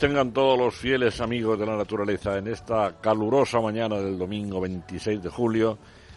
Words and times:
Tengan 0.00 0.32
todos 0.32 0.58
los 0.58 0.74
fieles 0.74 1.20
amigos 1.20 1.58
de 1.58 1.66
la 1.66 1.76
naturaleza 1.76 2.38
en 2.38 2.48
esta 2.48 2.96
calurosa 3.02 3.60
mañana 3.60 3.96
del 3.96 4.16
domingo 4.16 4.58
26 4.58 5.22
de 5.22 5.28
julio. 5.28 5.76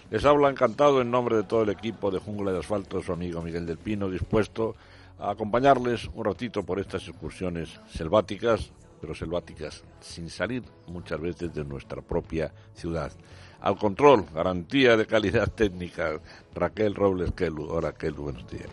Les 0.09 0.23
habla 0.23 0.49
encantado 0.49 1.01
en 1.01 1.11
nombre 1.11 1.35
de 1.35 1.43
todo 1.43 1.63
el 1.63 1.69
equipo 1.69 2.09
de 2.09 2.19
Jungla 2.19 2.53
de 2.53 2.59
Asfalto 2.59 3.01
su 3.01 3.11
amigo 3.11 3.41
Miguel 3.41 3.65
del 3.65 3.77
Pino, 3.77 4.09
dispuesto 4.09 4.77
a 5.19 5.31
acompañarles 5.31 6.09
un 6.13 6.23
ratito 6.23 6.63
por 6.63 6.79
estas 6.79 7.05
excursiones 7.09 7.81
selváticas, 7.89 8.71
pero 9.01 9.13
selváticas 9.13 9.83
sin 9.99 10.29
salir 10.29 10.63
muchas 10.87 11.19
veces 11.19 11.53
de 11.53 11.65
nuestra 11.65 12.01
propia 12.01 12.53
ciudad. 12.73 13.11
Al 13.59 13.75
control, 13.75 14.27
garantía 14.33 14.95
de 14.95 15.05
calidad 15.05 15.49
técnica, 15.49 16.21
Raquel 16.55 16.95
Robles 16.95 17.33
Kelu. 17.33 17.65
Hola 17.69 17.91
Kelu, 17.91 18.23
buenos 18.23 18.47
días. 18.47 18.69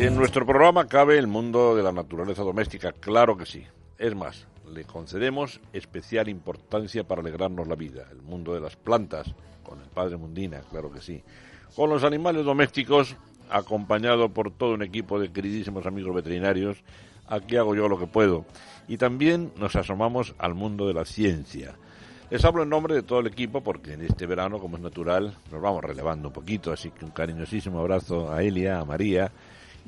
En 0.00 0.14
nuestro 0.14 0.46
programa 0.46 0.86
cabe 0.86 1.18
el 1.18 1.26
mundo 1.26 1.74
de 1.74 1.82
la 1.82 1.90
naturaleza 1.90 2.44
doméstica, 2.44 2.92
claro 2.92 3.36
que 3.36 3.44
sí. 3.44 3.66
Es 3.98 4.14
más, 4.14 4.46
le 4.72 4.84
concedemos 4.84 5.60
especial 5.72 6.28
importancia 6.28 7.02
para 7.02 7.20
alegrarnos 7.20 7.66
la 7.66 7.74
vida. 7.74 8.06
El 8.12 8.22
mundo 8.22 8.54
de 8.54 8.60
las 8.60 8.76
plantas, 8.76 9.34
con 9.64 9.80
el 9.80 9.88
padre 9.88 10.16
Mundina, 10.16 10.60
claro 10.70 10.92
que 10.92 11.00
sí. 11.00 11.20
Con 11.74 11.90
los 11.90 12.04
animales 12.04 12.44
domésticos, 12.44 13.16
acompañado 13.50 14.28
por 14.28 14.52
todo 14.52 14.74
un 14.74 14.84
equipo 14.84 15.18
de 15.18 15.32
queridísimos 15.32 15.84
amigos 15.84 16.14
veterinarios, 16.14 16.78
aquí 17.26 17.56
hago 17.56 17.74
yo 17.74 17.88
lo 17.88 17.98
que 17.98 18.06
puedo. 18.06 18.44
Y 18.86 18.98
también 18.98 19.50
nos 19.56 19.74
asomamos 19.74 20.32
al 20.38 20.54
mundo 20.54 20.86
de 20.86 20.94
la 20.94 21.06
ciencia. 21.06 21.74
Les 22.30 22.44
hablo 22.44 22.62
en 22.62 22.68
nombre 22.68 22.94
de 22.94 23.02
todo 23.02 23.18
el 23.18 23.26
equipo 23.26 23.64
porque 23.64 23.94
en 23.94 24.02
este 24.02 24.26
verano, 24.26 24.60
como 24.60 24.76
es 24.76 24.82
natural, 24.82 25.36
nos 25.50 25.60
vamos 25.60 25.82
relevando 25.82 26.28
un 26.28 26.34
poquito, 26.34 26.70
así 26.70 26.92
que 26.92 27.04
un 27.04 27.10
cariñosísimo 27.10 27.80
abrazo 27.80 28.32
a 28.32 28.44
Elia, 28.44 28.78
a 28.78 28.84
María 28.84 29.32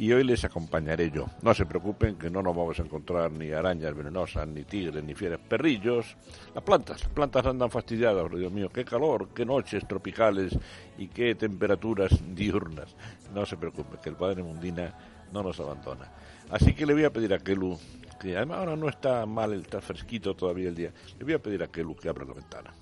y 0.01 0.15
hoy 0.15 0.25
les 0.25 0.43
acompañaré 0.45 1.11
yo. 1.11 1.27
No 1.43 1.53
se 1.53 1.67
preocupen 1.67 2.17
que 2.17 2.31
no 2.31 2.43
nos 2.43 2.57
vamos 2.57 2.79
a 2.81 2.83
encontrar 2.83 3.31
ni 3.33 3.53
arañas 3.53 3.95
venenosas, 3.95 4.49
ni 4.49 4.65
tigres, 4.65 5.05
ni 5.05 5.15
fieras 5.15 5.41
perrillos. 5.47 6.17
Las 6.55 6.65
plantas, 6.65 7.03
las 7.03 7.11
plantas 7.11 7.45
andan 7.45 7.71
fastidiadas, 7.71 8.31
Dios 8.31 8.51
mío, 8.51 8.71
qué 8.73 8.83
calor, 8.83 9.29
qué 9.35 9.45
noches 9.45 9.87
tropicales 9.87 10.59
y 10.97 11.09
qué 11.09 11.35
temperaturas 11.35 12.19
diurnas. 12.35 12.97
No 13.35 13.45
se 13.45 13.59
preocupen 13.59 14.01
que 14.03 14.09
el 14.09 14.17
Padre 14.17 14.43
Mundina 14.43 14.95
no 15.35 15.43
nos 15.43 15.61
abandona. 15.61 16.11
Así 16.49 16.73
que 16.73 16.87
le 16.87 16.95
voy 16.95 17.05
a 17.05 17.13
pedir 17.13 17.35
a 17.35 17.39
Kelu, 17.39 17.79
que 18.19 18.39
además 18.39 18.61
ahora 18.61 18.77
no 18.77 18.89
está 18.89 19.27
mal, 19.27 19.53
está 19.53 19.83
fresquito 19.83 20.35
todavía 20.35 20.71
el 20.71 20.77
día, 20.77 20.93
le 21.19 21.25
voy 21.25 21.35
a 21.35 21.43
pedir 21.43 21.63
a 21.63 21.67
Kelu 21.67 21.95
que 21.95 22.09
abra 22.09 22.25
la 22.25 22.33
ventana. 22.33 22.73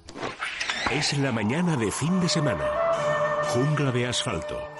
Es 0.92 1.18
la 1.18 1.32
mañana 1.32 1.76
de 1.76 1.90
fin 1.90 2.20
de 2.20 2.28
semana. 2.28 2.64
Jungla 3.52 3.90
de 3.90 4.06
asfalto 4.06 4.77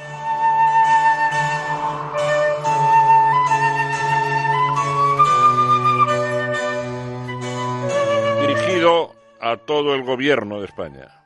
a 9.40 9.56
todo 9.56 9.94
el 9.94 10.02
gobierno 10.02 10.60
de 10.60 10.66
España. 10.66 11.22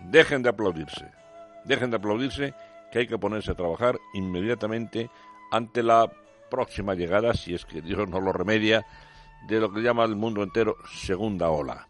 Dejen 0.00 0.42
de 0.42 0.50
aplaudirse, 0.50 1.06
dejen 1.64 1.90
de 1.90 1.96
aplaudirse 1.96 2.54
que 2.90 3.00
hay 3.00 3.06
que 3.06 3.18
ponerse 3.18 3.52
a 3.52 3.54
trabajar 3.54 3.98
inmediatamente 4.14 5.10
ante 5.50 5.82
la 5.82 6.10
próxima 6.50 6.94
llegada, 6.94 7.34
si 7.34 7.54
es 7.54 7.64
que 7.64 7.80
Dios 7.80 8.08
no 8.08 8.20
lo 8.20 8.32
remedia, 8.32 8.84
de 9.46 9.60
lo 9.60 9.72
que 9.72 9.80
llama 9.80 10.04
el 10.04 10.16
mundo 10.16 10.42
entero 10.42 10.76
segunda 10.92 11.48
ola. 11.50 11.88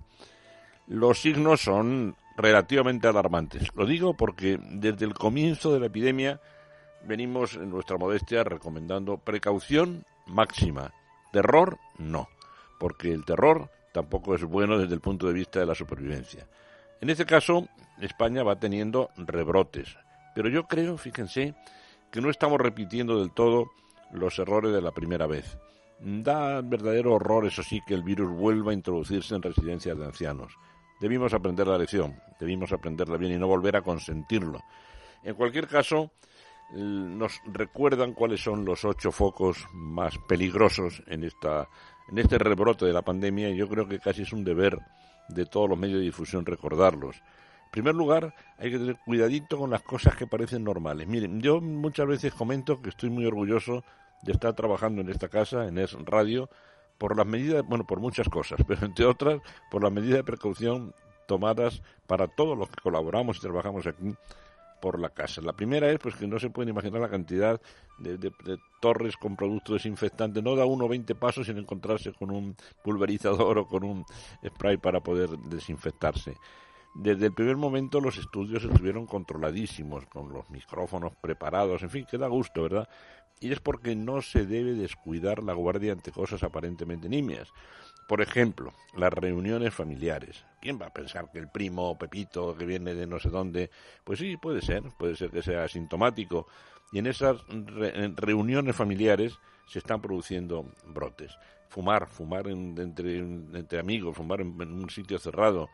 Los 0.86 1.20
signos 1.20 1.62
son 1.62 2.16
relativamente 2.36 3.08
alarmantes. 3.08 3.74
Lo 3.74 3.86
digo 3.86 4.14
porque 4.14 4.58
desde 4.60 5.04
el 5.04 5.14
comienzo 5.14 5.72
de 5.72 5.80
la 5.80 5.86
epidemia 5.86 6.40
venimos 7.04 7.54
en 7.54 7.70
nuestra 7.70 7.98
modestia 7.98 8.44
recomendando 8.44 9.18
precaución 9.18 10.04
máxima. 10.26 10.92
Terror, 11.32 11.78
no, 11.98 12.28
porque 12.78 13.12
el 13.12 13.24
terror 13.24 13.70
tampoco 13.92 14.34
es 14.34 14.44
bueno 14.44 14.78
desde 14.78 14.94
el 14.94 15.00
punto 15.00 15.26
de 15.26 15.32
vista 15.32 15.60
de 15.60 15.66
la 15.66 15.74
supervivencia. 15.74 16.46
En 17.00 17.10
este 17.10 17.26
caso, 17.26 17.68
España 18.00 18.42
va 18.42 18.58
teniendo 18.58 19.10
rebrotes, 19.16 19.96
pero 20.34 20.48
yo 20.48 20.64
creo, 20.64 20.96
fíjense, 20.96 21.54
que 22.10 22.20
no 22.20 22.30
estamos 22.30 22.60
repitiendo 22.60 23.20
del 23.20 23.32
todo 23.32 23.70
los 24.12 24.38
errores 24.38 24.72
de 24.72 24.82
la 24.82 24.92
primera 24.92 25.26
vez. 25.26 25.58
Da 26.00 26.60
verdadero 26.62 27.14
horror, 27.14 27.46
eso 27.46 27.62
sí, 27.62 27.80
que 27.86 27.94
el 27.94 28.02
virus 28.02 28.30
vuelva 28.30 28.72
a 28.72 28.74
introducirse 28.74 29.34
en 29.34 29.42
residencias 29.42 29.96
de 29.96 30.04
ancianos. 30.04 30.52
Debimos 31.00 31.32
aprender 31.34 31.66
la 31.66 31.78
lección, 31.78 32.14
debimos 32.38 32.72
aprenderla 32.72 33.16
bien 33.16 33.32
y 33.32 33.38
no 33.38 33.46
volver 33.46 33.76
a 33.76 33.82
consentirlo. 33.82 34.60
En 35.22 35.34
cualquier 35.34 35.66
caso, 35.66 36.12
nos 36.72 37.40
recuerdan 37.46 38.14
cuáles 38.14 38.40
son 38.40 38.64
los 38.64 38.84
ocho 38.84 39.12
focos 39.12 39.66
más 39.72 40.16
peligrosos 40.28 41.02
en 41.06 41.24
esta 41.24 41.68
en 42.10 42.18
este 42.18 42.38
rebrote 42.38 42.84
de 42.84 42.92
la 42.92 43.02
pandemia 43.02 43.50
yo 43.50 43.68
creo 43.68 43.86
que 43.88 43.98
casi 43.98 44.22
es 44.22 44.32
un 44.32 44.44
deber 44.44 44.78
de 45.28 45.46
todos 45.46 45.68
los 45.68 45.78
medios 45.78 45.98
de 45.98 46.04
difusión 46.04 46.46
recordarlos. 46.46 47.16
En 47.16 47.70
primer 47.70 47.94
lugar, 47.94 48.34
hay 48.58 48.70
que 48.70 48.78
tener 48.78 48.96
cuidadito 49.04 49.56
con 49.58 49.70
las 49.70 49.82
cosas 49.82 50.14
que 50.14 50.26
parecen 50.26 50.62
normales. 50.62 51.08
Miren, 51.08 51.40
yo 51.40 51.60
muchas 51.60 52.06
veces 52.06 52.34
comento 52.34 52.82
que 52.82 52.90
estoy 52.90 53.08
muy 53.08 53.24
orgulloso 53.24 53.82
de 54.22 54.32
estar 54.32 54.52
trabajando 54.54 55.00
en 55.00 55.08
esta 55.08 55.28
casa, 55.28 55.66
en 55.66 55.78
Es 55.78 55.92
Radio, 56.04 56.50
por 56.98 57.16
las 57.16 57.26
medidas, 57.26 57.64
bueno, 57.66 57.86
por 57.86 57.98
muchas 57.98 58.28
cosas, 58.28 58.60
pero 58.68 58.84
entre 58.86 59.06
otras, 59.06 59.40
por 59.70 59.82
las 59.82 59.92
medidas 59.92 60.18
de 60.18 60.24
precaución 60.24 60.94
tomadas 61.26 61.82
para 62.06 62.28
todos 62.28 62.58
los 62.58 62.68
que 62.68 62.82
colaboramos 62.82 63.38
y 63.38 63.40
trabajamos 63.40 63.86
aquí 63.86 64.14
por 64.82 64.98
la 64.98 65.10
casa. 65.10 65.40
La 65.40 65.52
primera 65.52 65.88
es 65.90 66.00
pues 66.00 66.16
que 66.16 66.26
no 66.26 66.40
se 66.40 66.50
puede 66.50 66.70
imaginar 66.70 67.00
la 67.00 67.08
cantidad 67.08 67.60
de, 67.98 68.32
torres 68.80 69.16
con 69.16 69.36
producto 69.36 69.74
desinfectante. 69.74 70.42
No 70.42 70.56
da 70.56 70.66
uno 70.66 70.88
20 70.88 71.14
pasos 71.14 71.46
sin 71.46 71.56
encontrarse 71.56 72.12
con 72.12 72.32
un 72.32 72.56
pulverizador 72.82 73.58
o 73.58 73.68
con 73.68 73.84
un 73.84 74.04
spray 74.44 74.78
para 74.78 75.00
poder 75.00 75.30
desinfectarse. 75.38 76.36
Desde 76.96 77.26
el 77.26 77.32
primer 77.32 77.56
momento 77.56 78.00
los 78.00 78.18
estudios 78.18 78.64
estuvieron 78.64 79.06
controladísimos, 79.06 80.04
con 80.06 80.32
los 80.32 80.50
micrófonos 80.50 81.14
preparados, 81.14 81.82
en 81.84 81.90
fin, 81.90 82.04
que 82.04 82.18
da 82.18 82.26
gusto, 82.26 82.64
¿verdad? 82.64 82.88
Y 83.40 83.52
es 83.52 83.60
porque 83.60 83.94
no 83.94 84.20
se 84.20 84.46
debe 84.46 84.72
descuidar 84.74 85.44
la 85.44 85.54
guardia 85.54 85.92
ante 85.92 86.10
cosas 86.10 86.42
aparentemente 86.42 87.08
nimias. 87.08 87.52
Por 88.12 88.20
ejemplo, 88.20 88.74
las 88.94 89.10
reuniones 89.10 89.72
familiares. 89.72 90.44
¿Quién 90.60 90.78
va 90.78 90.88
a 90.88 90.92
pensar 90.92 91.30
que 91.32 91.38
el 91.38 91.48
primo 91.48 91.96
Pepito 91.96 92.54
que 92.54 92.66
viene 92.66 92.92
de 92.92 93.06
no 93.06 93.18
sé 93.18 93.30
dónde? 93.30 93.70
Pues 94.04 94.18
sí, 94.18 94.36
puede 94.36 94.60
ser, 94.60 94.82
puede 94.98 95.16
ser 95.16 95.30
que 95.30 95.40
sea 95.40 95.64
asintomático. 95.64 96.46
Y 96.92 96.98
en 96.98 97.06
esas 97.06 97.38
reuniones 98.16 98.76
familiares 98.76 99.38
se 99.66 99.78
están 99.78 100.02
produciendo 100.02 100.66
brotes. 100.88 101.34
Fumar, 101.70 102.06
fumar 102.06 102.48
entre, 102.48 103.16
entre 103.16 103.78
amigos, 103.78 104.14
fumar 104.14 104.42
en 104.42 104.60
un 104.60 104.90
sitio 104.90 105.18
cerrado, 105.18 105.70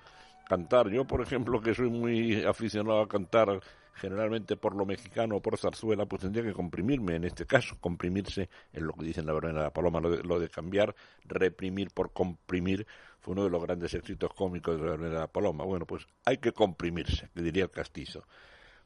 cantar. 0.49 0.91
Yo, 0.91 1.09
por 1.09 1.21
ejemplo, 1.23 1.61
que 1.61 1.75
soy 1.75 1.91
muy 1.91 2.45
aficionado 2.45 3.01
a 3.01 3.09
cantar 3.09 3.61
generalmente 3.99 4.57
por 4.57 4.75
lo 4.75 4.87
mexicano 4.87 5.37
o 5.37 5.43
por 5.43 5.59
zarzuela, 5.59 6.07
pues 6.07 6.23
tendría 6.23 6.45
que 6.45 6.53
comprimirme 6.53 7.17
en 7.17 7.25
este 7.25 7.47
caso, 7.47 7.77
comprimirse 7.81 8.49
en 8.73 8.87
lo 8.87 8.93
que 8.95 9.05
dicen 9.05 9.27
la 9.27 9.33
verdad 9.33 9.49
de 9.49 9.61
la 9.61 9.73
paloma, 9.73 10.01
lo 10.01 10.39
de, 10.39 10.49
cambiar, 10.49 10.95
reprimir 11.25 11.91
por 11.91 12.13
comprimir, 12.13 12.87
fue 13.21 13.33
uno 13.33 13.45
de 13.45 13.51
los 13.51 13.63
grandes 13.63 13.93
éxitos 13.95 14.33
cómicos 14.33 14.81
de 14.81 14.87
la 14.87 14.97
de 14.97 15.11
la 15.11 15.27
paloma. 15.27 15.65
Bueno, 15.65 15.87
pues 15.87 16.07
hay 16.25 16.39
que 16.39 16.53
comprimirse, 16.53 17.29
le 17.35 17.43
diría 17.43 17.65
el 17.65 17.71
castizo. 17.71 18.25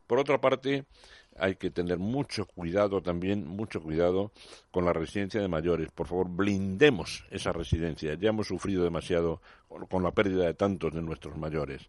Por 0.06 0.18
otra 0.18 0.40
parte, 0.40 0.84
hay 1.36 1.56
que 1.56 1.70
tener 1.70 1.98
mucho 1.98 2.46
cuidado 2.46 3.02
también, 3.02 3.46
mucho 3.46 3.80
cuidado 3.80 4.32
con 4.70 4.84
la 4.84 4.92
residencia 4.92 5.40
de 5.40 5.48
mayores. 5.48 5.90
Por 5.90 6.06
favor, 6.06 6.28
blindemos 6.28 7.24
esa 7.30 7.52
residencia. 7.52 8.14
Ya 8.14 8.30
hemos 8.30 8.48
sufrido 8.48 8.84
demasiado 8.84 9.40
con 9.88 10.02
la 10.02 10.12
pérdida 10.12 10.44
de 10.44 10.54
tantos 10.54 10.92
de 10.92 11.02
nuestros 11.02 11.36
mayores. 11.36 11.88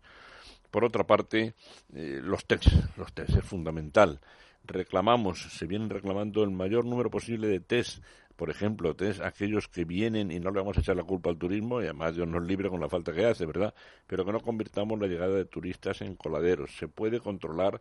Por 0.73 0.85
otra 0.85 1.03
parte, 1.03 1.53
eh, 1.93 2.19
los 2.23 2.47
test, 2.47 2.65
los 2.97 3.13
test 3.13 3.37
es 3.37 3.45
fundamental. 3.45 4.19
Reclamamos, 4.63 5.53
se 5.55 5.67
vienen 5.67 5.91
reclamando 5.91 6.41
el 6.43 6.49
mayor 6.49 6.83
número 6.83 7.11
posible 7.11 7.47
de 7.47 7.59
test 7.59 8.03
por 8.35 8.49
ejemplo, 8.49 8.95
test 8.95 9.21
aquellos 9.21 9.67
que 9.67 9.85
vienen 9.85 10.31
y 10.31 10.39
no 10.39 10.49
le 10.49 10.61
vamos 10.61 10.75
a 10.75 10.81
echar 10.81 10.95
la 10.95 11.03
culpa 11.03 11.29
al 11.29 11.37
turismo, 11.37 11.79
y 11.79 11.83
además 11.83 12.15
Dios 12.15 12.27
nos 12.27 12.43
libre 12.43 12.71
con 12.71 12.81
la 12.81 12.89
falta 12.89 13.13
que 13.13 13.23
hace, 13.23 13.45
¿verdad? 13.45 13.75
Pero 14.07 14.25
que 14.25 14.31
no 14.31 14.39
convirtamos 14.39 14.99
la 14.99 15.05
llegada 15.05 15.35
de 15.35 15.45
turistas 15.45 16.01
en 16.01 16.15
coladeros. 16.15 16.75
Se 16.75 16.87
puede 16.87 17.19
controlar 17.19 17.79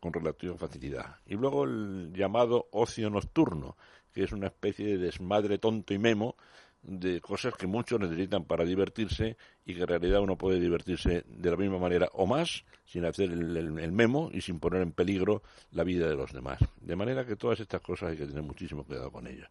con 0.00 0.12
relativa 0.12 0.56
facilidad. 0.56 1.18
Y 1.26 1.36
luego 1.36 1.62
el 1.62 2.12
llamado 2.12 2.66
ocio 2.72 3.08
nocturno, 3.10 3.76
que 4.12 4.24
es 4.24 4.32
una 4.32 4.48
especie 4.48 4.84
de 4.86 4.98
desmadre 4.98 5.58
tonto 5.58 5.94
y 5.94 5.98
memo 6.00 6.34
de 6.82 7.20
cosas 7.20 7.54
que 7.54 7.66
muchos 7.66 8.00
necesitan 8.00 8.44
para 8.44 8.64
divertirse 8.64 9.36
y 9.64 9.74
que 9.74 9.82
en 9.82 9.86
realidad 9.86 10.20
uno 10.20 10.36
puede 10.36 10.58
divertirse 10.58 11.24
de 11.26 11.50
la 11.50 11.56
misma 11.56 11.78
manera 11.78 12.08
o 12.14 12.26
más 12.26 12.64
sin 12.84 13.04
hacer 13.04 13.30
el, 13.30 13.92
memo 13.92 14.30
y 14.32 14.40
sin 14.40 14.58
poner 14.58 14.82
en 14.82 14.92
peligro 14.92 15.42
la 15.70 15.84
vida 15.84 16.08
de 16.08 16.16
los 16.16 16.32
demás. 16.32 16.58
De 16.80 16.96
manera 16.96 17.24
que 17.24 17.36
todas 17.36 17.60
estas 17.60 17.80
cosas 17.80 18.10
hay 18.10 18.16
que 18.16 18.26
tener 18.26 18.42
muchísimo 18.42 18.84
cuidado 18.84 19.10
con 19.12 19.26
ellas. 19.26 19.48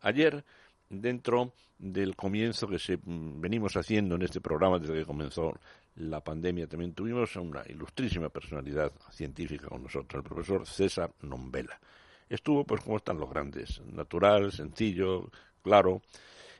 Ayer, 0.00 0.44
dentro 0.90 1.52
del 1.78 2.16
comienzo 2.16 2.66
que 2.66 2.78
se, 2.78 2.96
mm, 2.96 3.40
venimos 3.40 3.76
haciendo 3.76 4.16
en 4.16 4.22
este 4.22 4.40
programa 4.40 4.78
desde 4.78 4.94
que 4.94 5.06
comenzó 5.06 5.58
la 5.96 6.22
pandemia, 6.22 6.66
también 6.66 6.94
tuvimos 6.94 7.36
a 7.36 7.40
una 7.40 7.62
ilustrísima 7.68 8.28
personalidad 8.28 8.92
científica 9.10 9.68
con 9.68 9.82
nosotros, 9.84 10.22
el 10.22 10.28
profesor 10.28 10.66
César 10.66 11.12
Nombela. 11.22 11.78
Estuvo, 12.28 12.64
pues, 12.64 12.82
como 12.82 12.96
están 12.96 13.18
los 13.18 13.30
grandes, 13.30 13.80
natural, 13.86 14.50
sencillo, 14.52 15.30
claro, 15.62 16.02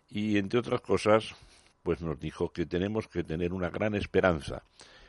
y 0.08 0.38
entre 0.38 0.60
otras 0.60 0.80
cosas, 0.80 1.34
pues 1.82 2.00
nos 2.00 2.18
dijo 2.18 2.52
que 2.52 2.66
tenemos 2.66 3.08
que 3.08 3.24
tener 3.24 3.52
una 3.52 3.70
gran 3.70 3.94
esperanza. 3.94 4.62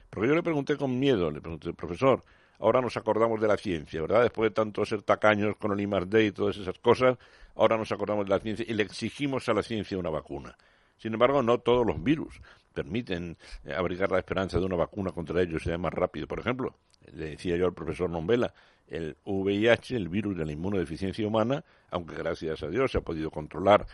Porque 0.10 0.30
yo 0.30 0.36
le 0.36 0.44
pregunté 0.44 0.78
con 0.78 1.00
miedo, 1.00 1.32
le 1.32 1.42
pregunté, 1.42 1.74
profesor, 1.74 2.24
ahora 2.60 2.82
nos 2.82 2.98
acordamos 2.98 3.42
de 3.42 3.48
la 3.48 3.58
ciencia, 3.58 4.02
¿verdad? 4.02 4.24
Después 4.24 4.50
de 4.50 4.54
tanto 4.54 4.86
ser 4.86 5.02
tacaños 5.02 5.58
con 5.58 5.72
el 5.72 5.82
I+.D. 5.82 6.26
y 6.26 6.32
todas 6.32 6.58
esas 6.58 6.78
cosas, 6.80 7.18
ahora 7.56 7.78
nos 7.78 7.92
acordamos 7.92 8.26
de 8.26 8.30
la 8.30 8.40
ciencia 8.40 8.66
y 8.68 8.74
le 8.74 8.84
exigimos 8.84 9.50
a 9.50 9.54
la 9.54 9.64
ciencia 9.64 9.98
una 9.98 10.10
vacuna. 10.10 10.58
Sin 10.98 11.14
embargo, 11.14 11.42
no 11.42 11.60
todos 11.60 11.86
los 11.86 12.02
virus 12.02 12.40
permiten 12.74 13.38
eh, 13.66 13.74
abrigar 13.74 14.12
la 14.12 14.20
esperanza 14.20 14.60
de 14.60 14.66
una 14.66 14.76
vacuna 14.76 15.12
contra 15.12 15.42
ellos 15.42 15.64
sea 15.64 15.78
más 15.78 15.94
rápido. 15.94 16.28
Por 16.28 16.40
ejemplo, 16.40 16.76
le 17.12 17.32
decía 17.32 17.56
yo 17.56 17.66
al 17.66 17.74
profesor 17.74 18.10
Nombela, 18.10 18.54
el 18.88 19.18
VIH, 19.26 19.96
el 19.96 20.10
virus 20.10 20.38
de 20.38 20.46
la 20.46 20.52
inmunodeficiencia 20.52 21.28
humana, 21.28 21.64
aunque 21.90 22.16
gracias 22.16 22.64
a 22.64 22.68
Dios 22.68 22.92
se 22.92 22.98
ha 22.98 23.02
podido 23.02 23.32
controlar 23.32 23.86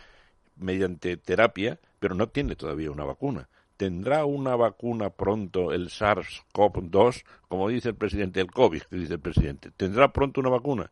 mediante 0.60 1.16
terapia, 1.16 1.78
pero 1.98 2.14
no 2.14 2.28
tiene 2.28 2.56
todavía 2.56 2.90
una 2.90 3.04
vacuna. 3.04 3.48
¿Tendrá 3.76 4.26
una 4.26 4.56
vacuna 4.56 5.10
pronto 5.10 5.72
el 5.72 5.88
SARS-CoV-2? 5.88 7.24
Como 7.48 7.68
dice 7.68 7.88
el 7.88 7.94
presidente, 7.94 8.40
el 8.40 8.50
COVID, 8.50 8.82
dice 8.90 9.14
el 9.14 9.20
presidente. 9.20 9.70
¿Tendrá 9.70 10.12
pronto 10.12 10.40
una 10.40 10.50
vacuna? 10.50 10.90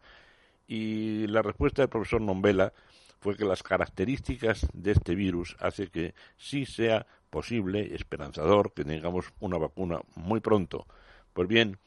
Y 0.66 1.26
la 1.26 1.42
respuesta 1.42 1.82
del 1.82 1.90
profesor 1.90 2.20
Nombela 2.20 2.72
fue 3.20 3.36
que 3.36 3.44
las 3.44 3.62
características 3.62 4.66
de 4.72 4.92
este 4.92 5.14
virus 5.14 5.56
hace 5.60 5.88
que 5.88 6.14
sí 6.36 6.66
sea 6.66 7.06
posible, 7.30 7.94
esperanzador, 7.94 8.72
que 8.72 8.84
tengamos 8.84 9.32
una 9.40 9.58
vacuna 9.58 10.00
muy 10.14 10.40
pronto. 10.40 10.86
Pues 11.32 11.48
bien, 11.48 11.78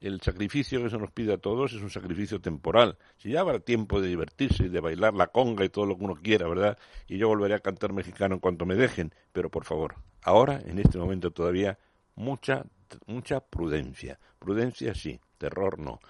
el 0.00 0.20
sacrificio 0.20 0.82
que 0.82 0.90
se 0.90 0.98
nos 0.98 1.10
pide 1.10 1.34
a 1.34 1.38
todos 1.38 1.72
es 1.72 1.82
un 1.82 1.90
sacrificio 1.90 2.40
temporal. 2.40 2.98
Si 3.16 3.30
ya 3.30 3.40
habrá 3.40 3.60
tiempo 3.60 4.00
de 4.00 4.08
divertirse 4.08 4.64
y 4.64 4.68
de 4.68 4.80
bailar 4.80 5.14
la 5.14 5.28
conga 5.28 5.64
y 5.64 5.68
todo 5.68 5.86
lo 5.86 5.96
que 5.96 6.04
uno 6.04 6.16
quiera, 6.16 6.48
¿verdad? 6.48 6.78
Y 7.08 7.18
yo 7.18 7.28
volveré 7.28 7.54
a 7.54 7.60
cantar 7.60 7.92
mexicano 7.92 8.34
en 8.34 8.40
cuanto 8.40 8.66
me 8.66 8.74
dejen, 8.74 9.12
pero 9.32 9.50
por 9.50 9.64
favor, 9.64 9.96
ahora, 10.22 10.60
en 10.64 10.78
este 10.78 10.98
momento 10.98 11.30
todavía, 11.30 11.78
mucha, 12.14 12.64
mucha 13.06 13.40
prudencia. 13.40 14.18
Prudencia 14.38 14.94
sí, 14.94 15.20
terror 15.38 15.78
no. 15.78 16.00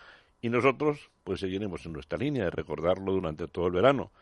Y 0.41 0.49
nosotros, 0.49 1.11
pues 1.25 1.41
seguiremos 1.41 1.87
en 1.87 1.93
nuestra 1.93 2.19
línea 2.19 2.45
de 2.45 2.51
recordarlo 2.51 3.13
durante 3.13 3.49
todo 3.49 3.67
el 3.67 3.73
verano, 3.73 4.13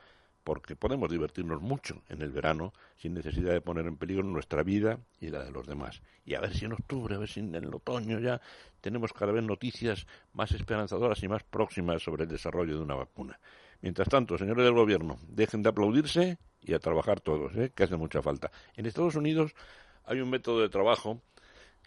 porque 0.44 0.76
podemos 0.76 1.10
divertirnos 1.10 1.60
mucho 1.62 2.02
en 2.08 2.22
el 2.22 2.30
verano 2.30 2.72
sin 2.98 3.14
necesidad 3.14 3.52
de 3.52 3.62
poner 3.62 3.86
en 3.86 3.96
peligro 3.96 4.22
nuestra 4.22 4.62
vida 4.62 4.98
y 5.18 5.28
la 5.28 5.42
de 5.42 5.50
los 5.50 5.66
demás. 5.66 6.02
Y 6.24 6.34
a 6.34 6.40
ver 6.40 6.54
si 6.54 6.66
en 6.66 6.74
octubre, 6.74 7.14
a 7.14 7.18
ver 7.18 7.28
si 7.28 7.40
en 7.40 7.54
el 7.54 7.74
otoño 7.74 8.20
ya 8.20 8.40
tenemos 8.80 9.12
cada 9.12 9.32
vez 9.32 9.42
noticias 9.42 10.06
más 10.34 10.52
esperanzadoras 10.52 11.22
y 11.22 11.28
más 11.28 11.42
próximas 11.42 12.02
sobre 12.02 12.24
el 12.24 12.28
desarrollo 12.28 12.76
de 12.76 12.82
una 12.82 12.94
vacuna. 12.94 13.40
Mientras 13.80 14.08
tanto, 14.08 14.38
señores 14.38 14.64
del 14.64 14.74
gobierno, 14.74 15.18
dejen 15.28 15.62
de 15.62 15.70
aplaudirse 15.70 16.38
y 16.60 16.74
a 16.74 16.78
trabajar 16.78 17.20
todos, 17.20 17.56
¿eh? 17.56 17.72
que 17.74 17.84
hace 17.84 17.96
mucha 17.96 18.22
falta. 18.22 18.50
En 18.76 18.86
Estados 18.86 19.14
Unidos 19.16 19.54
hay 20.04 20.20
un 20.20 20.30
método 20.30 20.60
de 20.60 20.68
trabajo 20.68 21.20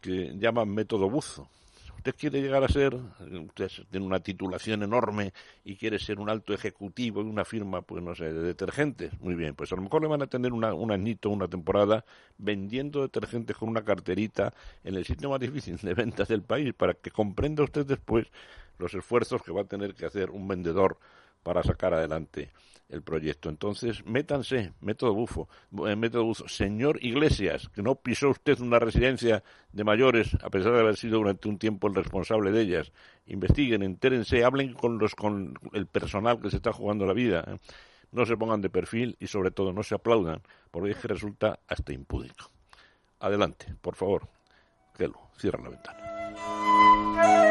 que 0.01 0.33
llaman 0.38 0.69
método 0.69 1.09
buzo 1.09 1.50
usted 1.98 2.16
quiere 2.16 2.42
llegar 2.42 2.64
a 2.64 2.68
ser, 2.68 2.96
usted 2.96 3.70
tiene 3.90 4.06
una 4.06 4.20
titulación 4.20 4.84
enorme 4.84 5.34
y 5.64 5.76
quiere 5.76 6.00
ser 6.00 6.20
un 6.20 6.30
alto 6.30 6.54
ejecutivo 6.54 7.24
de 7.24 7.30
una 7.30 7.44
firma, 7.44 7.82
pues 7.82 8.04
no 8.04 8.16
sé, 8.16 8.32
de 8.34 8.42
detergentes, 8.42 9.20
muy 9.20 9.36
bien, 9.36 9.56
pues 9.56 9.72
a 9.72 9.76
lo 9.76 9.82
mejor 9.82 10.02
le 10.02 10.08
van 10.08 10.22
a 10.22 10.28
tener 10.28 10.54
una, 10.54 10.74
un 10.74 10.92
añito, 10.92 11.30
una 11.30 11.48
temporada, 11.48 12.06
vendiendo 12.38 13.02
detergentes 13.02 13.58
con 13.58 13.70
una 13.70 13.84
carterita 13.84 14.54
en 14.84 14.96
el 14.96 15.06
sitio 15.06 15.30
más 15.30 15.40
difícil 15.40 15.78
de 15.78 15.94
ventas 15.94 16.28
del 16.28 16.44
país, 16.44 16.74
para 16.74 16.94
que 16.94 17.12
comprenda 17.12 17.64
usted 17.64 17.86
después 17.86 18.28
los 18.78 18.94
esfuerzos 18.94 19.42
que 19.42 19.52
va 19.52 19.62
a 19.62 19.66
tener 19.66 19.96
que 19.96 20.06
hacer 20.06 20.30
un 20.30 20.48
vendedor 20.48 20.98
para 21.44 21.64
sacar 21.64 21.94
adelante 21.94 22.52
el 22.89 23.01
proyecto. 23.01 23.50
Entonces, 23.50 24.06
métanse, 24.06 24.74
método 24.81 25.13
bufo, 25.13 25.50
eh, 25.88 25.95
método 25.95 26.24
bufo. 26.25 26.48
Señor 26.48 27.04
Iglesias, 27.04 27.69
que 27.69 27.81
no 27.81 27.95
pisó 27.95 28.30
usted 28.30 28.60
una 28.60 28.80
residencia 28.80 29.44
de 29.72 29.84
mayores, 29.84 30.36
a 30.42 30.50
pesar 30.50 30.74
de 30.74 30.80
haber 30.80 30.98
sido 30.98 31.18
durante 31.18 31.50
un 31.50 31.57
tiempo 31.57 31.88
el 31.88 31.95
responsable 31.95 32.51
de 32.51 32.62
ellas. 32.62 32.92
Investiguen, 33.25 33.84
entérense, 33.84 34.44
hablen 34.44 34.74
con 34.74 34.98
los 34.98 35.16
con 35.16 35.54
el 35.74 35.88
personal 35.88 36.39
que 36.39 36.50
se 36.50 36.57
está 36.57 36.72
jugando 36.72 37.06
la 37.06 37.13
vida. 37.13 37.44
¿eh? 37.48 37.57
No 38.12 38.25
se 38.25 38.38
pongan 38.38 38.62
de 38.62 38.69
perfil 38.69 39.18
y 39.19 39.28
sobre 39.28 39.51
todo 39.51 39.74
no 39.74 39.83
se 39.83 39.95
aplaudan, 39.95 40.42
porque 40.72 40.92
es 40.92 40.98
que 40.98 41.10
resulta 41.10 41.60
hasta 41.68 41.94
impúdico. 41.94 42.50
Adelante, 43.19 43.75
por 43.81 43.95
favor. 43.95 44.28
Gelo, 44.98 45.30
cierra 45.38 45.62
la 45.62 45.69
ventana. 45.69 47.47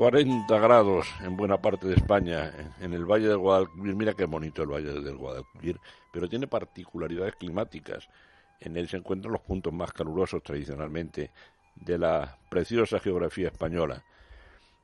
40 0.00 0.58
grados 0.60 1.06
en 1.20 1.36
buena 1.36 1.60
parte 1.60 1.86
de 1.86 1.94
España, 1.94 2.50
en 2.80 2.94
el 2.94 3.04
Valle 3.04 3.28
del 3.28 3.36
Guadalquivir. 3.36 3.94
Mira 3.94 4.14
qué 4.14 4.24
bonito 4.24 4.62
el 4.62 4.70
Valle 4.70 4.98
del 4.98 5.18
Guadalquivir, 5.18 5.78
pero 6.10 6.26
tiene 6.26 6.46
particularidades 6.46 7.36
climáticas. 7.36 8.08
En 8.60 8.78
él 8.78 8.88
se 8.88 8.96
encuentran 8.96 9.30
los 9.30 9.42
puntos 9.42 9.74
más 9.74 9.92
calurosos 9.92 10.42
tradicionalmente 10.42 11.32
de 11.74 11.98
la 11.98 12.38
preciosa 12.48 12.98
geografía 12.98 13.48
española. 13.48 14.02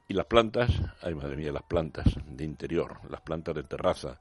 Y 0.07 0.12
las 0.12 0.26
plantas, 0.26 0.71
ay 1.00 1.14
madre 1.14 1.37
mía, 1.37 1.50
las 1.50 1.62
plantas 1.62 2.05
de 2.26 2.45
interior, 2.45 2.99
las 3.09 3.23
plantas 3.23 3.55
de 3.55 3.62
terraza, 3.62 4.21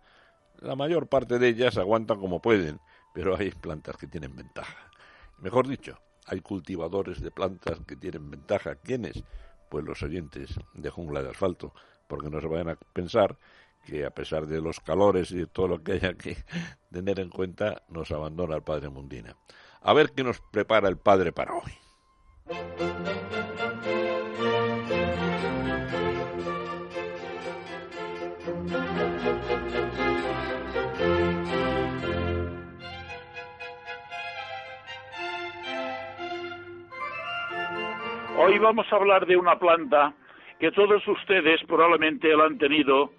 la 0.62 0.78
mayor 0.78 1.10
parte 1.10 1.40
de 1.40 1.50
ellas 1.50 1.78
aguantan 1.78 2.22
como 2.22 2.42
pueden, 2.42 2.80
pero 3.14 3.36
hay 3.36 3.52
plantas 3.52 3.98
que 3.98 4.08
tienen 4.08 4.34
ventaja. 4.34 4.90
Mejor 5.40 5.68
dicho, 5.68 6.00
hay 6.26 6.40
cultivadores 6.40 7.20
de 7.20 7.32
plantas 7.32 7.82
que 7.86 7.98
tienen 7.98 8.32
ventaja. 8.32 8.76
¿Quiénes? 8.76 9.26
Pues 9.70 9.84
los 9.84 10.02
oyentes 10.04 10.60
de 10.74 10.90
Jungla 10.90 11.24
de 11.24 11.30
Asfalto, 11.30 11.74
porque 12.08 12.30
no 12.30 12.40
se 12.42 12.48
vayan 12.48 12.70
a 12.70 12.76
pensar 12.76 13.38
que 13.86 14.06
a 14.06 14.10
pesar 14.10 14.48
de 14.48 14.62
los 14.62 14.80
calores 14.80 15.32
y 15.32 15.38
de 15.38 15.48
todo 15.48 15.68
lo 15.68 15.84
que 15.84 15.94
haya 15.94 16.14
que 16.16 16.38
tener 16.92 17.20
en 17.20 17.30
cuenta, 17.30 17.84
nos 17.90 18.12
abandona 18.12 18.56
el 18.56 18.64
Padre 18.64 18.90
Mundina. 18.90 19.36
A 19.82 19.94
ver 19.94 20.12
qué 20.12 20.24
nos 20.24 20.42
prepara 20.52 20.90
el 20.90 20.98
Padre 20.98 21.32
para 21.32 21.54
hoy. 21.54 21.74
Hoy 38.38 38.60
vamos 38.60 38.86
a 38.92 38.98
hablar 38.98 39.26
de 39.26 39.38
una 39.38 39.58
planta 39.58 40.14
que 40.60 40.70
todos 40.72 41.08
ustedes 41.08 41.64
probablemente 41.64 42.36
la 42.36 42.46
han 42.46 42.58
tenido 42.58 43.14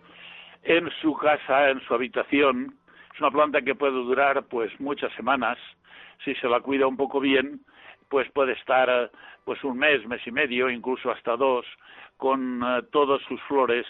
en 0.63 0.91
su 1.01 1.15
casa, 1.15 1.71
en 1.71 1.81
su 1.81 1.95
habitación. 1.95 2.77
Es 3.15 3.21
una 3.21 3.31
planta 3.31 3.63
que 3.63 3.75
puede 3.75 3.95
durar 3.95 4.45
pues 4.45 4.79
muchas 4.79 5.11
semanas. 5.15 5.57
Si 6.23 6.35
se 6.35 6.49
la 6.49 6.61
cuida 6.61 6.87
un 6.87 6.99
poco 6.99 7.19
bien, 7.19 7.61
pues 8.11 8.31
puede 8.33 8.53
estar 8.53 9.11
pues 9.47 9.65
un 9.65 9.79
mes, 9.79 10.07
mes 10.07 10.21
y 10.27 10.33
medio, 10.33 10.69
incluso 10.69 11.11
hasta 11.11 11.35
dos, 11.35 11.65
con 12.19 12.63
eh, 12.63 12.83
todas 12.93 13.23
sus 13.23 13.41
flores 13.43 13.87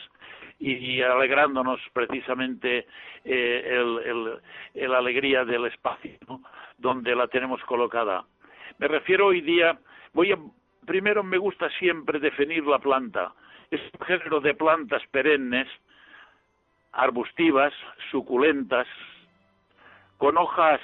y, 0.60 1.02
alegrándonos 1.02 1.80
precisamente 1.92 2.86
eh, 3.24 4.40
el, 4.74 4.94
alegría 4.94 5.44
del 5.44 5.66
espacio 5.66 6.18
donde 6.78 7.16
la 7.16 7.26
tenemos 7.26 7.60
colocada. 7.64 8.24
Me 8.78 8.86
refiero 8.86 9.26
hoy 9.26 9.40
día, 9.40 9.78
voy 10.12 10.32
a 10.32 10.38
primero 10.86 11.22
me 11.22 11.38
gusta 11.38 11.68
siempre 11.78 12.18
definir 12.18 12.64
la 12.66 12.78
planta 12.78 13.32
es 13.70 13.80
un 13.98 14.06
género 14.06 14.40
de 14.40 14.54
plantas 14.54 15.02
perennes, 15.10 15.68
arbustivas, 16.92 17.72
suculentas, 18.10 18.86
con 20.18 20.36
hojas 20.38 20.80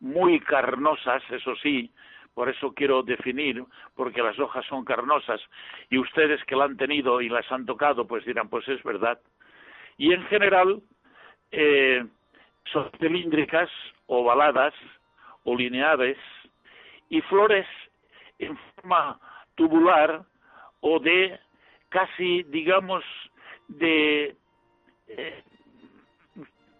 muy 0.00 0.40
carnosas, 0.40 1.22
eso 1.30 1.54
sí, 1.56 1.90
por 2.34 2.48
eso 2.48 2.72
quiero 2.74 3.02
definir, 3.02 3.64
porque 3.94 4.22
las 4.22 4.38
hojas 4.38 4.64
son 4.66 4.84
carnosas 4.84 5.40
y 5.90 5.98
ustedes 5.98 6.42
que 6.44 6.56
la 6.56 6.64
han 6.64 6.76
tenido 6.76 7.20
y 7.20 7.28
las 7.28 7.50
han 7.50 7.66
tocado, 7.66 8.06
pues 8.06 8.24
dirán, 8.24 8.48
pues 8.48 8.66
es 8.68 8.82
verdad. 8.82 9.18
Y 9.96 10.12
en 10.12 10.22
general 10.26 10.82
eh, 11.50 12.04
son 12.72 12.90
cilíndricas, 12.98 13.70
ovaladas 14.06 14.74
o 15.44 15.56
lineares 15.56 16.18
y 17.08 17.20
flores 17.22 17.66
en 18.38 18.56
forma 18.74 19.18
tubular 19.54 20.24
o 20.80 20.98
de 20.98 21.38
casi, 21.88 22.42
digamos, 22.44 23.04
de, 23.68 24.36
eh, 25.08 25.42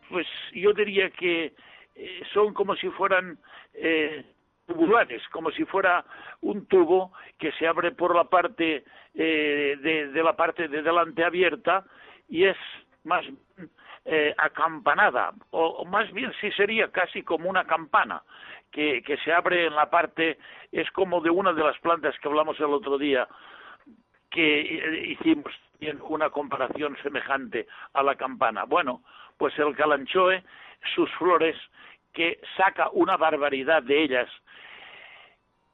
pues 0.08 0.26
yo 0.52 0.72
diría 0.72 1.10
que 1.10 1.54
eh, 1.94 2.22
son 2.32 2.52
como 2.52 2.76
si 2.76 2.88
fueran 2.90 3.38
eh, 3.74 4.24
tubulares, 4.66 5.22
como 5.30 5.50
si 5.50 5.64
fuera 5.64 6.04
un 6.42 6.66
tubo 6.66 7.12
que 7.38 7.52
se 7.52 7.66
abre 7.66 7.92
por 7.92 8.14
la 8.14 8.24
parte 8.24 8.84
eh, 9.14 9.76
de, 9.80 10.22
la 10.22 10.36
parte 10.36 10.68
de 10.68 10.82
delante 10.82 11.24
abierta 11.24 11.84
y 12.28 12.44
es 12.44 12.56
más 13.04 13.24
acampanada, 14.38 15.32
o, 15.50 15.84
más 15.84 16.12
bien 16.12 16.32
sí 16.40 16.52
sería 16.52 16.92
casi 16.92 17.24
como 17.24 17.50
una 17.50 17.64
campana, 17.64 18.22
que, 18.70 19.18
se 19.24 19.32
abre 19.32 19.66
en 19.66 19.74
la 19.74 19.88
parte, 19.88 20.38
es 20.70 20.90
como 20.90 21.20
de 21.20 21.30
una 21.30 21.52
de 21.52 21.64
las 21.64 21.78
plantas 21.78 22.18
que 22.18 22.28
hablamos 22.28 22.58
el 22.60 22.66
otro 22.66 22.98
día, 22.98 23.26
que 24.30 25.08
hicimos 25.08 25.52
una 26.02 26.30
comparación 26.30 26.96
semejante 27.02 27.66
a 27.94 28.02
la 28.02 28.14
campana. 28.16 28.64
Bueno, 28.64 29.02
pues 29.38 29.58
el 29.58 29.74
calanchoe, 29.74 30.42
sus 30.94 31.10
flores, 31.12 31.56
que 32.12 32.40
saca 32.56 32.90
una 32.92 33.16
barbaridad 33.16 33.82
de 33.82 34.02
ellas, 34.02 34.28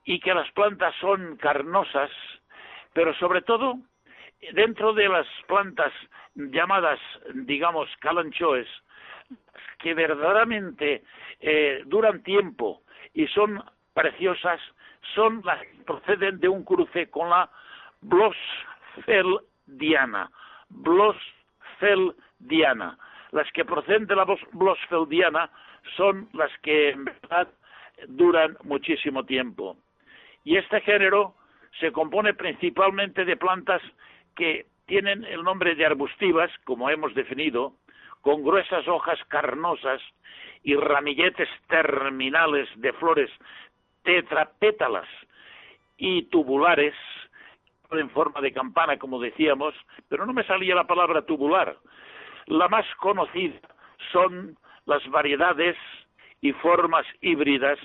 y 0.04 0.18
que 0.20 0.34
las 0.34 0.50
plantas 0.52 0.94
son 1.00 1.36
carnosas, 1.36 2.10
pero 2.92 3.14
sobre 3.14 3.42
todo 3.42 3.78
dentro 4.52 4.92
de 4.92 5.08
las 5.08 5.26
plantas 5.46 5.92
llamadas, 6.34 6.98
digamos, 7.34 7.88
calanchoes, 8.00 8.68
que 9.78 9.94
verdaderamente 9.94 11.02
eh, 11.40 11.82
duran 11.86 12.22
tiempo 12.22 12.82
y 13.14 13.26
son 13.28 13.62
preciosas, 13.94 14.60
son 15.14 15.40
las 15.44 15.60
que 15.60 15.84
proceden 15.84 16.40
de 16.40 16.48
un 16.48 16.64
cruce 16.64 17.08
con 17.10 17.30
la 17.30 17.48
Blosfeldiana. 18.00 20.30
Blosfeldiana. 20.68 22.98
Las 23.32 23.50
que 23.52 23.64
proceden 23.64 24.06
de 24.06 24.16
la 24.16 24.26
Blosfeldiana 24.52 25.50
son 25.96 26.28
las 26.32 26.50
que 26.58 26.90
en 26.90 27.04
verdad 27.04 27.48
duran 28.08 28.56
muchísimo 28.64 29.24
tiempo. 29.24 29.76
Y 30.44 30.56
este 30.56 30.80
género 30.80 31.34
se 31.80 31.92
compone 31.92 32.34
principalmente 32.34 33.24
de 33.24 33.36
plantas 33.36 33.80
que 34.36 34.66
tienen 34.86 35.24
el 35.24 35.42
nombre 35.42 35.74
de 35.74 35.86
arbustivas, 35.86 36.50
como 36.64 36.90
hemos 36.90 37.14
definido, 37.14 37.74
con 38.22 38.42
gruesas 38.42 38.88
hojas 38.88 39.18
carnosas 39.28 40.00
y 40.62 40.74
ramilletes 40.74 41.48
terminales 41.68 42.68
de 42.76 42.92
flores 42.94 43.30
tetrapétalas 44.02 45.08
y 45.96 46.22
tubulares 46.24 46.94
en 47.90 48.08
forma 48.10 48.40
de 48.40 48.52
campana, 48.52 48.96
como 48.96 49.20
decíamos, 49.20 49.74
pero 50.08 50.24
no 50.24 50.32
me 50.32 50.44
salía 50.44 50.74
la 50.74 50.86
palabra 50.86 51.22
tubular. 51.22 51.76
La 52.46 52.68
más 52.68 52.86
conocida 52.96 53.60
son 54.12 54.56
las 54.86 55.06
variedades 55.10 55.76
y 56.40 56.52
formas 56.54 57.06
híbridas 57.20 57.78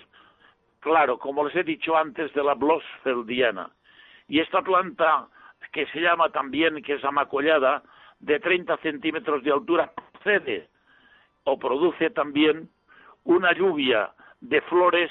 claro, 0.79 1.17
como 1.19 1.45
les 1.45 1.55
he 1.55 1.63
dicho 1.63 1.97
antes, 1.97 2.33
de 2.33 2.43
la 2.43 2.53
Blosfeldiana. 2.53 3.69
Y 4.29 4.39
esta 4.39 4.61
planta, 4.61 5.27
que 5.71 5.85
se 5.87 5.99
llama 5.99 6.29
también, 6.29 6.81
que 6.81 6.93
es 6.93 7.03
amacollada, 7.03 7.83
de 8.19 8.39
30 8.39 8.77
centímetros 8.77 9.43
de 9.43 9.51
altura, 9.51 9.91
procede 10.27 10.67
o 11.45 11.57
produce 11.57 12.09
también 12.09 12.69
una 13.23 13.53
lluvia 13.53 14.11
de 14.41 14.61
flores 14.61 15.09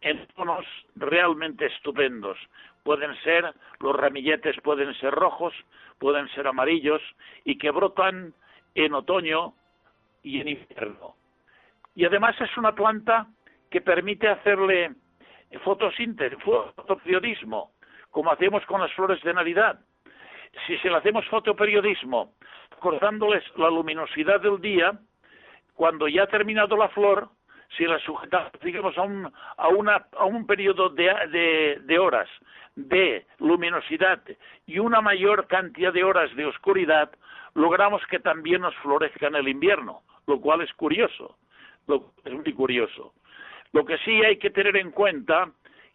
en 0.00 0.24
tonos 0.36 0.64
realmente 0.94 1.66
estupendos. 1.66 2.38
Pueden 2.84 3.14
ser, 3.22 3.52
los 3.80 3.96
ramilletes 3.96 4.56
pueden 4.62 4.94
ser 4.94 5.12
rojos, 5.12 5.52
pueden 5.98 6.28
ser 6.28 6.46
amarillos 6.46 7.02
y 7.44 7.58
que 7.58 7.70
brotan 7.72 8.32
en 8.76 8.94
otoño 8.94 9.54
y 10.22 10.40
en 10.40 10.48
invierno. 10.48 11.16
Y 11.96 12.04
además 12.04 12.40
es 12.40 12.56
una 12.56 12.72
planta 12.72 13.26
que 13.70 13.80
permite 13.80 14.28
hacerle 14.28 14.94
fotosíntesis, 15.64 16.38
fotoperiodismo, 16.44 17.72
como 18.10 18.30
hacemos 18.30 18.64
con 18.66 18.80
las 18.80 18.92
flores 18.92 19.20
de 19.22 19.34
Navidad. 19.34 19.80
Si 20.66 20.78
se 20.78 20.88
le 20.88 20.96
hacemos 20.96 21.26
fotoperiodismo, 21.26 22.34
cortándoles 22.80 23.44
la 23.56 23.70
luminosidad 23.70 24.40
del 24.40 24.60
día, 24.60 24.92
cuando 25.74 26.08
ya 26.08 26.24
ha 26.24 26.26
terminado 26.26 26.76
la 26.76 26.88
flor, 26.88 27.28
si 27.76 27.84
la 27.84 27.98
sujetamos, 28.00 28.96
a 28.96 29.02
un, 29.02 29.32
a 29.56 29.68
una, 29.68 30.06
a 30.16 30.24
un 30.24 30.46
periodo 30.46 30.88
de, 30.90 31.80
de 31.82 31.98
horas 31.98 32.28
de 32.76 33.26
luminosidad 33.38 34.22
y 34.66 34.78
una 34.78 35.00
mayor 35.00 35.46
cantidad 35.46 35.92
de 35.92 36.04
horas 36.04 36.34
de 36.36 36.44
oscuridad, 36.44 37.10
logramos 37.54 38.02
que 38.06 38.20
también 38.20 38.60
nos 38.60 38.74
florezca 38.76 39.26
en 39.26 39.34
el 39.34 39.48
invierno, 39.48 40.02
lo 40.26 40.40
cual 40.40 40.60
es 40.60 40.72
curioso, 40.74 41.36
lo, 41.86 42.12
es 42.24 42.32
muy 42.32 42.52
curioso. 42.52 43.14
Lo 43.72 43.84
que 43.84 43.98
sí 43.98 44.22
hay 44.22 44.38
que 44.38 44.50
tener 44.50 44.76
en 44.76 44.90
cuenta 44.90 45.50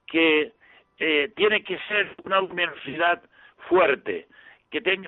que 0.08 0.54
eh, 1.00 1.32
tiene 1.36 1.64
que 1.64 1.78
ser 1.88 2.16
una 2.26 2.42
luminosidad 2.42 3.22
fuerte, 3.70 4.28
que 4.72 4.82
tiene 4.82 5.08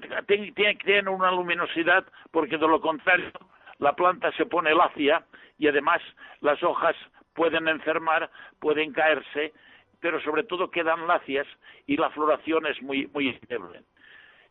que 0.78 0.86
tener 0.86 1.10
una 1.10 1.32
luminosidad 1.32 2.06
porque 2.32 2.58
de 2.58 2.68
lo 2.68 2.82
contrario 2.82 3.32
la 3.80 3.96
planta 3.96 4.32
se 4.34 4.46
pone 4.46 4.76
lacia 4.76 5.26
y 5.58 5.68
además 5.68 6.02
las 6.42 6.62
hojas 6.64 6.96
pueden 7.34 7.68
enfermar, 7.68 8.30
pueden 8.60 8.94
caerse, 8.94 9.54
pero 10.00 10.22
sobre 10.22 10.44
todo 10.44 10.70
quedan 10.70 11.08
lacias 11.08 11.48
y 11.88 11.98
la 11.98 12.10
floración 12.12 12.66
es 12.68 12.82
muy 12.82 13.08
muy 13.08 13.30
estable. 13.30 13.84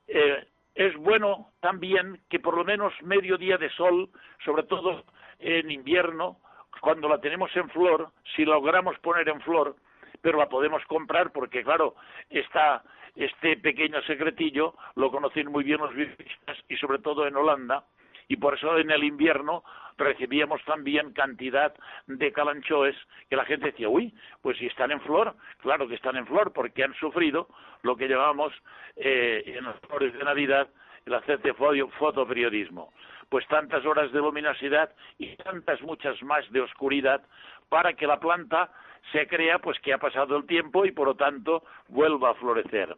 Eh, 0.09 0.47
es 0.75 0.97
bueno 0.97 1.53
también 1.61 2.21
que 2.31 2.41
por 2.41 2.57
lo 2.57 2.65
menos 2.65 2.93
medio 3.03 3.37
día 3.37 3.59
de 3.59 3.71
sol, 3.71 4.09
sobre 4.45 4.63
todo 4.65 5.05
en 5.39 5.71
invierno, 5.71 6.39
cuando 6.81 7.09
la 7.09 7.21
tenemos 7.21 7.55
en 7.57 7.69
flor, 7.71 8.11
si 8.35 8.45
logramos 8.45 8.99
poner 9.01 9.29
en 9.29 9.41
flor, 9.43 9.77
pero 10.23 10.39
la 10.39 10.49
podemos 10.49 10.83
comprar 10.87 11.31
porque, 11.33 11.63
claro, 11.63 11.95
está 12.31 12.83
este 13.17 13.57
pequeño 13.57 14.01
secretillo 14.03 14.75
lo 14.97 15.11
conocen 15.11 15.51
muy 15.51 15.65
bien 15.65 15.81
los 15.81 15.95
viviristas 15.95 16.59
y 16.69 16.77
sobre 16.77 16.99
todo 16.99 17.27
en 17.27 17.37
Holanda, 17.37 17.85
y 18.29 18.37
por 18.37 18.55
eso 18.55 18.79
en 18.79 18.91
el 18.91 19.05
invierno 19.05 19.65
recibíamos 19.99 20.65
también 20.65 21.13
cantidad 21.13 21.75
de 22.07 22.33
calanchoes 22.33 22.97
que 23.29 23.37
la 23.37 23.45
gente 23.45 23.67
decía, 23.67 23.89
uy, 23.89 24.15
pues 24.41 24.57
si 24.59 24.67
están 24.67 24.91
en 24.91 25.01
flor, 25.03 25.35
claro 25.61 25.87
que 25.87 25.97
están 25.97 26.17
en 26.17 26.27
flor 26.27 26.53
porque 26.53 26.85
han 26.85 26.95
sufrido 26.95 27.49
lo 27.83 27.97
que 27.97 28.09
llamamos 28.09 28.53
eh, 28.97 29.43
en 29.47 29.65
las 29.65 29.79
flores 29.81 30.15
de 30.15 30.25
Navidad 30.25 30.69
el 31.05 31.15
hacer 31.15 31.41
de 31.41 31.53
fotoperiodismo 31.53 32.93
pues 33.33 33.49
tantas 33.49 33.83
horas 33.87 34.13
de 34.13 34.19
luminosidad 34.19 34.95
y 35.17 35.35
tantas 35.37 35.81
muchas 35.81 36.23
más 36.23 36.45
de 36.53 36.61
oscuridad 36.61 37.23
para 37.71 37.95
que 37.95 38.07
la 38.07 38.21
planta 38.21 38.71
se 39.11 39.27
crea 39.27 39.59
pues 39.59 39.79
que 39.81 39.93
ha 39.93 39.99
pasado 39.99 40.37
el 40.37 40.47
tiempo 40.47 40.85
y 40.85 40.93
por 40.93 41.09
lo 41.09 41.15
tanto 41.15 41.65
vuelva 41.89 42.31
a 42.31 42.35
florecer. 42.35 42.97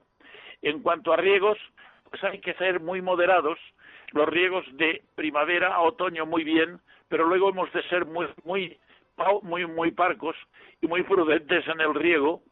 En 0.62 0.82
cuanto 0.82 1.12
a 1.12 1.16
riegos, 1.16 1.58
pues 2.10 2.22
hay 2.24 2.40
que 2.40 2.54
ser 2.54 2.80
muy 2.80 3.00
moderados, 3.02 3.58
los 4.12 4.28
riegos 4.28 4.64
de 4.76 5.02
primavera 5.14 5.74
a 5.74 5.80
otoño 5.80 6.26
muy 6.26 6.44
bien, 6.44 6.80
pero 7.08 7.24
luego 7.24 7.50
hemos 7.50 7.72
de 7.72 7.82
ser 7.88 8.04
muy 8.06 8.26
muy 8.44 8.78
muy 9.42 9.66
muy 9.66 9.90
parcos 9.92 10.36
y 10.80 10.86
muy 10.86 11.02
prudentes 11.02 11.66
en 11.68 11.80
el 11.80 11.94
riego 11.94 12.42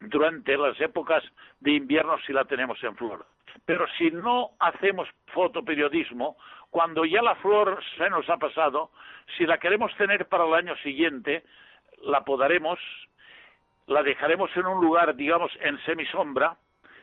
durante 0.00 0.56
las 0.56 0.80
épocas 0.80 1.22
de 1.60 1.72
invierno 1.72 2.18
si 2.26 2.32
la 2.32 2.44
tenemos 2.44 2.82
en 2.82 2.96
flor. 2.96 3.26
Pero 3.66 3.86
si 3.98 4.10
no 4.10 4.50
hacemos 4.58 5.08
fotoperiodismo, 5.28 6.36
cuando 6.70 7.04
ya 7.04 7.22
la 7.22 7.34
flor 7.36 7.82
se 7.96 8.08
nos 8.10 8.28
ha 8.30 8.38
pasado, 8.38 8.90
si 9.36 9.46
la 9.46 9.58
queremos 9.58 9.94
tener 9.96 10.26
para 10.26 10.46
el 10.46 10.54
año 10.54 10.76
siguiente, 10.78 11.44
la 12.02 12.24
podaremos, 12.24 12.78
la 13.86 14.02
dejaremos 14.02 14.50
en 14.56 14.66
un 14.66 14.80
lugar, 14.84 15.14
digamos, 15.16 15.52
en 15.60 15.78
semisombra, 15.84 16.56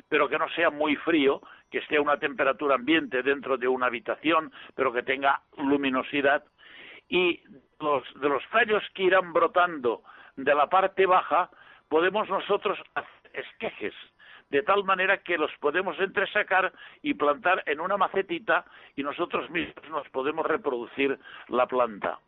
pero 0.08 0.28
que 0.28 0.40
no 0.40 0.50
sea 0.50 0.70
muy 0.70 0.96
frío, 0.98 1.42
que 1.70 1.80
esté 1.80 1.98
a 1.98 2.02
una 2.02 2.18
temperatura 2.18 2.76
ambiente 2.76 3.22
dentro 3.22 3.58
de 3.58 3.68
una 3.68 3.88
habitación, 3.88 4.52
pero 4.76 4.92
que 4.92 5.04
tenga 5.04 5.42
luminosidad. 5.58 6.44
Y 7.08 7.42
los, 7.80 8.04
de 8.20 8.30
los 8.30 8.44
tallos 8.50 8.84
que 8.94 9.04
irán 9.04 9.34
brotando 9.34 10.04
de 10.36 10.56
la 10.56 10.68
parte 10.68 11.06
baja, 11.06 11.50
podemos 11.88 12.28
nosotros 12.30 12.80
hacer 12.96 13.32
esquejes 13.34 13.94
de 14.50 14.64
tal 14.64 14.84
manera 14.84 15.20
que 15.20 15.38
los 15.38 15.52
podemos 15.60 16.00
entresacar 16.00 16.74
y 17.02 17.14
plantar 17.14 17.64
en 17.66 17.80
una 17.80 17.98
macetita 17.98 18.66
y 18.96 19.04
nosotros 19.04 19.50
mismos 19.50 19.90
nos 19.90 20.10
podemos 20.10 20.46
reproducir 20.46 21.20
la 21.48 21.68
planta. 21.68 22.20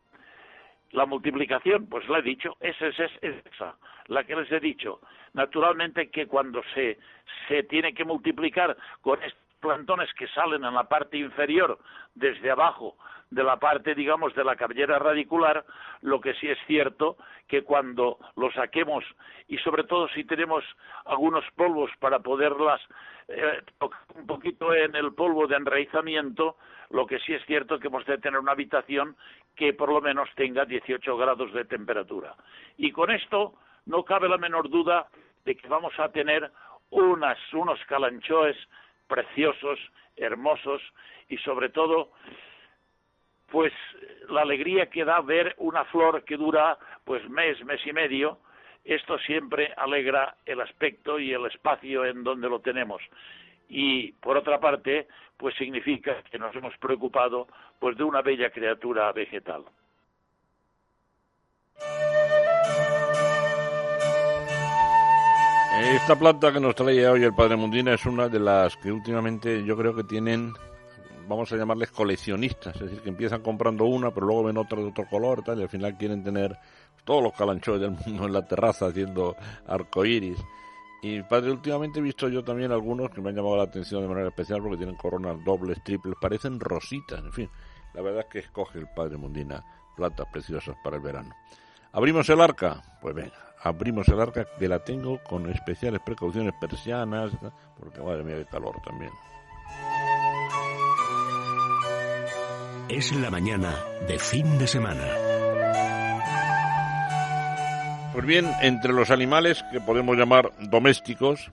La 0.92 1.06
multiplicación, 1.06 1.86
pues 1.88 2.08
la 2.08 2.18
he 2.18 2.22
dicho, 2.22 2.56
es, 2.60 2.80
es, 2.80 2.98
es 2.98 3.46
esa, 3.52 3.76
la 4.08 4.24
que 4.24 4.36
les 4.36 4.50
he 4.52 4.60
dicho. 4.60 5.00
Naturalmente 5.32 6.10
que 6.10 6.26
cuando 6.26 6.62
se, 6.74 6.98
tiene 7.64 7.94
que 7.94 8.04
multiplicar 8.04 8.76
con 9.00 9.22
estos 9.22 9.40
plantones 9.60 10.12
que 10.14 10.26
salen 10.28 10.64
en 10.64 10.74
la 10.74 10.84
parte 10.84 11.16
inferior 11.16 11.78
desde 12.14 12.50
abajo 12.50 12.96
de 13.30 13.44
la 13.44 13.56
parte, 13.58 13.94
digamos, 13.94 14.34
de 14.34 14.44
la 14.44 14.56
cabellera 14.56 14.98
radicular, 14.98 15.64
lo 16.02 16.20
que 16.20 16.34
sí 16.34 16.48
es 16.48 16.58
cierto 16.66 17.16
que 17.48 17.62
cuando 17.62 18.18
lo 18.36 18.52
saquemos 18.52 19.04
y 19.48 19.56
sobre 19.58 19.84
todo 19.84 20.08
si 20.08 20.24
tenemos 20.24 20.64
algunos 21.06 21.44
polvos 21.56 21.90
para 21.98 22.18
poderlas 22.18 22.80
eh, 23.28 23.62
tocar 23.78 24.00
un 24.16 24.26
poquito 24.26 24.74
en 24.74 24.94
el 24.96 25.14
polvo 25.14 25.46
de 25.46 25.56
enraizamiento, 25.56 26.56
lo 26.90 27.06
que 27.06 27.20
sí 27.20 27.32
es 27.32 27.44
cierto 27.46 27.78
que 27.78 27.86
hemos 27.86 28.04
de 28.04 28.18
tener 28.18 28.38
una 28.38 28.52
habitación 28.52 29.16
que 29.56 29.72
por 29.72 29.92
lo 29.92 30.00
menos 30.00 30.28
tenga 30.34 30.64
18 30.64 31.16
grados 31.16 31.52
de 31.52 31.64
temperatura. 31.64 32.34
Y 32.78 32.90
con 32.90 33.10
esto 33.10 33.54
no 33.86 34.04
cabe 34.04 34.28
la 34.28 34.38
menor 34.38 34.68
duda 34.68 35.08
de 35.44 35.56
que 35.56 35.68
vamos 35.68 35.98
a 35.98 36.10
tener 36.10 36.50
unas, 36.90 37.38
unos 37.52 37.78
calanchoes 37.86 38.56
preciosos, 39.06 39.78
hermosos 40.16 40.82
y 41.28 41.36
sobre 41.38 41.70
todo 41.70 42.10
pues 43.50 43.72
la 44.30 44.42
alegría 44.42 44.86
que 44.86 45.04
da 45.04 45.20
ver 45.20 45.54
una 45.58 45.84
flor 45.86 46.24
que 46.24 46.38
dura 46.38 46.78
pues 47.04 47.28
mes, 47.28 47.62
mes 47.64 47.86
y 47.86 47.92
medio, 47.92 48.38
esto 48.84 49.18
siempre 49.18 49.72
alegra 49.76 50.36
el 50.46 50.60
aspecto 50.60 51.18
y 51.18 51.32
el 51.32 51.44
espacio 51.46 52.04
en 52.06 52.24
donde 52.24 52.48
lo 52.48 52.60
tenemos. 52.60 53.02
Y 53.74 54.12
por 54.12 54.36
otra 54.36 54.60
parte, 54.60 55.08
pues 55.38 55.54
significa 55.56 56.22
que 56.30 56.38
nos 56.38 56.54
hemos 56.54 56.76
preocupado 56.76 57.48
pues 57.80 57.96
de 57.96 58.04
una 58.04 58.20
bella 58.20 58.50
criatura 58.50 59.10
vegetal. 59.12 59.64
Esta 65.94 66.18
planta 66.18 66.52
que 66.52 66.60
nos 66.60 66.74
trae 66.74 67.08
hoy 67.08 67.24
el 67.24 67.34
Padre 67.34 67.56
Mundina 67.56 67.94
es 67.94 68.04
una 68.04 68.28
de 68.28 68.38
las 68.38 68.76
que 68.76 68.92
últimamente 68.92 69.64
yo 69.64 69.74
creo 69.74 69.94
que 69.96 70.04
tienen 70.04 70.52
vamos 71.26 71.50
a 71.50 71.56
llamarles 71.56 71.90
coleccionistas, 71.90 72.76
es 72.76 72.82
decir, 72.82 73.00
que 73.00 73.08
empiezan 73.08 73.40
comprando 73.40 73.86
una, 73.86 74.10
pero 74.10 74.26
luego 74.26 74.44
ven 74.44 74.58
otra 74.58 74.78
de 74.80 74.88
otro 74.88 75.06
color, 75.08 75.42
tal, 75.42 75.60
y 75.60 75.62
al 75.62 75.68
final 75.70 75.96
quieren 75.96 76.22
tener 76.22 76.58
todos 77.04 77.22
los 77.22 77.32
calanchoes 77.32 77.80
del 77.80 77.92
mundo 77.92 78.26
en 78.26 78.32
la 78.34 78.46
terraza 78.46 78.86
haciendo 78.86 79.34
arcoíris. 79.66 80.38
Y 81.04 81.20
padre, 81.24 81.50
últimamente 81.50 81.98
he 81.98 82.02
visto 82.02 82.28
yo 82.28 82.44
también 82.44 82.70
algunos 82.70 83.10
que 83.10 83.20
me 83.20 83.30
han 83.30 83.34
llamado 83.34 83.56
la 83.56 83.64
atención 83.64 84.02
de 84.02 84.08
manera 84.08 84.28
especial 84.28 84.62
porque 84.62 84.76
tienen 84.76 84.94
coronas 84.94 85.36
dobles, 85.44 85.82
triples, 85.82 86.14
parecen 86.20 86.60
rositas, 86.60 87.18
en 87.18 87.32
fin. 87.32 87.50
La 87.92 88.02
verdad 88.02 88.20
es 88.20 88.26
que 88.26 88.38
escoge 88.38 88.78
el 88.78 88.86
padre 88.86 89.16
Mundina 89.16 89.64
plantas 89.96 90.28
preciosas 90.32 90.76
para 90.82 90.96
el 90.96 91.02
verano. 91.02 91.34
¿Abrimos 91.90 92.28
el 92.30 92.40
arca? 92.40 92.80
Pues 93.00 93.16
venga, 93.16 93.34
abrimos 93.64 94.06
el 94.08 94.20
arca 94.20 94.46
que 94.56 94.68
la 94.68 94.78
tengo 94.78 95.18
con 95.28 95.50
especiales 95.50 96.00
precauciones 96.06 96.54
persianas, 96.60 97.32
porque 97.78 98.00
madre 98.00 98.22
mía, 98.22 98.36
qué 98.36 98.46
calor 98.46 98.80
también. 98.84 99.10
Es 102.88 103.12
la 103.12 103.28
mañana 103.28 103.74
de 104.06 104.18
fin 104.20 104.56
de 104.56 104.68
semana. 104.68 105.21
Pues 108.12 108.26
bien, 108.26 108.46
entre 108.60 108.92
los 108.92 109.10
animales 109.10 109.64
que 109.72 109.80
podemos 109.80 110.18
llamar 110.18 110.52
domésticos, 110.68 111.50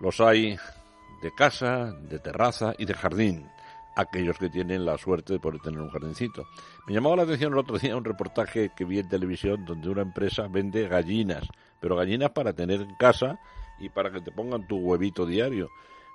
los 0.00 0.18
hay 0.22 0.56
de 1.20 1.34
casa, 1.34 1.92
de 1.92 2.18
terraza 2.18 2.72
y 2.78 2.86
de 2.86 2.94
jardín, 2.94 3.46
aquellos 3.94 4.38
que 4.38 4.48
tienen 4.48 4.86
la 4.86 4.96
suerte 4.96 5.34
de 5.34 5.38
poder 5.38 5.60
tener 5.60 5.78
un 5.78 5.90
jardincito. 5.90 6.46
Me 6.86 6.94
llamaba 6.94 7.16
la 7.16 7.22
atención 7.24 7.52
el 7.52 7.58
otro 7.58 7.78
día 7.78 7.96
un 7.96 8.04
reportaje 8.04 8.70
que 8.74 8.86
vi 8.86 8.98
en 8.98 9.10
televisión 9.10 9.66
donde 9.66 9.90
una 9.90 10.00
empresa 10.00 10.48
vende 10.48 10.88
gallinas, 10.88 11.46
pero 11.80 11.96
gallinas 11.96 12.30
para 12.30 12.54
tener 12.54 12.80
en 12.80 12.94
casa 12.94 13.38
y 13.78 13.90
para 13.90 14.10
que 14.10 14.22
te 14.22 14.32
pongan 14.32 14.66
tu 14.66 14.78
huevito 14.78 15.26
diario, 15.26 15.68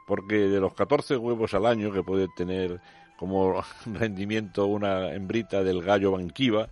porque 0.08 0.36
de 0.36 0.60
los 0.60 0.74
14 0.74 1.16
huevos 1.18 1.54
al 1.54 1.68
año 1.68 1.92
que 1.92 2.02
puede 2.02 2.28
tener 2.36 2.82
como 3.18 3.64
rendimiento 3.86 4.66
una 4.66 5.14
hembrita 5.14 5.64
del 5.64 5.84
gallo 5.84 6.14
banquiva, 6.14 6.70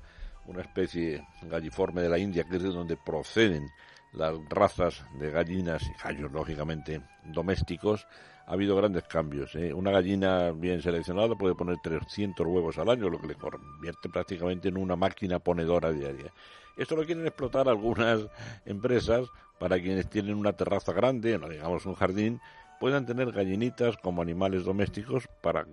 una 0.47 0.61
especie 0.61 1.25
galliforme 1.43 2.01
de 2.01 2.09
la 2.09 2.17
India, 2.17 2.43
que 2.43 2.57
es 2.57 2.63
de 2.63 2.69
donde 2.69 2.97
proceden 2.97 3.69
las 4.11 4.33
razas 4.49 5.03
de 5.19 5.31
gallinas 5.31 5.83
y 5.83 6.03
gallos, 6.03 6.31
lógicamente, 6.31 7.01
domésticos, 7.25 8.07
ha 8.45 8.53
habido 8.53 8.75
grandes 8.75 9.03
cambios. 9.03 9.55
¿eh? 9.55 9.73
Una 9.73 9.91
gallina 9.91 10.51
bien 10.51 10.81
seleccionada 10.81 11.35
puede 11.35 11.55
poner 11.55 11.77
300 11.81 12.45
huevos 12.45 12.77
al 12.77 12.89
año, 12.89 13.09
lo 13.09 13.19
que 13.19 13.27
le 13.27 13.35
convierte 13.35 14.09
prácticamente 14.09 14.67
en 14.67 14.77
una 14.77 14.95
máquina 14.95 15.39
ponedora 15.39 15.91
diaria. 15.91 16.31
Esto 16.77 16.95
lo 16.95 17.05
quieren 17.05 17.25
explotar 17.25 17.69
algunas 17.69 18.21
empresas 18.65 19.27
para 19.59 19.79
quienes 19.79 20.09
tienen 20.09 20.35
una 20.35 20.53
terraza 20.53 20.91
grande, 20.91 21.37
digamos 21.49 21.85
un 21.85 21.95
jardín, 21.95 22.41
puedan 22.79 23.05
tener 23.05 23.31
gallinitas 23.31 23.95
como 23.97 24.21
animales 24.21 24.65
domésticos 24.65 25.27
para 25.41 25.65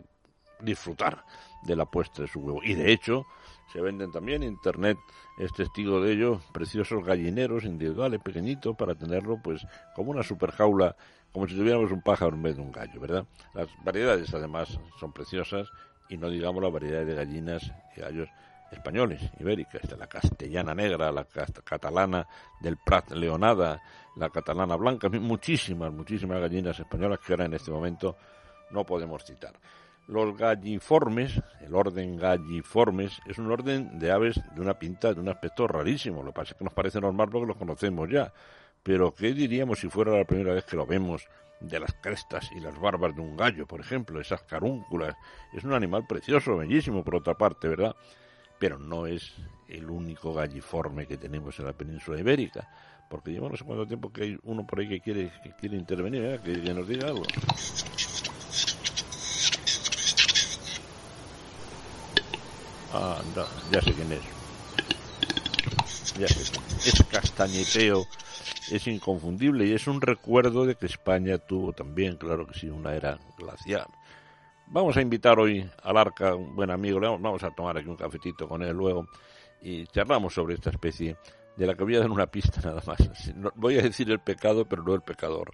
disfrutar 0.60 1.24
de 1.64 1.74
la 1.74 1.86
puesta 1.86 2.22
de 2.22 2.28
su 2.28 2.40
huevo. 2.40 2.60
Y 2.62 2.74
de 2.74 2.92
hecho, 2.92 3.26
se 3.72 3.80
venden 3.80 4.10
también, 4.10 4.42
Internet 4.42 4.98
es 5.38 5.52
testigo 5.52 6.00
de 6.00 6.12
ello, 6.12 6.40
preciosos 6.52 7.04
gallineros 7.04 7.64
individuales, 7.64 8.20
pequeñitos, 8.20 8.76
para 8.76 8.94
tenerlo 8.94 9.38
pues 9.42 9.66
como 9.94 10.10
una 10.10 10.22
super 10.22 10.50
jaula, 10.52 10.96
como 11.32 11.46
si 11.46 11.54
tuviéramos 11.54 11.92
un 11.92 12.02
pájaro 12.02 12.34
en 12.34 12.42
vez 12.42 12.56
de 12.56 12.62
un 12.62 12.72
gallo, 12.72 13.00
¿verdad? 13.00 13.24
Las 13.54 13.68
variedades 13.84 14.32
además 14.34 14.78
son 14.98 15.12
preciosas 15.12 15.68
y 16.08 16.16
no 16.16 16.28
digamos 16.28 16.62
la 16.62 16.70
variedad 16.70 17.04
de 17.04 17.14
gallinas 17.14 17.72
y 17.96 18.00
gallos 18.00 18.28
españoles, 18.72 19.20
ibéricas, 19.38 19.82
la 19.98 20.06
castellana 20.06 20.74
negra, 20.74 21.10
la 21.10 21.24
catalana 21.64 22.26
del 22.60 22.76
Prat 22.76 23.10
leonada, 23.12 23.82
la 24.16 24.30
catalana 24.30 24.76
blanca, 24.76 25.08
muchísimas, 25.08 25.92
muchísimas 25.92 26.40
gallinas 26.40 26.78
españolas 26.78 27.18
que 27.20 27.32
ahora 27.32 27.46
en 27.46 27.54
este 27.54 27.70
momento 27.70 28.16
no 28.70 28.84
podemos 28.84 29.24
citar. 29.24 29.54
Los 30.10 30.36
galliformes, 30.36 31.40
el 31.60 31.72
orden 31.72 32.16
galliformes, 32.16 33.20
es 33.26 33.38
un 33.38 33.48
orden 33.48 33.96
de 34.00 34.10
aves 34.10 34.40
de 34.56 34.60
una 34.60 34.76
pinta, 34.76 35.14
de 35.14 35.20
un 35.20 35.28
aspecto 35.28 35.68
rarísimo. 35.68 36.24
Lo 36.24 36.32
que 36.32 36.40
pasa 36.40 36.52
es 36.52 36.58
que 36.58 36.64
nos 36.64 36.74
parece 36.74 37.00
normal 37.00 37.28
porque 37.30 37.46
los 37.46 37.56
conocemos 37.56 38.10
ya. 38.10 38.32
Pero 38.82 39.14
¿qué 39.14 39.32
diríamos 39.32 39.78
si 39.78 39.88
fuera 39.88 40.18
la 40.18 40.24
primera 40.24 40.52
vez 40.52 40.64
que 40.64 40.74
lo 40.74 40.84
vemos? 40.84 41.28
De 41.60 41.78
las 41.78 41.94
crestas 42.02 42.50
y 42.56 42.58
las 42.58 42.76
barbas 42.80 43.14
de 43.14 43.20
un 43.20 43.36
gallo, 43.36 43.68
por 43.68 43.78
ejemplo, 43.78 44.20
esas 44.20 44.42
carúnculas. 44.42 45.14
Es 45.52 45.62
un 45.62 45.74
animal 45.74 46.04
precioso, 46.08 46.56
bellísimo 46.56 47.04
por 47.04 47.14
otra 47.14 47.34
parte, 47.34 47.68
¿verdad? 47.68 47.94
Pero 48.58 48.80
no 48.80 49.06
es 49.06 49.32
el 49.68 49.88
único 49.88 50.34
galliforme 50.34 51.06
que 51.06 51.18
tenemos 51.18 51.56
en 51.60 51.66
la 51.66 51.72
península 51.72 52.18
ibérica. 52.18 52.68
Porque 53.08 53.30
lleva 53.30 53.48
no 53.48 53.56
sé 53.56 53.64
cuánto 53.64 53.86
tiempo 53.86 54.12
que 54.12 54.22
hay 54.24 54.38
uno 54.42 54.66
por 54.66 54.80
ahí 54.80 54.88
que 54.88 55.00
quiere, 55.00 55.30
que 55.44 55.52
quiere 55.52 55.76
intervenir, 55.76 56.24
¿eh? 56.24 56.40
que 56.42 56.74
nos 56.74 56.88
diga 56.88 57.06
algo. 57.06 57.22
Anda, 62.92 63.46
ya 63.70 63.80
sé 63.80 63.92
quién 63.92 64.12
es. 64.12 64.22
Ya 66.18 66.26
sé 66.26 66.58
Es 66.84 67.04
castañeteo, 67.04 68.04
es 68.70 68.86
inconfundible 68.86 69.66
y 69.66 69.72
es 69.74 69.86
un 69.86 70.00
recuerdo 70.00 70.66
de 70.66 70.74
que 70.74 70.86
España 70.86 71.38
tuvo 71.38 71.72
también, 71.72 72.16
claro 72.16 72.46
que 72.46 72.58
sí, 72.58 72.68
una 72.68 72.94
era 72.94 73.18
glacial. 73.38 73.86
Vamos 74.66 74.96
a 74.96 75.02
invitar 75.02 75.38
hoy 75.38 75.68
al 75.82 75.96
arca, 75.96 76.34
un 76.34 76.54
buen 76.54 76.70
amigo, 76.70 77.00
vamos 77.00 77.42
a 77.44 77.50
tomar 77.50 77.78
aquí 77.78 77.88
un 77.88 77.96
cafetito 77.96 78.48
con 78.48 78.62
él 78.62 78.76
luego 78.76 79.06
y 79.62 79.86
charlamos 79.86 80.34
sobre 80.34 80.54
esta 80.54 80.70
especie 80.70 81.16
de 81.56 81.66
la 81.66 81.74
que 81.74 81.84
voy 81.84 81.96
a 81.96 82.00
dar 82.00 82.10
una 82.10 82.26
pista 82.26 82.60
nada 82.64 82.82
más. 82.86 82.98
Voy 83.54 83.78
a 83.78 83.82
decir 83.82 84.10
el 84.10 84.20
pecado, 84.20 84.64
pero 84.64 84.82
no 84.82 84.94
el 84.94 85.02
pecador. 85.02 85.52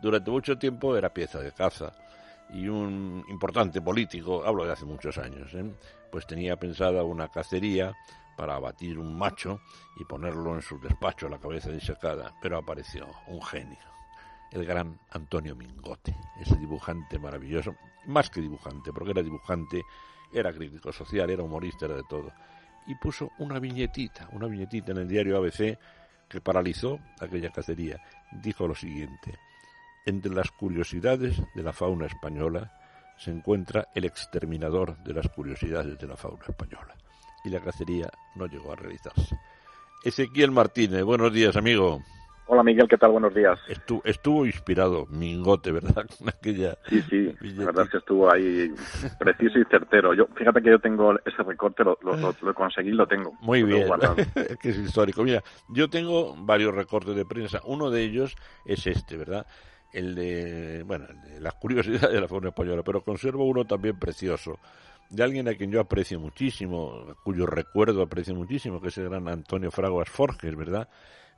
Durante 0.00 0.30
mucho 0.30 0.56
tiempo 0.56 0.96
era 0.96 1.12
pieza 1.12 1.40
de 1.40 1.52
caza 1.52 1.92
y 2.52 2.68
un 2.68 3.24
importante 3.28 3.80
político, 3.82 4.44
hablo 4.44 4.64
de 4.64 4.72
hace 4.72 4.84
muchos 4.84 5.18
años, 5.18 5.52
¿eh? 5.54 5.64
Pues 6.10 6.26
tenía 6.26 6.56
pensada 6.56 7.02
una 7.04 7.28
cacería 7.28 7.94
para 8.36 8.54
abatir 8.54 8.98
un 8.98 9.16
macho 9.16 9.60
y 9.96 10.04
ponerlo 10.04 10.54
en 10.54 10.62
su 10.62 10.78
despacho 10.80 11.28
la 11.28 11.38
cabeza 11.38 11.70
disecada, 11.70 12.34
pero 12.40 12.58
apareció 12.58 13.06
un 13.26 13.42
genio, 13.42 13.78
el 14.50 14.64
gran 14.64 14.98
Antonio 15.10 15.54
Mingote, 15.54 16.16
ese 16.40 16.56
dibujante 16.56 17.18
maravilloso, 17.18 17.74
más 18.06 18.30
que 18.30 18.40
dibujante, 18.40 18.92
porque 18.92 19.10
era 19.10 19.22
dibujante, 19.22 19.82
era 20.32 20.52
crítico 20.52 20.92
social, 20.92 21.28
era 21.30 21.42
humorista, 21.42 21.86
era 21.86 21.96
de 21.96 22.04
todo, 22.08 22.32
y 22.86 22.94
puso 22.94 23.30
una 23.38 23.58
viñetita, 23.58 24.28
una 24.32 24.46
viñetita 24.46 24.92
en 24.92 24.98
el 24.98 25.08
diario 25.08 25.36
ABC 25.36 25.78
que 26.28 26.40
paralizó 26.40 26.98
aquella 27.20 27.50
cacería. 27.50 28.00
Dijo 28.32 28.66
lo 28.66 28.74
siguiente, 28.74 29.38
entre 30.06 30.32
las 30.32 30.50
curiosidades 30.52 31.42
de 31.54 31.62
la 31.62 31.72
fauna 31.72 32.06
española 32.06 32.79
se 33.20 33.30
encuentra 33.30 33.88
el 33.94 34.06
exterminador 34.06 34.96
de 35.04 35.12
las 35.12 35.28
curiosidades 35.28 35.98
de 35.98 36.06
la 36.06 36.16
fauna 36.16 36.44
española. 36.48 36.94
Y 37.44 37.50
la 37.50 37.60
cacería 37.60 38.10
no 38.34 38.46
llegó 38.46 38.72
a 38.72 38.76
realizarse. 38.76 39.38
Ezequiel 40.02 40.50
Martínez, 40.50 41.04
buenos 41.04 41.30
días, 41.30 41.54
amigo. 41.56 42.00
Hola 42.46 42.62
Miguel, 42.62 42.88
¿qué 42.88 42.96
tal? 42.96 43.12
Buenos 43.12 43.34
días. 43.34 43.58
Estuvo, 43.68 44.00
estuvo 44.04 44.46
inspirado 44.46 45.06
Mingote, 45.10 45.70
¿verdad? 45.70 46.06
Aquella 46.26 46.78
sí, 46.88 47.02
sí, 47.02 47.32
la 47.42 47.66
verdad 47.66 47.84
es 47.84 47.90
que 47.90 47.98
estuvo 47.98 48.32
ahí 48.32 48.74
preciso 49.18 49.58
y 49.58 49.64
certero. 49.66 50.14
Yo, 50.14 50.26
fíjate 50.34 50.62
que 50.62 50.70
yo 50.70 50.78
tengo 50.78 51.14
ese 51.26 51.42
recorte, 51.42 51.84
lo, 51.84 51.98
lo, 52.02 52.16
lo 52.16 52.54
conseguí, 52.54 52.90
lo 52.90 53.06
tengo. 53.06 53.34
Muy 53.42 53.62
bien, 53.62 53.86
que 54.62 54.70
es 54.70 54.78
histórico. 54.78 55.22
Mira, 55.22 55.44
yo 55.68 55.88
tengo 55.88 56.34
varios 56.38 56.74
recortes 56.74 57.14
de 57.14 57.26
prensa. 57.26 57.60
Uno 57.66 57.90
de 57.90 58.02
ellos 58.02 58.34
es 58.64 58.86
este, 58.86 59.18
¿verdad? 59.18 59.46
El 59.92 60.14
de, 60.14 60.84
bueno, 60.84 61.06
el 61.08 61.20
de 61.20 61.40
las 61.40 61.54
curiosidades 61.54 62.12
de 62.12 62.20
la 62.20 62.28
fauna 62.28 62.48
española, 62.48 62.82
pero 62.84 63.02
conservo 63.02 63.44
uno 63.44 63.64
también 63.64 63.98
precioso 63.98 64.58
de 65.10 65.24
alguien 65.24 65.48
a 65.48 65.54
quien 65.54 65.72
yo 65.72 65.80
aprecio 65.80 66.20
muchísimo, 66.20 67.16
cuyo 67.24 67.44
recuerdo 67.44 68.02
aprecio 68.02 68.34
muchísimo, 68.34 68.80
que 68.80 68.88
es 68.88 68.98
el 68.98 69.08
gran 69.08 69.28
Antonio 69.28 69.70
Fraguas 69.70 70.08
Forges, 70.08 70.54
¿verdad? 70.54 70.88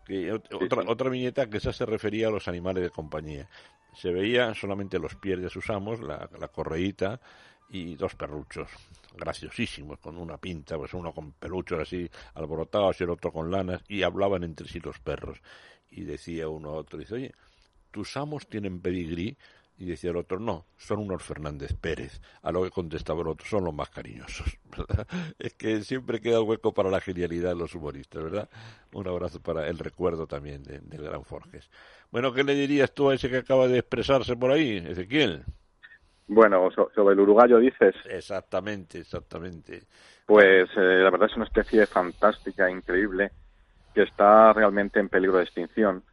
Que 0.05 0.31
otra, 0.33 0.83
otra 0.87 1.09
viñeta 1.09 1.49
que 1.49 1.57
esa 1.57 1.73
se 1.73 1.87
refería 1.87 2.29
a 2.29 2.31
los 2.31 2.49
animales 2.49 2.83
de 2.83 2.91
compañía. 2.91 3.49
Se 3.95 4.12
veía 4.12 4.55
solamente 4.55 4.99
los 4.99 5.15
pies 5.15 5.41
de 5.41 5.49
sus 5.49 5.71
amos, 5.71 6.01
la, 6.01 6.29
la 6.38 6.49
correíta 6.49 7.19
y 7.71 7.95
dos 7.95 8.15
perruchos 8.15 8.69
graciosísimos, 9.17 9.99
con 10.01 10.19
una 10.19 10.37
pinta, 10.37 10.77
pues 10.77 10.93
uno 10.93 11.12
con 11.12 11.33
peluchos 11.33 11.81
así 11.81 12.11
alborotados 12.35 13.01
y 13.01 13.05
el 13.05 13.11
otro 13.11 13.33
con 13.33 13.51
lanas, 13.51 13.83
y 13.88 14.03
hablaban 14.03 14.45
entre 14.45 14.69
sí 14.69 14.81
los 14.81 14.99
perros. 14.99 15.41
Y 15.91 16.03
decía 16.05 16.49
uno 16.49 16.71
a 16.71 16.73
otro, 16.75 16.99
dice, 16.99 17.15
oye, 17.15 17.33
tus 17.92 18.16
amos 18.16 18.48
tienen 18.48 18.81
pedigrí, 18.81 19.37
y 19.78 19.87
decía 19.87 20.11
el 20.11 20.16
otro, 20.16 20.38
no, 20.38 20.66
son 20.76 21.00
unos 21.00 21.24
Fernández 21.24 21.74
Pérez. 21.74 22.20
A 22.42 22.52
lo 22.52 22.62
que 22.62 22.70
contestaba 22.70 23.22
el 23.22 23.28
otro, 23.28 23.46
son 23.46 23.64
los 23.64 23.74
más 23.74 23.90
cariñosos. 23.90 24.59
Es 25.38 25.55
que 25.55 25.81
siempre 25.81 26.20
queda 26.20 26.40
hueco 26.40 26.72
para 26.72 26.88
la 26.90 27.00
genialidad 27.00 27.50
de 27.50 27.57
los 27.57 27.74
humoristas, 27.74 28.22
¿verdad? 28.22 28.48
Un 28.92 29.09
abrazo 29.09 29.40
para 29.40 29.66
el 29.66 29.78
recuerdo 29.78 30.26
también 30.26 30.62
del 30.62 31.02
gran 31.02 31.24
Forges. 31.24 31.68
Bueno, 32.12 32.33
¿qué 32.33 32.44
le 32.44 32.55
dirías 32.55 32.92
tú 32.92 33.11
a 33.11 33.14
ese 33.14 33.28
que 33.28 33.38
acaba 33.38 33.66
de 33.66 33.78
expresarse 33.78 34.37
por 34.37 34.52
ahí, 34.52 34.76
Ezequiel? 34.76 35.42
Bueno, 36.28 36.70
sobre 36.70 37.14
el 37.14 37.20
uruguayo 37.20 37.59
dices. 37.59 37.96
Exactamente, 38.05 38.98
exactamente. 38.98 39.83
Pues 40.26 40.70
eh, 40.76 41.00
la 41.02 41.11
verdad 41.11 41.28
es 41.28 41.37
una 41.37 41.46
especie 41.46 41.87
fantástica, 41.87 42.70
increíble, 42.70 43.33
que 43.94 44.02
está 44.02 44.52
realmente 44.52 45.00
en 45.00 45.09
peligro 45.09 45.38
de 45.38 45.44
extinción 45.44 46.05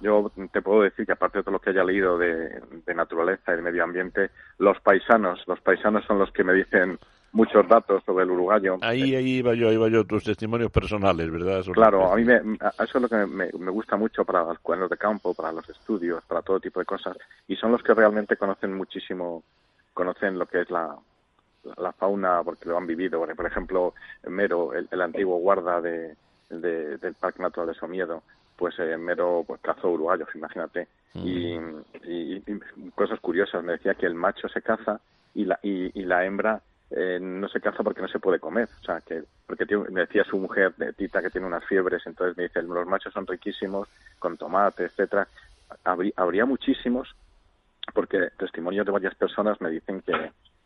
yo 0.00 0.30
te 0.52 0.62
puedo 0.62 0.82
decir 0.82 1.06
que 1.06 1.12
aparte 1.12 1.38
de 1.38 1.44
todo 1.44 1.52
lo 1.52 1.60
que 1.60 1.70
haya 1.70 1.84
leído 1.84 2.18
de, 2.18 2.60
naturaleza 2.94 3.52
y 3.52 3.56
de 3.56 3.62
medio 3.62 3.84
ambiente, 3.84 4.30
los 4.58 4.80
paisanos, 4.80 5.42
los 5.46 5.60
paisanos 5.60 6.04
son 6.04 6.18
los 6.18 6.30
que 6.32 6.44
me 6.44 6.52
dicen 6.52 6.98
muchos 7.32 7.66
datos 7.66 8.02
sobre 8.04 8.24
el 8.24 8.30
uruguayo. 8.30 8.78
Ahí, 8.82 9.14
ahí 9.16 9.38
iba 9.38 9.54
yo, 9.54 9.68
ahí 9.68 9.74
iba 9.74 9.88
yo, 9.88 10.04
tus 10.04 10.24
testimonios 10.24 10.70
personales, 10.70 11.30
¿verdad? 11.30 11.64
claro, 11.72 12.12
a 12.12 12.16
mí 12.16 12.24
me, 12.24 12.36
eso 12.36 12.98
es 12.98 13.02
lo 13.02 13.08
que 13.08 13.26
me, 13.26 13.50
gusta 13.70 13.96
mucho 13.96 14.24
para 14.24 14.44
los 14.44 14.58
cuadernos 14.60 14.90
de 14.90 14.96
campo, 14.96 15.34
para 15.34 15.50
los 15.50 15.68
estudios, 15.68 16.22
para 16.24 16.42
todo 16.42 16.60
tipo 16.60 16.78
de 16.78 16.86
cosas, 16.86 17.16
y 17.48 17.56
son 17.56 17.72
los 17.72 17.82
que 17.82 17.94
realmente 17.94 18.36
conocen 18.36 18.72
muchísimo, 18.74 19.42
conocen 19.92 20.38
lo 20.38 20.46
que 20.46 20.60
es 20.60 20.70
la, 20.70 20.96
la 21.76 21.92
fauna 21.92 22.42
porque 22.44 22.68
lo 22.68 22.76
han 22.76 22.86
vivido. 22.86 23.24
Por 23.34 23.46
ejemplo, 23.46 23.94
Mero, 24.28 24.72
el, 24.74 25.00
antiguo 25.00 25.38
guarda 25.38 25.80
de, 25.80 26.14
del 26.50 27.14
Parque 27.18 27.42
Natural 27.42 27.68
de 27.68 27.74
Somiedo, 27.74 28.22
pues 28.56 28.78
eh, 28.78 28.96
mero 28.96 29.44
pues, 29.46 29.60
cazo 29.60 29.90
uruguayos, 29.90 30.28
imagínate. 30.34 30.88
y, 31.14 31.58
cosas 32.94 33.20
curiosas, 33.20 33.62
me 33.62 33.72
decía 33.72 33.94
que 33.94 34.06
el 34.06 34.14
macho 34.14 34.48
se 34.48 34.62
caza 34.62 35.00
y 35.34 35.44
la, 35.44 35.58
y, 35.62 36.02
la 36.02 36.24
hembra 36.24 36.60
eh, 36.90 37.18
no 37.20 37.48
se 37.48 37.60
caza 37.60 37.82
porque 37.82 38.02
no 38.02 38.08
se 38.08 38.20
puede 38.20 38.38
comer, 38.38 38.68
o 38.80 38.84
sea, 38.84 39.00
que 39.00 39.24
porque 39.46 39.64
me 39.90 40.02
decía 40.02 40.24
su 40.24 40.38
mujer 40.38 40.74
de 40.76 40.92
Tita 40.92 41.22
que 41.22 41.30
tiene 41.30 41.46
unas 41.46 41.64
fiebres, 41.64 42.02
entonces 42.06 42.36
me 42.36 42.44
dice, 42.44 42.62
los 42.62 42.86
machos 42.86 43.12
son 43.12 43.26
riquísimos, 43.26 43.88
con 44.18 44.36
tomate, 44.36 44.84
etcétera. 44.84 45.28
Habría, 45.82 46.12
habría 46.16 46.46
muchísimos, 46.46 47.14
porque 47.92 48.30
testimonios 48.38 48.86
de 48.86 48.92
varias 48.92 49.14
personas 49.14 49.60
me 49.60 49.70
dicen 49.70 50.02
que, 50.02 50.12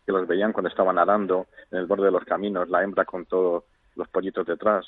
que 0.04 0.12
los 0.12 0.26
veían 0.26 0.52
cuando 0.52 0.68
estaban 0.68 0.96
nadando 0.96 1.46
en 1.70 1.78
el 1.78 1.86
borde 1.86 2.06
de 2.06 2.12
los 2.12 2.24
caminos, 2.24 2.68
la 2.68 2.82
hembra 2.82 3.04
con 3.04 3.24
todos 3.24 3.64
los 3.96 4.08
pollitos 4.08 4.46
detrás, 4.46 4.86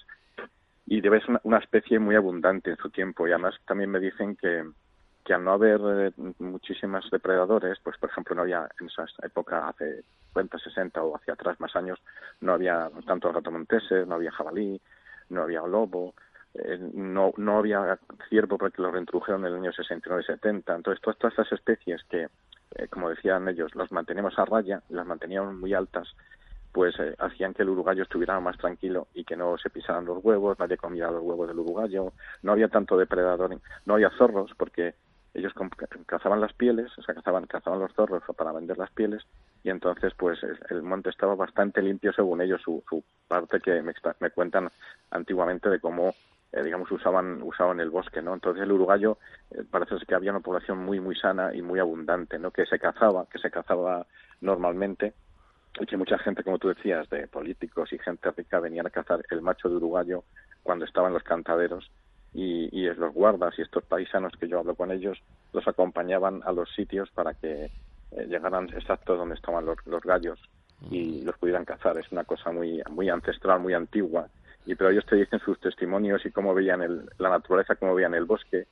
y 0.91 1.01
debe 1.01 1.21
ser 1.21 1.41
una, 1.45 1.59
especie 1.59 2.01
muy 2.01 2.17
abundante 2.17 2.71
en 2.71 2.77
su 2.77 2.91
tiempo 2.91 3.27
y 3.27 3.31
además 3.31 3.55
también 3.65 3.91
me 3.91 4.01
dicen 4.01 4.35
que, 4.35 4.69
que 5.25 5.33
al 5.33 5.45
no 5.45 5.53
haber 5.53 5.81
eh, 5.85 6.33
muchísimos 6.41 7.09
depredadores, 7.13 7.79
pues 7.85 7.97
por 7.97 8.11
ejemplo 8.11 8.35
no 8.35 8.43
había 8.43 8.69
en 8.81 8.89
esa 8.89 9.05
época, 9.23 9.69
hace 9.69 10.03
50, 10.35 10.59
60 10.59 11.01
o 11.01 11.15
hacia 11.15 11.35
atrás 11.35 11.61
más 11.61 11.77
años, 11.77 12.01
no 12.41 12.55
había 12.55 12.91
tanto 13.07 13.33
gato 13.33 13.53
monteses, 13.53 14.05
no 14.09 14.17
había 14.17 14.33
jabalí, 14.33 14.81
no 15.29 15.43
había 15.43 15.63
lobo, 15.63 16.13
eh, 16.55 16.77
no, 16.93 17.35
no 17.37 17.59
había 17.59 17.97
ciervo 18.29 18.59
porque 18.59 18.83
lo 18.83 18.91
reintrodujeron 18.91 19.47
en 19.47 19.53
el 19.53 19.59
año 19.61 19.71
69-70. 19.71 20.75
Entonces 20.75 21.01
todas, 21.01 21.19
todas 21.19 21.39
estas 21.39 21.53
especies 21.53 22.03
que, 22.11 22.27
eh, 22.75 22.89
como 22.89 23.11
decían 23.11 23.49
ellos, 23.49 23.77
los 23.77 23.93
mantenemos 23.93 24.37
a 24.41 24.45
raya, 24.45 24.83
las 24.89 25.07
manteníamos 25.07 25.55
muy 25.55 25.73
altas, 25.73 26.09
pues 26.73 26.95
eh, 27.01 27.15
hacían 27.19 27.55
que 27.55 27.63
el 27.63 27.71
uruguayo 27.71 28.03
estuviera 28.03 28.39
más 28.41 28.57
tranquilo 28.59 29.09
y 29.15 29.25
que 29.25 29.37
no 29.37 29.59
se 29.59 29.71
pisaran 29.71 30.05
los 30.05 30.25
huevos, 30.25 30.59
nadie 30.59 30.77
comía 30.77 31.11
los 31.11 31.23
huevos 31.23 31.49
del 31.49 31.59
uruguayo, 31.59 32.13
no 32.43 32.53
había 32.53 32.69
tanto 32.69 32.97
depredador, 32.97 33.59
no 33.87 33.95
había 33.95 34.11
zorros 34.11 34.53
porque 34.57 34.95
ellos 35.35 35.53
cazaban 36.07 36.41
las 36.41 36.53
pieles, 36.53 36.91
o 36.99 37.03
sea, 37.03 37.15
cazaban, 37.15 37.47
cazaban 37.47 37.79
los 37.79 37.93
zorros 37.93 38.23
para 38.37 38.53
vender 38.53 38.79
las 38.79 38.91
pieles 38.91 39.23
y 39.63 39.71
entonces 39.71 40.13
pues 40.17 40.39
el, 40.71 40.83
monte 40.83 41.11
estaba 41.11 41.35
bastante 41.35 41.83
limpio 41.83 42.13
según 42.13 42.41
ellos, 42.41 42.61
su, 42.63 42.83
su 42.89 43.03
parte 43.29 43.61
que 43.61 43.83
me, 43.83 43.95
cuentan 44.31 44.71
antiguamente 45.11 45.69
de 45.69 45.81
cómo 45.81 46.15
eh, 46.53 46.63
digamos 46.65 46.91
usaban 46.91 47.43
usaban 47.43 47.79
el 47.79 47.91
bosque 47.91 48.23
no 48.23 48.35
entonces 48.35 48.65
el 48.65 48.73
uruguayo 48.73 49.19
eh, 49.53 49.63
parece 49.71 49.95
que 50.07 50.15
había 50.15 50.33
una 50.33 50.41
población 50.41 50.79
muy 50.79 50.99
muy 50.99 51.15
sana 51.15 51.55
y 51.55 51.63
muy 51.63 51.79
abundante 51.79 52.39
no 52.39 52.51
que 52.51 52.67
se 52.67 52.79
cazaba 52.79 53.27
que 53.31 53.39
se 53.39 53.51
cazaba 53.51 54.07
normalmente 54.41 55.13
y 55.79 55.87
que 55.87 55.97
mucha 55.97 56.19
gente, 56.19 56.43
como 56.43 56.59
tú 56.59 56.69
decías, 56.69 57.09
de 57.11 57.29
políticos 57.29 57.93
y 57.93 57.99
gente 57.99 58.31
rica 58.31 58.61
venían 58.61 58.87
a 58.87 58.91
cazar 58.91 59.23
el 59.31 59.43
macho 59.43 59.69
de 59.69 59.77
uruguayo 59.77 60.25
cuando 60.63 60.85
estaban 60.85 61.13
los 61.13 61.23
cantaderos 61.23 61.91
y, 62.35 62.69
y 62.73 62.93
los 62.95 63.13
guardas 63.15 63.59
y 63.59 63.63
estos 63.63 63.85
paisanos 63.85 64.33
que 64.39 64.49
yo 64.49 64.59
hablo 64.59 64.75
con 64.75 64.91
ellos 64.91 65.19
los 65.53 65.67
acompañaban 65.67 66.43
a 66.45 66.53
los 66.53 66.73
sitios 66.75 67.11
para 67.11 67.35
que 67.35 67.71
eh, 68.13 68.27
llegaran 68.29 68.69
exactos 68.77 69.19
donde 69.19 69.35
estaban 69.35 69.65
los, 69.65 69.79
los 69.87 70.03
gallos 70.03 70.41
y 70.91 71.23
los 71.23 71.37
pudieran 71.39 71.65
cazar. 71.65 71.99
Es 71.99 72.11
una 72.11 72.25
cosa 72.25 72.51
muy, 72.51 72.83
muy 72.91 73.09
ancestral, 73.09 73.61
muy 73.61 73.75
antigua. 73.75 74.29
Y 74.67 74.75
pero 74.75 74.91
ellos 74.91 75.07
te 75.07 75.17
dicen 75.17 75.41
sus 75.41 75.59
testimonios 75.61 76.25
y 76.25 76.31
cómo 76.31 76.55
veían 76.55 76.83
el, 76.83 77.09
la 77.19 77.31
naturaleza, 77.31 77.77
cómo 77.77 77.95
veían 77.95 78.15
el 78.15 78.25
bosque. 78.25 78.67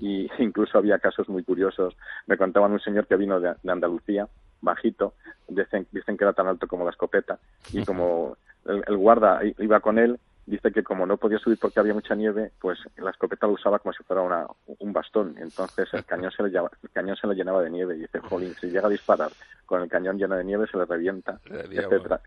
Y 0.00 0.30
incluso 0.38 0.78
había 0.78 0.98
casos 0.98 1.28
muy 1.28 1.42
curiosos. 1.42 1.94
Me 2.26 2.36
contaban 2.36 2.72
un 2.72 2.80
señor 2.80 3.06
que 3.06 3.16
vino 3.16 3.40
de 3.40 3.54
Andalucía 3.66 4.28
bajito, 4.60 5.14
dicen, 5.48 5.86
dicen 5.92 6.16
que 6.16 6.24
era 6.24 6.32
tan 6.32 6.48
alto 6.48 6.66
como 6.66 6.84
la 6.84 6.90
escopeta, 6.90 7.38
y 7.72 7.84
como 7.84 8.36
el, 8.64 8.96
guarda 8.96 9.40
iba 9.58 9.80
con 9.80 9.98
él, 9.98 10.18
dice 10.46 10.72
que 10.72 10.82
como 10.82 11.06
no 11.06 11.18
podía 11.18 11.38
subir 11.38 11.58
porque 11.60 11.80
había 11.80 11.94
mucha 11.94 12.14
nieve, 12.14 12.52
pues 12.60 12.78
la 12.96 13.10
escopeta 13.10 13.46
lo 13.46 13.52
usaba 13.52 13.78
como 13.78 13.92
si 13.92 14.02
fuera 14.02 14.22
una, 14.22 14.46
un 14.78 14.92
bastón, 14.92 15.34
entonces 15.38 15.88
el 15.92 16.04
cañón 16.04 16.32
se 16.32 16.42
le, 16.42 16.48
el 16.48 16.90
cañón 16.92 17.16
se 17.16 17.26
le 17.26 17.34
llenaba 17.34 17.62
de 17.62 17.70
nieve, 17.70 17.96
y 17.96 18.00
dice, 18.00 18.20
jolín, 18.20 18.54
si 18.54 18.68
llega 18.68 18.86
a 18.86 18.90
disparar 18.90 19.30
con 19.66 19.82
el 19.82 19.88
cañón 19.88 20.18
lleno 20.18 20.36
de 20.36 20.44
nieve 20.44 20.66
se 20.70 20.78
le 20.78 20.86
revienta, 20.86 21.38
etcétera. 21.44 22.20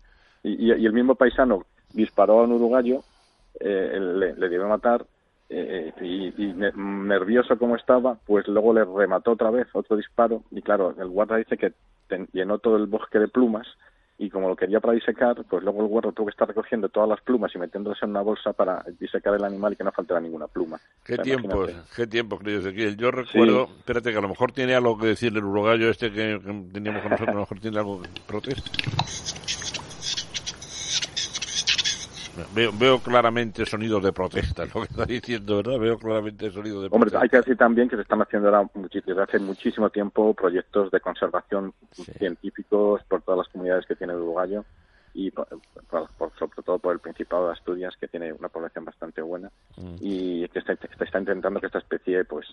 Y, 0.44 0.66
y, 0.66 0.86
el 0.86 0.92
mismo 0.92 1.14
paisano 1.14 1.66
disparó 1.92 2.40
a 2.40 2.44
un 2.44 2.52
uruguayo, 2.52 3.02
eh, 3.60 3.98
le, 4.00 4.34
le 4.34 4.62
a 4.62 4.66
matar, 4.66 5.04
eh, 5.54 5.92
y, 6.00 6.42
y, 6.42 6.54
nervioso 6.54 7.58
como 7.58 7.76
estaba, 7.76 8.16
pues 8.26 8.48
luego 8.48 8.72
le 8.72 8.84
remató 8.84 9.32
otra 9.32 9.50
vez 9.50 9.66
otro 9.74 9.96
disparo 9.96 10.42
y 10.50 10.62
claro, 10.62 10.94
el 10.98 11.08
guarda 11.08 11.36
dice 11.36 11.58
que 11.58 11.72
llenó 12.32 12.58
todo 12.58 12.76
el 12.76 12.86
bosque 12.86 13.18
de 13.18 13.28
plumas 13.28 13.66
y 14.18 14.30
como 14.30 14.48
lo 14.48 14.56
quería 14.56 14.80
para 14.80 14.94
disecar, 14.94 15.44
pues 15.50 15.62
luego 15.62 15.82
el 15.82 15.88
guarda 15.88 16.12
tuvo 16.12 16.26
que 16.26 16.30
estar 16.30 16.48
recogiendo 16.48 16.88
todas 16.88 17.08
las 17.08 17.20
plumas 17.20 17.52
y 17.54 17.58
metiéndose 17.58 18.04
en 18.04 18.12
una 18.12 18.22
bolsa 18.22 18.52
para 18.52 18.84
disecar 18.98 19.34
el 19.34 19.44
animal 19.44 19.72
y 19.72 19.76
que 19.76 19.84
no 19.84 19.92
faltara 19.92 20.20
ninguna 20.20 20.46
pluma. 20.46 20.78
Qué 21.04 21.18
tiempo, 21.18 21.66
qué 21.94 22.06
tiempo, 22.06 22.38
querido 22.38 22.70
Yo 22.70 23.10
recuerdo, 23.10 23.68
espérate 23.78 24.12
que 24.12 24.18
a 24.18 24.22
lo 24.22 24.28
mejor 24.28 24.52
tiene 24.52 24.74
algo 24.74 24.96
que 24.96 25.08
decirle 25.08 25.40
el 25.40 25.44
uruguayo 25.44 25.90
este 25.90 26.12
que, 26.12 26.40
teníamos 26.72 27.02
con 27.02 27.10
nosotros, 27.10 27.28
a 27.28 27.34
lo 27.34 27.40
mejor 27.40 27.60
tiene 27.60 27.78
algo 27.78 28.00
que 28.00 28.08
protesta. 28.26 28.70
Veo, 32.54 32.72
veo 32.72 32.98
claramente 32.98 33.66
sonidos 33.66 34.02
de 34.02 34.12
protesta, 34.12 34.64
lo 34.74 34.80
que 34.80 34.88
está 34.90 35.04
diciendo, 35.04 35.56
¿verdad? 35.56 35.78
Veo 35.78 35.98
claramente 35.98 36.50
sonidos 36.50 36.82
de 36.82 36.90
protesta. 36.90 37.18
Hombre, 37.18 37.18
hay 37.22 37.28
que 37.28 37.36
decir 37.36 37.56
también 37.56 37.88
que 37.88 37.96
se 37.96 38.02
están 38.02 38.22
haciendo 38.22 38.48
ahora 38.48 38.68
desde 38.74 39.22
hace 39.22 39.38
muchísimo 39.38 39.90
tiempo 39.90 40.32
proyectos 40.34 40.90
de 40.90 41.00
conservación 41.00 41.74
científicos 42.18 43.02
por 43.08 43.22
todas 43.22 43.38
las 43.38 43.48
comunidades 43.48 43.86
que 43.86 43.96
tiene 43.96 44.14
Uruguayo 44.14 44.64
y 45.14 45.30
sobre 45.30 46.62
todo 46.64 46.78
por 46.78 46.94
el 46.94 47.00
Principado 47.00 47.46
de 47.46 47.52
Asturias, 47.52 47.94
que 48.00 48.08
tiene 48.08 48.32
una 48.32 48.48
población 48.48 48.86
bastante 48.86 49.20
buena 49.20 49.50
mm. 49.76 49.96
y 50.00 50.48
que 50.48 50.58
está, 50.58 50.72
está, 50.72 51.18
intentando 51.18 51.60
que 51.60 51.66
esta 51.66 51.80
especie 51.80 52.24
pues 52.24 52.46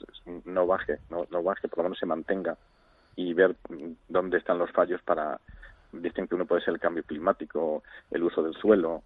no 0.46 0.68
baje, 0.68 1.00
no, 1.10 1.26
no 1.32 1.42
baje, 1.42 1.70
por 1.70 1.80
lo 1.80 1.84
menos 1.84 2.00
se 2.00 2.06
mantenga 2.06 2.58
y 3.16 3.34
ver 3.34 3.56
dónde 4.10 4.38
están 4.38 4.58
los 4.58 4.72
fallos 4.72 5.02
para 5.04 5.40
dicen 5.92 6.28
que 6.28 6.36
uno 6.36 6.46
puede 6.46 6.62
ser 6.62 6.74
el 6.74 6.80
cambio 6.80 7.04
climático, 7.04 7.84
el 8.12 8.24
uso 8.24 8.44
del 8.44 8.54
suelo, 8.56 9.04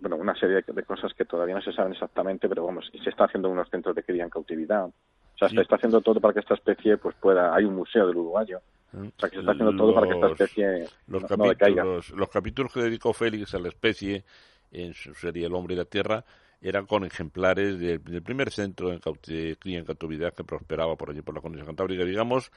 bueno, 0.00 0.16
una 0.16 0.34
serie 0.34 0.62
de 0.66 0.82
cosas 0.84 1.12
que 1.14 1.24
todavía 1.24 1.54
no 1.54 1.62
se 1.62 1.72
saben 1.72 1.92
exactamente, 1.92 2.48
pero 2.48 2.64
vamos, 2.64 2.90
se 3.02 3.10
está 3.10 3.24
haciendo 3.24 3.50
unos 3.50 3.68
centros 3.70 3.94
de 3.94 4.02
cría 4.02 4.24
en 4.24 4.30
cautividad. 4.30 4.84
O 4.86 5.38
sea, 5.38 5.48
se 5.48 5.60
está 5.60 5.76
haciendo 5.76 6.00
todo 6.00 6.20
para 6.20 6.34
que 6.34 6.40
esta 6.40 6.54
especie 6.54 6.96
pues 6.96 7.14
pueda. 7.16 7.54
Hay 7.54 7.64
un 7.64 7.76
museo 7.76 8.06
del 8.06 8.16
uruguayo. 8.16 8.60
O 8.92 9.20
sea, 9.20 9.28
que 9.28 9.36
se 9.36 9.40
está 9.40 9.52
haciendo 9.52 9.76
todo 9.76 9.94
para 9.94 10.08
que 10.08 10.14
esta 10.14 10.28
especie 10.28 10.88
los 11.06 11.22
no, 11.22 11.28
capítulos, 11.28 12.10
Los 12.10 12.28
capítulos 12.28 12.72
que 12.72 12.80
dedicó 12.80 13.12
Félix 13.12 13.54
a 13.54 13.58
la 13.58 13.68
especie 13.68 14.24
en 14.72 14.94
su 14.94 15.14
serie 15.14 15.46
El 15.46 15.54
hombre 15.54 15.74
y 15.74 15.76
la 15.76 15.84
tierra 15.84 16.24
eran 16.60 16.86
con 16.86 17.04
ejemplares 17.04 17.78
del, 17.78 18.22
primer 18.22 18.50
centro 18.50 18.90
de 18.90 19.56
cría 19.60 19.78
en 19.78 19.84
cautividad 19.84 20.34
que 20.34 20.42
prosperaba 20.42 20.96
por 20.96 21.10
allí 21.10 21.22
por 21.22 21.34
la 21.34 21.40
Condición 21.40 21.66
Cantábrica. 21.66 22.04
Digamos 22.04 22.50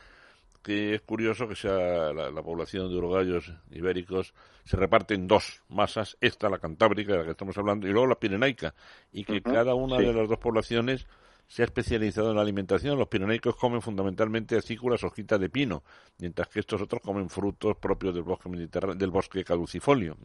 que 0.63 0.95
es 0.95 1.02
curioso 1.02 1.47
que 1.47 1.56
sea 1.56 2.13
la, 2.13 2.43
población 2.43 2.89
de 2.89 2.97
uruguayos 2.97 3.52
ibéricos 3.71 4.34
se 4.63 4.78
reparte 4.78 5.15
en 5.15 5.28
dos 5.28 5.63
masas, 5.69 6.17
esta 6.21 6.50
la 6.50 6.60
cantábrica 6.60 7.13
de 7.13 7.19
la 7.19 7.26
que 7.26 7.32
estamos 7.32 7.58
hablando 7.58 7.88
y 7.88 7.91
luego 7.91 8.08
la 8.08 8.19
pirenaica 8.19 8.74
y 9.12 9.24
que 9.24 9.41
cada 9.41 9.74
una 9.74 9.97
de 9.97 10.13
las 10.13 10.30
dos 10.30 10.38
poblaciones 10.38 11.08
se 11.52 11.64
ha 11.64 11.66
especializado 11.66 12.30
en 12.30 12.38
la 12.38 12.44
alimentación. 12.44 12.98
Los 12.98 13.10
pirenaicos 13.10 13.58
comen 13.58 13.82
fundamentalmente 13.82 14.56
acículas, 14.56 15.04
hojitas 15.04 15.38
de 15.38 15.50
pino, 15.50 15.84
mientras 16.18 16.48
que 16.48 16.62
estos 16.62 16.82
otros 16.82 17.02
comen 17.02 17.30
frutos 17.30 17.76
propios 17.76 18.16
del 18.16 18.24
bosque 18.24 18.48
mediterráneo, 18.48 18.96
del 18.96 19.10
bosque 19.10 19.44
caducifolio. 19.44 20.16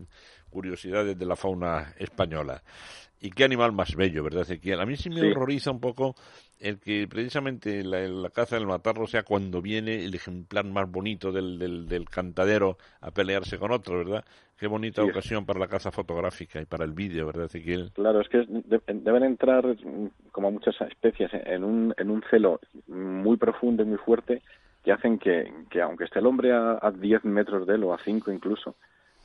Curiosidades 0.48 1.18
de 1.18 1.26
la 1.26 1.34
fauna 1.34 1.94
española. 1.98 2.62
Y 3.20 3.30
qué 3.30 3.42
animal 3.42 3.72
más 3.72 3.96
bello, 3.96 4.22
¿verdad, 4.22 4.42
Ezequiel? 4.42 4.78
A 4.78 4.86
mí 4.86 4.96
sí 4.96 5.10
me 5.10 5.32
horroriza 5.32 5.72
un 5.72 5.80
poco 5.80 6.14
el 6.60 6.78
que 6.78 7.08
precisamente 7.08 7.82
la, 7.82 8.30
caza 8.30 8.54
del 8.54 8.68
matarlo 8.68 9.08
sea 9.08 9.24
cuando 9.24 9.60
viene 9.60 10.04
el 10.04 10.14
ejemplar 10.14 10.64
más 10.64 10.88
bonito 10.88 11.32
del, 11.32 11.58
del, 11.88 12.08
cantadero 12.08 12.78
a 13.00 13.10
pelearse 13.10 13.58
con 13.58 13.72
otro, 13.72 13.98
¿verdad? 13.98 14.24
Qué 14.58 14.66
bonita 14.66 15.04
ocasión 15.04 15.44
para 15.44 15.60
la 15.60 15.68
caza 15.68 15.90
fotográfica 15.90 16.60
y 16.60 16.64
para 16.64 16.84
el 16.84 16.92
vídeo, 16.92 17.26
¿verdad, 17.26 17.44
Ezequiel? 17.44 17.90
Claro, 17.92 18.22
es 18.22 18.28
que 18.28 18.46
deben 18.48 19.22
entrar, 19.22 19.76
como 20.32 20.50
muchas 20.50 20.80
especies, 20.80 21.30
en 21.32 21.62
un, 21.62 21.94
en 21.98 22.10
un 22.10 22.22
celo 22.30 22.60
muy 22.86 23.36
profundo 23.36 23.82
y 23.82 23.86
muy 23.86 23.98
fuerte 23.98 24.42
que 24.82 24.92
hacen 24.92 25.18
que, 25.18 25.52
que 25.68 25.82
aunque 25.82 26.04
esté 26.04 26.20
el 26.20 26.26
hombre 26.26 26.52
a, 26.52 26.78
a 26.80 26.90
10 26.90 27.24
metros 27.24 27.66
de 27.66 27.74
él 27.74 27.84
o 27.84 27.92
a 27.92 27.98
5 28.02 28.32
incluso, 28.32 28.76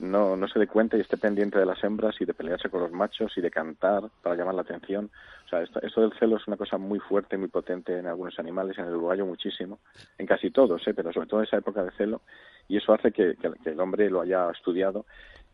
no, 0.01 0.35
no 0.35 0.47
se 0.47 0.59
dé 0.59 0.67
cuenta 0.67 0.97
y 0.97 1.01
esté 1.01 1.15
pendiente 1.15 1.59
de 1.59 1.65
las 1.65 1.83
hembras 1.83 2.15
y 2.19 2.25
de 2.25 2.33
pelearse 2.33 2.69
con 2.69 2.81
los 2.81 2.91
machos 2.91 3.31
y 3.37 3.41
de 3.41 3.51
cantar 3.51 4.03
para 4.21 4.35
llamar 4.35 4.55
la 4.55 4.63
atención. 4.63 5.11
O 5.45 5.49
sea, 5.49 5.61
esto, 5.61 6.01
del 6.01 6.13
celo 6.19 6.37
es 6.37 6.47
una 6.47 6.57
cosa 6.57 6.77
muy 6.77 6.99
fuerte, 6.99 7.37
muy 7.37 7.49
potente 7.49 7.97
en 7.97 8.07
algunos 8.07 8.37
animales, 8.39 8.77
en 8.77 8.85
el 8.85 8.95
uruguayo 8.95 9.25
muchísimo, 9.25 9.79
en 10.17 10.25
casi 10.25 10.49
todos, 10.49 10.85
¿eh? 10.87 10.93
pero 10.93 11.13
sobre 11.13 11.27
todo 11.27 11.39
en 11.41 11.45
esa 11.45 11.57
época 11.57 11.83
de 11.83 11.91
celo, 11.91 12.21
y 12.67 12.77
eso 12.77 12.93
hace 12.93 13.11
que, 13.11 13.35
que 13.35 13.69
el 13.69 13.79
hombre 13.79 14.09
lo 14.09 14.21
haya 14.21 14.49
estudiado 14.49 15.05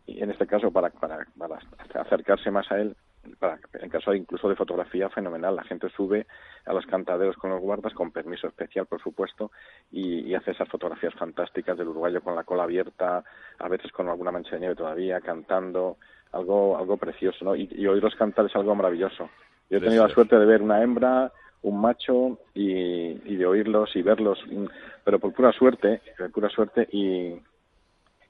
y 0.07 0.23
en 0.23 0.31
este 0.31 0.47
caso 0.47 0.71
para, 0.71 0.89
para, 0.89 1.27
para 1.37 1.59
acercarse 2.01 2.49
más 2.49 2.71
a 2.71 2.79
él 2.79 2.95
para, 3.39 3.59
en 3.73 3.89
caso 3.89 4.13
incluso 4.13 4.49
de 4.49 4.55
fotografía 4.55 5.09
fenomenal. 5.09 5.55
La 5.55 5.63
gente 5.63 5.89
sube 5.89 6.27
a 6.65 6.73
los 6.73 6.85
cantaderos 6.85 7.35
con 7.37 7.49
los 7.49 7.61
guardas, 7.61 7.93
con 7.93 8.11
permiso 8.11 8.47
especial, 8.47 8.85
por 8.85 9.01
supuesto, 9.01 9.51
y, 9.91 10.33
hace 10.33 10.51
esas 10.51 10.69
fotografías 10.69 11.13
fantásticas 11.15 11.77
del 11.77 11.87
uruguayo 11.87 12.21
con 12.21 12.35
la 12.35 12.43
cola 12.43 12.63
abierta, 12.63 13.23
a 13.59 13.67
veces 13.67 13.91
con 13.91 14.07
alguna 14.07 14.31
mancha 14.31 14.51
de 14.51 14.59
nieve 14.59 14.75
todavía, 14.75 15.21
cantando, 15.21 15.97
algo, 16.31 16.77
algo 16.77 16.97
precioso, 16.97 17.43
¿no? 17.43 17.55
Y, 17.55 17.67
y 17.71 17.87
oírlos 17.87 18.15
cantar 18.15 18.45
es 18.45 18.55
algo 18.55 18.75
maravilloso. 18.75 19.29
Yo 19.69 19.77
he 19.77 19.81
tenido 19.81 20.07
la 20.07 20.13
suerte 20.13 20.37
de 20.37 20.45
ver 20.45 20.61
una 20.61 20.81
hembra, 20.81 21.31
un 21.63 21.81
macho 21.81 22.39
y, 22.53 22.71
y 23.31 23.35
de 23.35 23.45
oírlos 23.45 23.95
y 23.95 24.01
verlos, 24.01 24.39
pero 25.03 25.19
por 25.19 25.33
pura 25.33 25.51
suerte, 25.51 26.01
por 26.17 26.31
pura 26.31 26.49
suerte 26.49 26.87
y, 26.91 27.35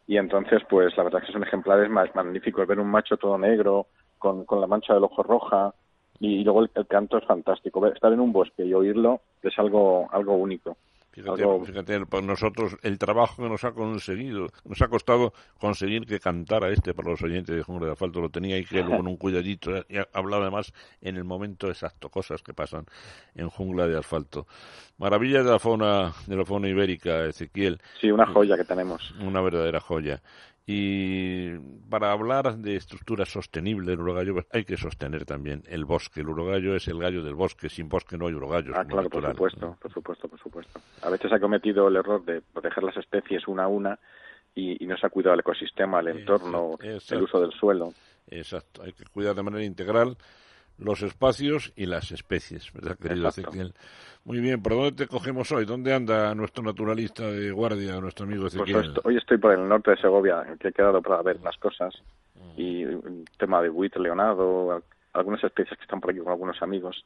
y 0.08 0.18
entonces 0.18 0.62
pues 0.70 0.96
la 0.98 1.04
verdad 1.04 1.22
es 1.22 1.28
que 1.28 1.34
son 1.34 1.44
ejemplares 1.44 1.90
más 1.90 2.14
magníficos 2.16 2.68
ver 2.68 2.80
un 2.80 2.90
macho 2.90 3.18
todo 3.18 3.38
negro 3.38 3.88
con, 4.18 4.46
con 4.46 4.62
la 4.62 4.68
mancha 4.68 4.94
del 4.94 5.04
ojo 5.04 5.24
roja 5.24 5.74
y, 6.20 6.44
luego 6.44 6.62
el, 6.64 6.88
canto 6.88 7.18
es 7.18 7.26
fantástico. 7.26 7.86
Estar 7.88 8.12
en 8.12 8.20
un 8.20 8.32
bosque 8.32 8.66
y 8.66 8.74
oírlo 8.74 9.22
es 9.42 9.58
algo, 9.60 10.08
algo 10.12 10.36
único. 10.36 10.78
Fíjate, 11.66 12.06
para 12.06 12.24
nosotros 12.24 12.78
el 12.84 13.00
trabajo 13.00 13.42
que 13.42 13.50
nos 13.50 13.64
ha 13.64 13.72
conseguido, 13.72 14.50
nos 14.66 14.80
ha 14.84 14.88
costado 14.88 15.34
conseguir 15.60 16.06
que 16.06 16.20
cantara 16.20 16.70
este 16.70 16.94
para 16.94 17.10
los 17.10 17.24
oyentes 17.24 17.56
de 17.56 17.64
Jungla 17.64 17.88
de 17.88 17.94
Asfalto, 17.94 18.22
lo 18.22 18.30
tenía 18.30 18.56
ahí 18.56 18.64
que 18.64 18.86
con 18.86 19.08
un 19.08 19.18
cuidadito, 19.18 19.72
y 19.90 19.98
hablaba 20.14 20.44
además 20.44 20.72
en 21.02 21.18
el 21.18 21.24
momento 21.24 21.70
exacto, 21.70 22.10
cosas 22.10 22.44
que 22.44 22.54
pasan 22.54 22.86
en 23.34 23.50
Jungla 23.50 23.88
de 23.88 23.98
Asfalto. 23.98 24.46
Maravilla 25.00 25.42
de 25.42 25.50
la 25.50 25.58
fauna, 25.58 26.14
de 26.28 26.36
la 26.36 26.46
fauna 26.46 26.68
ibérica, 26.68 27.26
Ezequiel. 27.26 27.80
Sí, 28.00 28.12
una 28.12 28.28
joya 28.28 28.56
que 28.56 28.66
tenemos. 28.66 29.16
Una 29.20 29.42
verdadera 29.42 29.80
joya. 29.80 30.22
Y 30.70 31.58
para 31.90 32.12
hablar 32.12 32.58
de 32.58 32.76
estructura 32.76 33.26
sostenible 33.26 33.92
del 33.92 34.02
urogallo 34.02 34.34
pues 34.34 34.48
hay 34.52 34.66
que 34.66 34.76
sostener 34.76 35.24
también 35.24 35.64
el 35.66 35.86
bosque. 35.86 36.20
El 36.20 36.28
urogallo 36.28 36.76
es 36.76 36.90
el 36.90 37.00
gallo 37.00 37.24
del 37.24 37.36
bosque. 37.36 37.70
Sin 37.70 37.88
bosque 37.88 38.18
no 38.18 38.28
hay 38.28 38.34
urogallos. 38.34 38.76
Ah, 38.78 38.84
claro, 38.84 39.10
por 39.10 39.26
supuesto, 39.26 39.78
por 39.82 39.94
supuesto, 39.94 40.28
por 40.28 40.40
supuesto. 40.40 40.82
A 41.04 41.10
veces 41.10 41.32
ha 41.32 41.40
cometido 41.40 41.88
el 41.88 41.96
error 41.96 42.26
de 42.26 42.42
proteger 42.42 42.84
las 42.84 42.98
especies 42.98 43.48
una 43.48 43.64
a 43.64 43.68
una 43.70 43.98
y, 44.54 44.86
no 44.86 44.98
se 44.98 45.08
ha 45.08 45.10
cuidado 45.10 45.36
el 45.36 45.40
ecosistema, 45.40 46.02
el 46.02 46.10
entorno, 46.10 46.78
el 46.82 47.22
uso 47.22 47.40
del 47.40 47.52
suelo. 47.52 47.94
Exacto, 48.30 48.84
hay 48.84 48.92
que 48.92 49.06
cuidar 49.06 49.36
de 49.36 49.44
manera 49.44 49.64
integral 49.64 50.18
los 50.78 51.02
espacios 51.02 51.74
y 51.76 51.86
las 51.86 52.12
especies, 52.12 52.72
¿verdad, 52.74 52.98
querido 52.98 53.28
Ezequiel? 53.30 53.74
Muy 54.26 54.40
bien, 54.40 54.62
¿por 54.62 54.74
dónde 54.74 54.92
te 54.92 55.08
cogemos 55.08 55.52
hoy? 55.52 55.66
¿Dónde 55.66 55.94
anda 55.94 56.36
nuestro 56.36 56.64
naturalista 56.64 57.28
de 57.32 57.52
guardia, 57.52 58.00
nuestro 58.00 58.26
amigo 58.26 58.44
pues 58.44 58.56
Ezequiel? 58.56 58.94
Pues 58.94 59.06
hoy 59.06 59.18
estoy 59.18 59.38
por 59.38 59.54
el 59.54 59.68
norte 59.68 59.92
de 59.92 59.98
Segovia, 59.98 60.46
que 60.60 60.68
he 60.68 60.74
quedado 60.74 61.02
para 61.02 61.22
ver 61.22 61.40
las 61.42 61.58
cosas, 61.58 61.96
mm. 62.36 62.62
y 62.62 62.86
un 62.86 63.26
tema 63.38 63.62
de 63.62 63.70
buitre 63.70 64.02
leonado, 64.02 64.84
algunas 65.14 65.44
especies 65.44 65.78
que 65.78 65.84
están 65.84 66.02
por 66.02 66.12
aquí 66.12 66.20
con 66.20 66.32
algunos 66.32 66.62
amigos, 66.62 67.06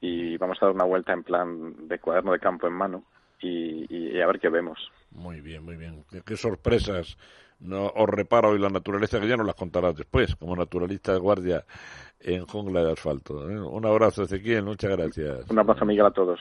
y 0.00 0.36
vamos 0.38 0.58
a 0.60 0.66
dar 0.66 0.74
una 0.74 0.84
vuelta 0.84 1.12
en 1.12 1.22
plan 1.22 1.88
de 1.88 1.98
cuaderno 1.98 2.32
de 2.32 2.38
campo 2.38 2.66
en 2.66 2.72
mano, 2.72 3.04
y, 3.42 4.20
a 4.20 4.26
ver 4.26 4.38
qué 4.38 4.48
vemos. 4.48 4.78
Muy 5.10 5.40
bien, 5.40 5.64
muy 5.64 5.76
bien. 5.76 6.04
qué 6.24 6.36
sorpresas 6.36 7.16
no 7.60 7.86
os 7.88 8.08
reparo 8.08 8.50
hoy 8.50 8.58
la 8.58 8.70
naturaleza 8.70 9.20
que 9.20 9.28
ya 9.28 9.36
nos 9.36 9.46
las 9.46 9.54
contarás 9.54 9.96
después, 9.96 10.34
como 10.36 10.56
naturalista 10.56 11.12
de 11.12 11.18
guardia 11.18 11.64
en 12.20 12.46
jungla 12.46 12.84
de 12.84 12.92
asfalto. 12.92 13.48
¿eh? 13.50 13.60
Un 13.60 13.86
abrazo, 13.86 14.22
Ezequiel, 14.22 14.64
muchas 14.64 14.90
gracias. 14.90 15.50
Un 15.50 15.58
abrazo, 15.58 15.84
Miguel, 15.84 16.06
a 16.06 16.10
todos. 16.10 16.40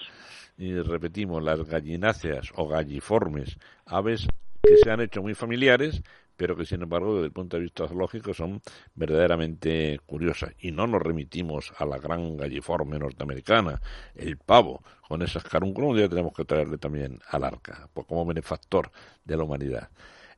Y 0.58 0.76
repetimos, 0.76 1.44
las 1.44 1.64
gallináceas 1.64 2.52
o 2.56 2.68
galliformes, 2.68 3.58
aves 3.86 4.28
que 4.62 4.78
se 4.78 4.92
han 4.92 5.02
hecho 5.02 5.22
muy 5.22 5.34
familiares, 5.34 6.02
pero 6.36 6.56
que 6.56 6.66
sin 6.66 6.82
embargo 6.82 7.16
desde 7.16 7.28
el 7.28 7.32
punto 7.34 7.58
de 7.58 7.64
vista 7.64 7.88
zoológico 7.88 8.34
son 8.34 8.62
verdaderamente 8.96 10.00
curiosas. 10.06 10.54
Y 10.60 10.72
no 10.72 10.88
nos 10.88 11.02
remitimos 11.02 11.74
a 11.78 11.86
la 11.86 11.98
gran 11.98 12.38
galliforme 12.38 12.98
norteamericana, 12.98 13.82
el 14.16 14.38
pavo, 14.38 14.84
con 15.08 15.22
esas 15.22 15.44
carúnculas, 15.44 15.90
un 15.90 15.98
día 15.98 16.10
tenemos 16.10 16.34
que 16.34 16.46
traerle 16.46 16.78
también 16.78 17.20
al 17.30 17.44
arca, 17.44 17.90
como 17.94 18.26
benefactor 18.26 18.92
de 19.26 19.38
la 19.38 19.44
humanidad. 19.44 19.90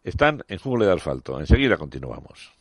Están 0.04 0.44
en 0.48 0.58
Jungle 0.58 0.88
de 0.88 0.94
Asfalto. 0.94 1.40
Enseguida 1.40 1.78
continuamos. 1.78 2.61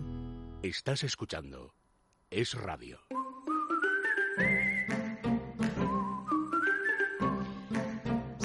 Estás 0.63 1.03
escuchando. 1.03 1.73
Es 2.29 2.53
radio. 2.53 2.99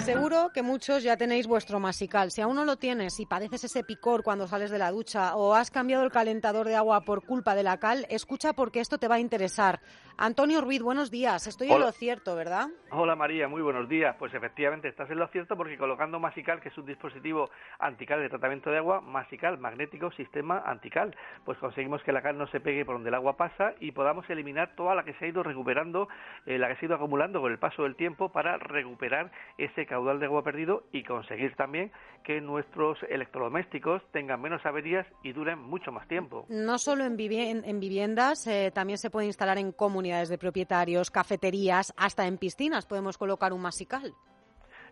Seguro 0.07 0.51
que 0.55 0.63
muchos 0.63 1.03
ya 1.03 1.17
tenéis 1.17 1.49
vuestro 1.49 1.81
masical. 1.81 2.31
Si 2.31 2.41
aún 2.41 2.55
no 2.55 2.65
lo 2.65 2.77
tienes 2.77 3.19
y 3.19 3.27
padeces 3.27 3.65
ese 3.65 3.83
picor 3.83 4.23
cuando 4.23 4.47
sales 4.47 4.71
de 4.71 4.79
la 4.79 4.93
ducha 4.93 5.35
o 5.35 5.55
has 5.55 5.73
cambiado 5.73 6.05
el 6.05 6.13
calentador 6.13 6.69
de 6.69 6.77
agua 6.77 7.01
por 7.01 7.27
culpa 7.27 7.57
de 7.57 7.65
la 7.65 7.79
cal, 7.79 8.07
escucha 8.09 8.53
porque 8.53 8.79
esto 8.79 8.99
te 8.99 9.09
va 9.09 9.17
a 9.17 9.21
interesar. 9.21 9.81
Antonio 10.19 10.63
Ruiz, 10.63 10.81
buenos 10.81 11.11
días. 11.11 11.47
Estoy 11.47 11.71
en 11.71 11.79
lo 11.79 11.93
cierto, 11.93 12.35
¿verdad? 12.35 12.69
Hola 12.91 13.15
María, 13.15 13.49
muy 13.49 13.61
buenos 13.61 13.87
días. 13.87 14.17
Pues 14.19 14.33
efectivamente 14.33 14.89
estás 14.89 15.11
en 15.11 15.19
lo 15.19 15.29
cierto 15.29 15.59
porque 15.59 15.77
colocando 15.77 16.19
Masical, 16.19 16.63
que 16.63 16.71
es 16.71 16.79
un 16.79 16.87
dispositivo 16.87 17.51
antical 17.79 18.21
de 18.21 18.31
tratamiento 18.31 18.71
de 18.71 18.79
agua, 18.79 19.03
Masical, 19.03 19.59
magnético, 19.59 20.11
sistema 20.13 20.63
antical, 20.65 21.15
pues 21.45 21.59
conseguimos 21.59 22.03
que 22.03 22.13
la 22.13 22.23
cal 22.23 22.39
no 22.39 22.47
se 22.47 22.61
pegue 22.61 22.87
por 22.87 22.95
donde 22.95 23.11
el 23.11 23.15
agua 23.15 23.37
pasa 23.37 23.75
y 23.79 23.93
podamos 23.93 24.25
eliminar 24.31 24.75
toda 24.75 24.95
la 24.95 25.05
que 25.05 25.13
se 25.15 25.27
ha 25.27 25.29
ido 25.29 25.43
recuperando, 25.43 26.09
eh, 26.47 26.57
la 26.57 26.69
que 26.69 26.77
se 26.77 26.87
ha 26.87 26.89
ido 26.89 26.95
acumulando 26.95 27.43
con 27.43 27.53
el 27.53 27.59
paso 27.59 27.83
del 27.83 27.95
tiempo 27.95 28.31
para 28.31 28.57
recuperar 28.57 29.31
ese 29.59 29.85
caudal 29.85 30.19
de 30.19 30.27
agua 30.27 30.43
perdido 30.43 30.85
y 30.93 31.05
conseguir 31.05 31.55
también 31.57 31.93
que 32.25 32.41
nuestros 32.41 32.99
electrodomésticos 33.11 34.03
tengan 34.13 34.41
menos 34.41 34.65
averías 34.65 35.07
y 35.23 35.35
duren 35.35 35.59
mucho 35.59 35.93
más 35.93 36.09
tiempo. 36.09 36.47
No 36.49 36.79
solo 36.79 37.05
en, 37.05 37.17
viviendas, 37.17 38.47
eh, 38.47 38.73
también 38.75 38.97
se 38.99 39.11
puede 39.11 39.27
instalar 39.27 39.59
en 39.59 39.73
comunidades 39.73 40.06
de 40.07 40.39
propietarios, 40.39 41.11
cafeterías, 41.11 41.93
hasta 41.97 42.27
en 42.27 42.39
piscinas 42.39 42.87
podemos 42.87 43.19
colocar 43.19 43.53
un 43.53 43.61
masical 43.61 44.15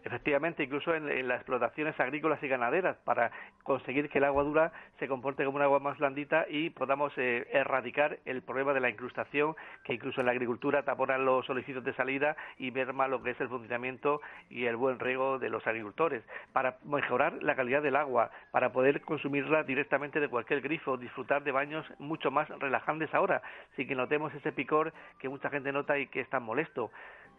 efectivamente, 0.04 0.62
incluso 0.62 0.94
en, 0.94 1.26
las 1.26 1.38
explotaciones 1.38 1.98
agrícolas 1.98 2.42
y 2.42 2.48
ganaderas, 2.48 2.96
para 3.04 3.30
conseguir 3.62 4.08
que 4.10 4.18
el 4.18 4.24
agua 4.24 4.44
dura 4.44 4.72
se 4.98 5.08
comporte 5.08 5.44
como 5.44 5.56
un 5.56 5.62
agua 5.62 5.80
más 5.80 5.98
blandita 5.98 6.46
y 6.48 6.70
podamos 6.70 7.12
eh, 7.16 7.46
erradicar 7.52 8.18
el 8.24 8.42
problema 8.42 8.74
de 8.74 8.80
la 8.80 8.90
incrustación, 8.90 9.56
que 9.84 9.94
incluso 9.94 10.20
en 10.20 10.26
la 10.26 10.32
agricultura 10.32 10.82
taponan 10.82 11.24
los 11.24 11.46
solicitos 11.46 11.82
de 11.84 11.94
salida 11.94 12.36
y 12.58 12.70
merma 12.70 13.08
lo 13.08 13.22
que 13.22 13.30
es 13.30 13.40
el 13.40 13.48
funcionamiento 13.48 14.20
y 14.50 14.66
el 14.66 14.76
buen 14.76 14.98
riego 14.98 15.38
de 15.38 15.48
los 15.48 15.66
agricultores, 15.66 16.22
para 16.52 16.78
mejorar 16.84 17.42
la 17.42 17.56
calidad 17.56 17.82
del 17.82 17.96
agua, 17.96 18.30
para 18.50 18.72
poder 18.72 19.00
consumirla 19.00 19.62
directamente 19.62 20.20
de 20.20 20.28
cualquier 20.28 20.60
grifo, 20.60 20.96
disfrutar 20.96 21.42
de 21.42 21.52
baños 21.52 21.86
mucho 21.98 22.30
más 22.30 22.48
relajantes 22.60 23.12
ahora, 23.14 23.42
sin 23.76 23.88
que 23.88 23.94
notemos 23.94 24.34
ese 24.34 24.52
picor 24.52 24.92
que 25.18 25.28
mucha 25.28 25.50
gente 25.50 25.72
nota 25.72 25.98
y 25.98 26.06
que 26.08 26.20
es 26.20 26.28
tan 26.28 26.42
molesto. 26.42 26.90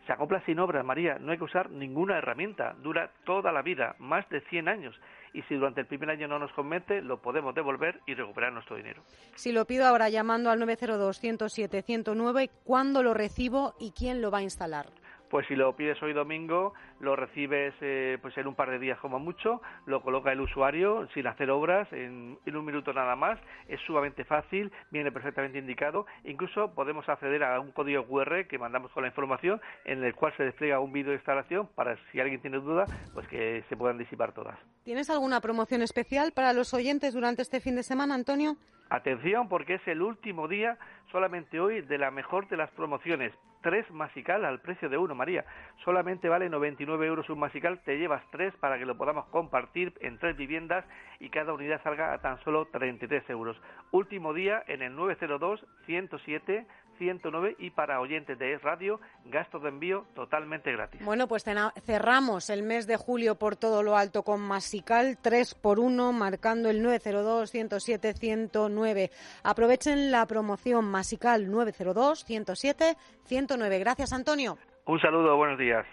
Se 0.06 0.14
acopla 0.14 0.44
sin 0.46 0.60
obras, 0.60 0.86
María, 0.86 1.18
no 1.20 1.32
hay 1.32 1.38
que 1.38 1.46
usar 1.46 1.72
ninguna 1.72 2.18
herramienta, 2.18 2.76
dura 2.82 3.10
toda 3.26 3.52
la 3.52 3.64
vida, 3.64 3.96
más 3.98 4.28
de 4.30 4.42
100 4.42 4.68
años, 4.68 4.96
y 5.34 5.42
si 5.44 5.56
durante 5.56 5.82
el 5.82 5.88
primer 5.88 6.12
año 6.12 6.28
no 6.28 6.38
nos 6.38 6.52
convence, 6.54 7.02
lo 7.02 7.22
podemos 7.22 7.56
devolver 7.56 8.00
y 8.06 8.14
recuperar 8.14 8.54
nuestro 8.54 8.76
dinero. 8.76 9.02
Si 9.36 9.52
lo 9.52 9.66
pido 9.66 9.86
ahora 9.86 10.10
llamando 10.10 10.52
al 10.52 10.60
902 10.60 11.20
107 11.20 11.82
109, 11.82 12.50
¿cuándo 12.64 13.02
lo 13.02 13.14
recibo 13.14 13.74
y 13.80 13.92
quién 13.92 14.22
lo 14.22 14.30
va 14.30 14.40
a 14.40 14.44
instalar? 14.44 14.86
Pues 15.30 15.48
si 15.48 15.56
lo 15.56 15.76
pides 15.76 16.02
hoy 16.02 16.14
domingo, 16.14 16.74
lo 17.00 17.16
recibes 17.16 17.74
eh, 17.82 18.18
pues 18.22 18.38
en 18.38 18.48
un 18.48 18.56
par 18.56 18.70
de 18.70 18.80
días 18.80 19.00
como 19.00 19.20
mucho, 19.20 19.62
lo 19.86 20.02
coloca 20.02 20.32
el 20.32 20.42
usuario 20.42 21.08
sin 21.14 21.28
hacer 21.28 21.50
obras, 21.50 21.92
en, 21.92 22.38
un 22.46 22.66
minuto 22.66 22.94
nada 22.94 23.16
más, 23.16 23.40
es 23.68 23.80
sumamente 23.82 24.24
fácil, 24.24 24.72
viene 24.92 25.12
perfectamente 25.12 25.58
indicado, 25.58 26.06
incluso 26.24 26.74
podemos 26.74 27.08
acceder 27.10 27.44
a 27.44 27.60
un 27.60 27.72
código 27.72 28.06
QR 28.06 28.48
que 28.48 28.58
mandamos 28.58 28.92
con 28.92 29.04
la 29.04 29.10
información 29.10 29.62
en 29.84 30.04
el 30.04 30.16
cual 30.16 30.34
se 30.38 30.44
despliega 30.44 30.80
un 30.80 30.94
vídeo 30.94 31.10
de 31.10 31.18
instalación 31.18 31.68
para 31.76 31.98
si 32.12 32.20
alguien 32.20 32.42
tiene 32.42 32.58
duda, 32.58 32.86
pues 33.14 33.28
que 33.28 33.64
se 33.70 33.76
puedan 33.76 33.98
disipar 33.98 34.34
todas. 34.34 34.58
¿Tienes 34.84 35.10
alguna 35.10 35.42
promoción 35.42 35.82
especial 35.82 36.32
para 36.32 36.54
los 36.54 36.74
oyentes 36.74 37.14
durante 37.14 37.42
este 37.42 37.60
fin 37.60 37.76
de 37.76 37.84
semana, 37.84 38.16
Antonio? 38.16 38.58
Atención 38.90 39.50
porque 39.50 39.76
es 39.76 39.88
el 39.88 40.02
último 40.02 40.48
día, 40.48 40.78
solamente 41.12 41.60
hoy, 41.60 41.82
de 41.82 41.98
la 41.98 42.12
mejor 42.12 42.48
de 42.48 42.58
las 42.58 42.70
promociones. 42.72 43.34
Tres 43.62 43.90
masical 43.90 44.46
al 44.46 44.62
precio 44.62 44.90
de 44.90 44.98
uno, 44.98 45.16
María. 45.16 45.44
Solamente 45.84 46.30
vale 46.30 46.50
99 46.50 47.08
euros 47.08 47.28
un 47.32 47.40
masical, 47.40 47.82
te 47.84 47.98
llevas 47.98 48.22
tres 48.30 48.54
para 48.58 48.78
que 48.78 48.86
lo 48.86 48.96
podamos 48.96 49.26
compartir 49.28 49.94
en 50.02 50.20
tres 50.20 50.38
viviendas 50.38 50.86
y 51.20 51.30
cada 51.30 51.52
unidad 51.52 51.82
salga 51.82 52.14
a 52.14 52.20
tan 52.20 52.40
solo 52.44 52.66
33 52.66 53.28
euros. 53.32 53.60
Último 53.90 54.34
día 54.34 54.64
en 54.68 54.84
el 54.84 54.96
902 54.96 55.66
107 55.88 56.68
109 56.98 57.56
y 57.60 57.70
para 57.72 58.00
oyentes 58.00 58.38
de 58.38 58.54
Es 58.54 58.62
Radio, 58.62 59.00
gastos 59.26 59.64
de 59.64 59.70
envío 59.70 60.06
totalmente 60.16 60.72
gratis. 60.72 61.04
Bueno, 61.04 61.28
pues 61.28 61.44
cerramos 61.44 62.50
el 62.50 62.64
mes 62.64 62.88
de 62.88 62.98
julio 62.98 63.36
por 63.36 63.56
todo 63.56 63.84
lo 63.84 63.98
alto 63.98 64.24
con 64.24 64.42
Masical 64.42 65.18
3 65.22 65.56
por 65.56 65.80
1 65.80 66.14
marcando 66.14 66.70
el 66.70 66.82
902 66.82 67.52
107 67.52 68.14
109. 68.14 69.12
Aprovechen 69.44 70.12
la 70.12 70.26
promoción 70.26 70.86
Masical 70.86 71.50
902 71.50 72.26
107 72.26 72.96
109. 73.26 73.80
Gracias, 73.80 74.14
Antonio. 74.14 74.58
Un 74.86 75.00
saludo, 75.00 75.36
buenos 75.36 75.58
días. 75.58 75.86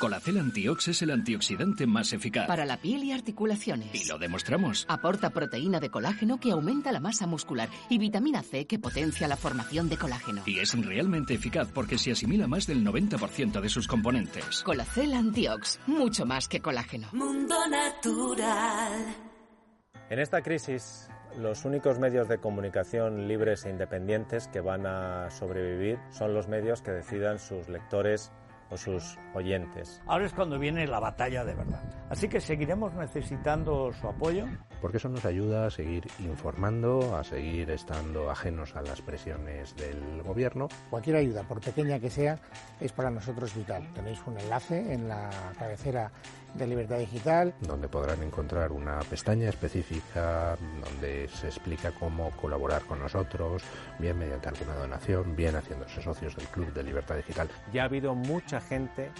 Colacel 0.00 0.38
Antiox 0.38 0.88
es 0.88 1.02
el 1.02 1.10
antioxidante 1.10 1.86
más 1.86 2.14
eficaz. 2.14 2.46
Para 2.46 2.64
la 2.64 2.78
piel 2.78 3.04
y 3.04 3.12
articulaciones. 3.12 3.94
Y 3.94 4.08
lo 4.08 4.16
demostramos. 4.16 4.86
Aporta 4.88 5.28
proteína 5.28 5.78
de 5.78 5.90
colágeno 5.90 6.40
que 6.40 6.52
aumenta 6.52 6.90
la 6.90 7.00
masa 7.00 7.26
muscular 7.26 7.68
y 7.90 7.98
vitamina 7.98 8.42
C 8.42 8.66
que 8.66 8.78
potencia 8.78 9.28
la 9.28 9.36
formación 9.36 9.90
de 9.90 9.98
colágeno. 9.98 10.42
Y 10.46 10.58
es 10.58 10.72
realmente 10.72 11.34
eficaz 11.34 11.70
porque 11.70 11.98
se 11.98 12.12
asimila 12.12 12.48
más 12.48 12.66
del 12.66 12.82
90% 12.82 13.60
de 13.60 13.68
sus 13.68 13.86
componentes. 13.86 14.62
Colacel 14.62 15.12
Antiox, 15.12 15.78
mucho 15.86 16.24
más 16.24 16.48
que 16.48 16.60
colágeno. 16.60 17.08
Mundo 17.12 17.56
natural. 17.68 19.14
En 20.08 20.18
esta 20.18 20.40
crisis 20.40 21.10
los 21.36 21.64
únicos 21.64 21.98
medios 21.98 22.26
de 22.26 22.38
comunicación 22.38 23.28
libres 23.28 23.64
e 23.64 23.70
independientes 23.70 24.48
que 24.48 24.60
van 24.60 24.86
a 24.86 25.30
sobrevivir 25.30 25.98
son 26.10 26.34
los 26.34 26.48
medios 26.48 26.82
que 26.82 26.90
decidan 26.90 27.38
sus 27.38 27.68
lectores 27.68 28.32
o 28.70 28.76
sus 28.76 29.18
oyentes. 29.34 30.00
Ahora 30.06 30.26
es 30.26 30.32
cuando 30.32 30.58
viene 30.58 30.86
la 30.86 31.00
batalla 31.00 31.44
de 31.44 31.54
verdad. 31.54 31.82
Así 32.08 32.28
que 32.28 32.40
seguiremos 32.40 32.94
necesitando 32.94 33.92
su 33.92 34.08
apoyo. 34.08 34.46
Porque 34.80 34.96
eso 34.96 35.08
nos 35.08 35.24
ayuda 35.24 35.66
a 35.66 35.70
seguir 35.70 36.06
informando, 36.20 37.16
a 37.16 37.24
seguir 37.24 37.70
estando 37.70 38.30
ajenos 38.30 38.74
a 38.76 38.82
las 38.82 39.00
presiones 39.02 39.76
del 39.76 40.22
gobierno. 40.22 40.68
Cualquier 40.88 41.16
ayuda, 41.16 41.42
por 41.42 41.60
pequeña 41.60 41.98
que 41.98 42.10
sea, 42.10 42.38
es 42.80 42.92
para 42.92 43.10
nosotros 43.10 43.54
vital. 43.54 43.86
Tenéis 43.94 44.20
un 44.26 44.38
enlace 44.38 44.92
en 44.92 45.08
la 45.08 45.30
cabecera 45.58 46.10
de 46.54 46.66
Libertad 46.66 46.98
Digital. 46.98 47.54
Donde 47.60 47.88
podrán 47.88 48.22
encontrar 48.22 48.72
una 48.72 48.98
pestaña 49.00 49.48
específica 49.48 50.56
donde 50.82 51.28
se 51.28 51.46
explica 51.46 51.92
cómo 51.92 52.30
colaborar 52.32 52.82
con 52.82 52.98
nosotros, 52.98 53.62
bien 53.98 54.18
mediante 54.18 54.48
alguna 54.48 54.74
donación, 54.74 55.36
bien 55.36 55.56
haciéndose 55.56 56.02
socios 56.02 56.34
del 56.36 56.46
Club 56.46 56.72
de 56.72 56.82
Libertad 56.82 57.16
Digital. 57.16 57.48
Ya 57.72 57.82
ha 57.82 57.84
habido 57.86 58.14
mucha 58.14 58.60
gente 58.60 59.10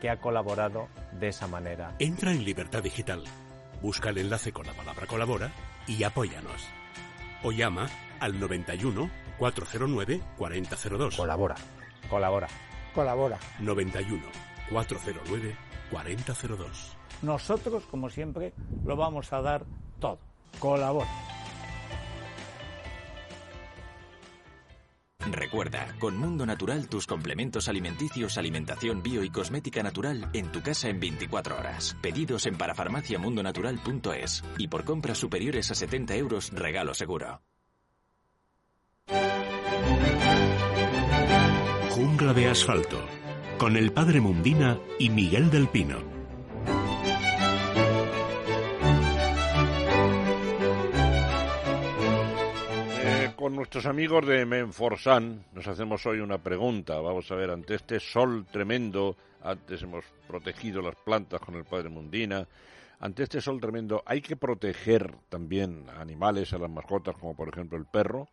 que 0.00 0.10
ha 0.10 0.16
colaborado 0.16 0.88
de 1.18 1.28
esa 1.28 1.46
manera. 1.46 1.94
Entra 1.98 2.32
en 2.32 2.44
Libertad 2.44 2.82
Digital, 2.82 3.22
busca 3.80 4.10
el 4.10 4.18
enlace 4.18 4.52
con 4.52 4.66
la 4.66 4.72
palabra 4.72 5.06
colabora 5.06 5.52
y 5.86 6.02
apóyanos. 6.02 6.68
O 7.42 7.52
llama 7.52 7.88
al 8.20 8.38
91 8.38 9.10
409 9.38 10.20
4002. 10.36 11.16
Colabora. 11.16 11.56
Colabora. 12.08 12.48
Colabora. 12.94 13.38
91 13.60 14.22
409 14.70 15.56
4002. 15.90 16.96
Nosotros, 17.22 17.84
como 17.90 18.08
siempre, 18.08 18.52
lo 18.84 18.96
vamos 18.96 19.32
a 19.32 19.42
dar 19.42 19.64
todo. 19.98 20.18
Colabora. 20.58 21.08
Recuerda, 25.30 25.94
con 25.98 26.16
Mundo 26.16 26.46
Natural 26.46 26.88
tus 26.88 27.06
complementos 27.06 27.68
alimenticios, 27.68 28.38
alimentación 28.38 29.02
bio 29.02 29.24
y 29.24 29.30
cosmética 29.30 29.82
natural 29.82 30.28
en 30.32 30.52
tu 30.52 30.62
casa 30.62 30.88
en 30.88 31.00
24 31.00 31.58
horas. 31.58 31.96
Pedidos 32.00 32.46
en 32.46 32.56
parafarmaciamundonatural.es 32.56 34.44
y 34.58 34.68
por 34.68 34.84
compras 34.84 35.18
superiores 35.18 35.70
a 35.70 35.74
70 35.74 36.16
euros 36.16 36.50
regalo 36.52 36.94
seguro. 36.94 37.42
Jungla 41.90 42.32
de 42.32 42.48
asfalto 42.48 42.98
con 43.60 43.76
el 43.76 43.92
padre 43.92 44.22
Mundina 44.22 44.78
y 44.98 45.10
Miguel 45.10 45.50
del 45.50 45.68
Pino. 45.68 46.19
Con 53.40 53.56
nuestros 53.56 53.86
amigos 53.86 54.26
de 54.26 54.44
Menforsan 54.44 55.46
nos 55.54 55.66
hacemos 55.66 56.04
hoy 56.04 56.20
una 56.20 56.36
pregunta. 56.36 57.00
Vamos 57.00 57.32
a 57.32 57.36
ver, 57.36 57.48
ante 57.48 57.74
este 57.74 57.98
sol 57.98 58.44
tremendo, 58.52 59.16
antes 59.42 59.82
hemos 59.82 60.04
protegido 60.28 60.82
las 60.82 60.94
plantas 60.96 61.40
con 61.40 61.54
el 61.54 61.64
padre 61.64 61.88
Mundina, 61.88 62.46
ante 62.98 63.22
este 63.22 63.40
sol 63.40 63.58
tremendo, 63.58 64.02
¿hay 64.04 64.20
que 64.20 64.36
proteger 64.36 65.10
también 65.30 65.86
a 65.88 66.02
animales, 66.02 66.52
a 66.52 66.58
las 66.58 66.68
mascotas, 66.68 67.16
como 67.16 67.34
por 67.34 67.48
ejemplo 67.48 67.78
el 67.78 67.86
perro? 67.86 68.28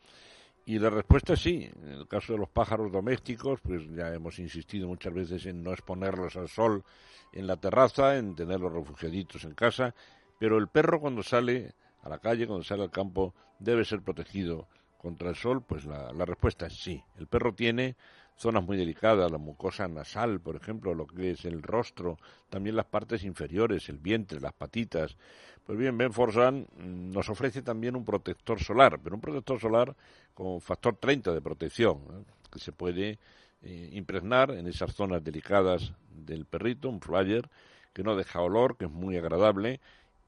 Y 0.66 0.78
la 0.78 0.90
respuesta 0.90 1.34
es 1.34 1.40
sí. 1.40 1.72
En 1.84 1.94
el 1.94 2.08
caso 2.10 2.34
de 2.34 2.40
los 2.40 2.50
pájaros 2.50 2.92
domésticos, 2.92 3.62
pues 3.62 3.84
ya 3.96 4.14
hemos 4.14 4.38
insistido 4.40 4.90
muchas 4.90 5.14
veces 5.14 5.46
en 5.46 5.64
no 5.64 5.72
exponerlos 5.72 6.36
al 6.36 6.50
sol 6.50 6.84
en 7.32 7.48
la 7.48 7.56
terraza, 7.56 8.18
en 8.18 8.36
tenerlos 8.36 8.74
refugiaditos 8.74 9.46
en 9.46 9.54
casa, 9.54 9.96
pero 10.38 10.58
el 10.58 10.68
perro 10.68 11.00
cuando 11.00 11.24
sale 11.24 11.76
a 12.04 12.10
la 12.10 12.20
calle, 12.20 12.46
cuando 12.46 12.66
sale 12.66 12.84
al 12.84 12.92
campo, 12.92 13.34
debe 13.58 13.86
ser 13.86 14.02
protegido 14.02 14.68
contra 14.98 15.30
el 15.30 15.36
sol, 15.36 15.64
pues 15.64 15.86
la, 15.86 16.26
respuesta 16.26 16.68
es 16.68 16.74
sí. 16.74 17.04
El 17.18 17.28
perro 17.28 17.54
tiene 17.54 17.96
zonas 18.36 18.64
muy 18.64 18.78
delicadas, 18.78 19.32
la 19.32 19.38
mucosa 19.38 19.88
nasal, 19.88 20.40
por 20.40 20.56
ejemplo, 20.56 20.94
lo 20.94 21.08
que 21.08 21.32
es 21.32 21.46
el 21.46 21.62
rostro, 21.62 22.18
también 22.50 22.76
las 22.76 22.86
partes 22.86 23.24
inferiores, 23.24 23.90
el 23.90 23.98
vientre, 23.98 24.40
las 24.40 24.54
patitas. 24.54 25.18
Pues 25.66 25.78
bien, 25.78 25.98
Benforsan 25.98 26.68
nos 26.78 27.30
ofrece 27.30 27.62
también 27.62 27.96
un 27.96 28.06
protector 28.06 28.60
solar, 28.62 29.00
pero 29.04 29.16
un 29.16 29.22
protector 29.22 29.60
solar 29.60 29.96
con 30.34 30.62
factor 30.62 30.96
30 30.98 31.34
de 31.34 31.42
protección, 31.42 31.98
¿eh? 31.98 32.24
que 32.52 32.60
se 32.60 32.72
puede 32.72 33.20
eh, 33.62 33.90
impregnar 33.94 34.52
en 34.52 34.68
esas 34.68 34.94
zonas 34.94 35.24
delicadas 35.24 35.94
del 36.12 36.46
perrito, 36.46 36.90
un 36.90 37.02
flyer 37.02 37.50
que 37.92 38.04
no 38.04 38.16
deja 38.16 38.42
olor, 38.42 38.78
que 38.78 38.86
es 38.86 38.92
muy 38.92 39.18
agradable 39.18 39.80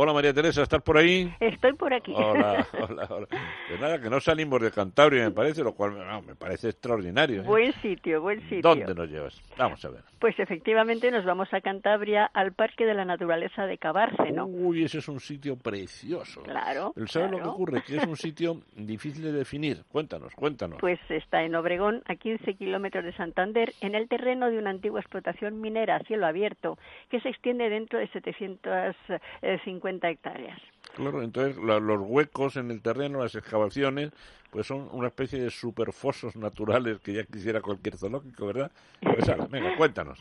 Hola 0.00 0.12
María 0.12 0.32
Teresa, 0.32 0.62
¿estás 0.62 0.80
por 0.80 0.96
ahí? 0.96 1.28
Estoy 1.40 1.72
por 1.72 1.92
aquí. 1.92 2.12
Hola, 2.14 2.64
hola, 2.88 3.08
hola. 3.10 3.26
Pues 3.66 3.80
nada, 3.80 4.00
que 4.00 4.08
no 4.08 4.20
salimos 4.20 4.62
de 4.62 4.70
Cantabria, 4.70 5.24
me 5.24 5.32
parece, 5.32 5.64
lo 5.64 5.72
cual 5.72 5.94
me 6.24 6.36
parece 6.36 6.68
extraordinario. 6.68 7.42
¿eh? 7.42 7.44
Buen 7.44 7.72
sitio, 7.82 8.22
buen 8.22 8.40
sitio. 8.42 8.60
¿Dónde 8.60 8.94
nos 8.94 9.10
llevas? 9.10 9.42
Vamos 9.56 9.84
a 9.84 9.88
ver. 9.88 10.02
Pues 10.20 10.38
efectivamente 10.38 11.10
nos 11.10 11.24
vamos 11.24 11.52
a 11.52 11.60
Cantabria, 11.60 12.30
al 12.32 12.52
Parque 12.52 12.86
de 12.86 12.94
la 12.94 13.04
Naturaleza 13.04 13.66
de 13.66 13.76
Cabárceno. 13.76 14.46
Uy, 14.46 14.84
ese 14.84 14.98
es 14.98 15.08
un 15.08 15.18
sitio 15.18 15.56
precioso. 15.56 16.44
Claro. 16.44 16.92
¿Sabes 17.06 17.32
lo 17.32 17.38
que 17.38 17.48
ocurre? 17.48 17.82
Que 17.82 17.96
es 17.96 18.06
un 18.06 18.16
sitio 18.16 18.60
difícil 18.76 19.24
de 19.24 19.32
definir. 19.32 19.82
Cuéntanos, 19.90 20.32
cuéntanos. 20.36 20.78
Pues 20.80 21.00
está 21.08 21.42
en 21.42 21.56
Obregón, 21.56 22.04
a 22.06 22.14
15 22.14 22.54
kilómetros 22.54 23.04
de 23.04 23.14
Santander, 23.14 23.72
en 23.80 23.96
el 23.96 24.08
terreno 24.08 24.48
de 24.48 24.58
una 24.58 24.70
antigua 24.70 25.00
explotación 25.00 25.60
minera 25.60 25.96
a 25.96 26.04
cielo 26.04 26.24
abierto, 26.24 26.78
que 27.10 27.18
se 27.18 27.30
extiende 27.30 27.68
dentro 27.68 27.98
de 27.98 28.06
750 28.10 29.87
hectáreas. 29.88 30.60
Claro, 30.94 31.22
entonces 31.22 31.56
los 31.56 32.00
huecos 32.00 32.56
en 32.56 32.70
el 32.70 32.82
terreno, 32.82 33.22
las 33.22 33.34
excavaciones, 33.34 34.10
pues 34.50 34.66
son 34.66 34.88
una 34.92 35.08
especie 35.08 35.40
de 35.40 35.50
superfosos 35.50 36.36
naturales 36.36 36.98
que 37.00 37.12
ya 37.12 37.24
quisiera 37.24 37.60
cualquier 37.60 37.96
zoológico, 37.96 38.46
¿verdad? 38.46 38.70
Pues 39.00 39.26
venga, 39.50 39.76
cuéntanos. 39.76 40.20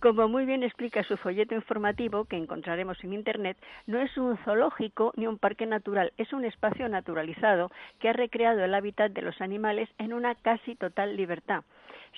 Como 0.00 0.28
muy 0.28 0.44
bien 0.44 0.62
explica 0.62 1.02
su 1.02 1.16
folleto 1.16 1.56
informativo 1.56 2.24
que 2.24 2.36
encontraremos 2.36 3.02
en 3.02 3.14
Internet, 3.14 3.56
no 3.86 4.00
es 4.00 4.16
un 4.16 4.36
zoológico 4.44 5.12
ni 5.16 5.26
un 5.26 5.38
parque 5.38 5.66
natural, 5.66 6.12
es 6.18 6.32
un 6.32 6.44
espacio 6.44 6.88
naturalizado 6.88 7.72
que 7.98 8.08
ha 8.08 8.12
recreado 8.12 8.62
el 8.62 8.74
hábitat 8.74 9.10
de 9.10 9.22
los 9.22 9.40
animales 9.40 9.88
en 9.98 10.12
una 10.12 10.36
casi 10.36 10.76
total 10.76 11.16
libertad. 11.16 11.64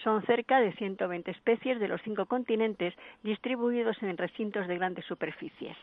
Son 0.04 0.22
cerca 0.26 0.60
de 0.60 0.72
120 0.72 1.30
especies 1.30 1.80
de 1.80 1.88
los 1.88 2.02
cinco 2.02 2.26
continentes 2.26 2.94
distribuidos 3.22 3.96
en 4.02 4.18
recintos 4.18 4.68
de 4.68 4.76
grandes 4.76 5.06
superficies. 5.06 5.76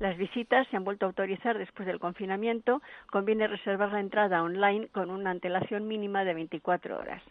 Las 0.00 0.16
visitas 0.16 0.66
se 0.68 0.78
han 0.78 0.84
vuelto 0.84 1.04
a 1.04 1.08
autorizar 1.08 1.58
después 1.58 1.86
del 1.86 2.00
confinamiento. 2.00 2.80
Conviene 3.10 3.46
reservar 3.46 3.92
la 3.92 4.00
entrada 4.00 4.42
online 4.42 4.88
con 4.88 5.10
una 5.10 5.30
antelación 5.30 5.86
mínima 5.86 6.24
de 6.24 6.32
24 6.32 6.98
horas. 6.98 7.22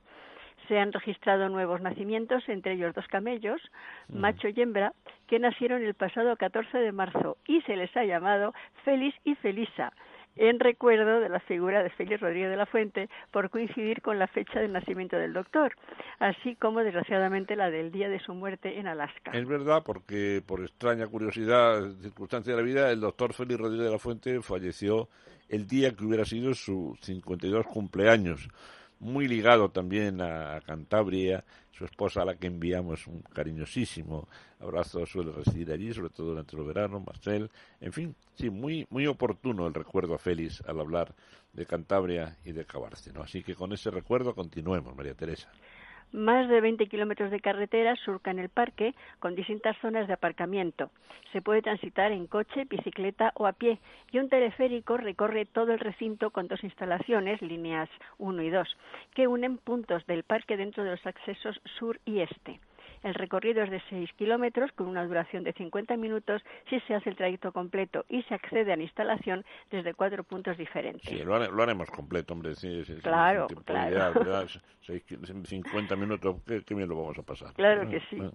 Se 0.67 0.77
han 0.77 0.93
registrado 0.93 1.49
nuevos 1.49 1.81
nacimientos, 1.81 2.47
entre 2.47 2.73
ellos 2.73 2.93
dos 2.93 3.07
camellos, 3.07 3.59
macho 4.07 4.49
y 4.49 4.61
hembra, 4.61 4.93
que 5.25 5.39
nacieron 5.39 5.83
el 5.83 5.95
pasado 5.95 6.37
14 6.37 6.77
de 6.77 6.91
marzo 6.91 7.37
y 7.47 7.59
se 7.61 7.75
les 7.75 7.95
ha 7.97 8.03
llamado 8.03 8.53
Feliz 8.85 9.15
y 9.23 9.33
Felisa, 9.33 9.91
en 10.35 10.59
recuerdo 10.59 11.19
de 11.19 11.29
la 11.29 11.39
figura 11.41 11.83
de 11.83 11.89
Félix 11.89 12.21
Rodríguez 12.21 12.49
de 12.49 12.57
la 12.57 12.65
Fuente 12.65 13.09
por 13.31 13.49
coincidir 13.49 14.01
con 14.01 14.19
la 14.19 14.27
fecha 14.27 14.59
del 14.59 14.73
nacimiento 14.73 15.17
del 15.17 15.33
doctor, 15.33 15.75
así 16.19 16.55
como 16.55 16.79
desgraciadamente 16.79 17.55
la 17.55 17.69
del 17.69 17.91
día 17.91 18.09
de 18.09 18.19
su 18.19 18.33
muerte 18.33 18.79
en 18.79 18.87
Alaska. 18.87 19.31
Es 19.33 19.47
verdad, 19.47 19.83
porque 19.85 20.41
por 20.45 20.61
extraña 20.61 21.07
curiosidad, 21.07 21.81
circunstancia 22.01 22.53
de 22.53 22.61
la 22.61 22.65
vida, 22.65 22.91
el 22.91 23.01
doctor 23.01 23.33
Félix 23.33 23.59
Rodríguez 23.59 23.85
de 23.85 23.91
la 23.91 23.99
Fuente 23.99 24.41
falleció 24.41 25.09
el 25.49 25.67
día 25.67 25.95
que 25.95 26.05
hubiera 26.05 26.25
sido 26.25 26.53
su 26.53 26.97
52 27.01 27.65
cumpleaños 27.65 28.49
muy 28.99 29.27
ligado 29.27 29.69
también 29.69 30.21
a 30.21 30.61
Cantabria, 30.65 31.43
su 31.79 31.85
esposa 31.85 32.21
a 32.21 32.25
la 32.25 32.35
que 32.35 32.47
enviamos 32.47 33.07
un 33.07 33.21
cariñosísimo 33.21 34.27
abrazo, 34.59 35.05
suele 35.05 35.31
residir 35.31 35.71
allí, 35.71 35.93
sobre 35.93 36.09
todo 36.09 36.27
durante 36.27 36.57
el 36.57 36.63
verano, 36.63 36.99
Marcel, 36.99 37.49
en 37.79 37.93
fin, 37.93 38.15
sí, 38.35 38.49
muy, 38.49 38.85
muy 38.89 39.07
oportuno 39.07 39.65
el 39.65 39.73
recuerdo 39.73 40.13
a 40.13 40.17
Félix 40.17 40.61
al 40.67 40.81
hablar 40.81 41.15
de 41.53 41.65
Cantabria 41.65 42.37
y 42.43 42.51
de 42.51 42.65
Cabárceno. 42.65 43.23
Así 43.23 43.43
que 43.43 43.55
con 43.55 43.71
ese 43.71 43.89
recuerdo 43.91 44.35
continuemos, 44.35 44.93
María 44.93 45.13
Teresa. 45.13 45.49
Más 46.11 46.49
de 46.49 46.59
20 46.59 46.87
kilómetros 46.87 47.29
de 47.29 47.39
carretera 47.39 47.95
surcan 47.95 48.39
el 48.39 48.49
parque 48.49 48.95
con 49.19 49.35
distintas 49.35 49.77
zonas 49.77 50.07
de 50.07 50.13
aparcamiento. 50.13 50.89
Se 51.31 51.41
puede 51.41 51.61
transitar 51.61 52.11
en 52.11 52.25
coche, 52.25 52.65
bicicleta 52.65 53.31
o 53.35 53.45
a 53.45 53.53
pie 53.53 53.77
y 54.11 54.17
un 54.17 54.27
teleférico 54.27 54.97
recorre 54.97 55.45
todo 55.45 55.71
el 55.71 55.79
recinto 55.79 56.31
con 56.31 56.47
dos 56.47 56.63
instalaciones, 56.63 57.41
líneas 57.43 57.89
1 58.17 58.41
y 58.41 58.49
2, 58.49 58.77
que 59.13 59.27
unen 59.27 59.57
puntos 59.57 60.05
del 60.07 60.23
parque 60.23 60.57
dentro 60.57 60.83
de 60.83 60.91
los 60.91 61.05
accesos 61.05 61.61
sur 61.77 61.99
y 62.05 62.21
este. 62.21 62.59
El 63.03 63.13
recorrido 63.13 63.63
es 63.63 63.71
de 63.71 63.81
6 63.89 64.11
kilómetros 64.13 64.71
con 64.73 64.87
una 64.87 65.05
duración 65.05 65.43
de 65.43 65.53
50 65.53 65.95
minutos 65.97 66.41
si 66.69 66.79
se 66.81 66.95
hace 66.95 67.09
el 67.09 67.15
trayecto 67.15 67.51
completo 67.51 68.05
y 68.09 68.23
se 68.23 68.33
accede 68.33 68.73
a 68.73 68.75
la 68.75 68.83
instalación 68.83 69.45
desde 69.71 69.93
cuatro 69.93 70.23
puntos 70.23 70.57
diferentes. 70.57 71.09
Sí, 71.09 71.23
lo, 71.23 71.35
haremos 71.35 71.89
completo, 71.89 72.33
hombre. 72.33 72.55
Sí, 72.55 72.83
claro, 73.01 73.47
claro. 73.65 74.47
50 75.43 75.95
minutos, 75.95 76.37
¿qué, 76.45 76.75
bien 76.75 76.89
lo 76.89 76.95
vamos 76.95 77.17
a 77.17 77.23
pasar. 77.23 77.53
Claro 77.53 77.89
que 77.89 77.97
ah, 77.97 78.07
sí. 78.09 78.17
Ah. 78.21 78.31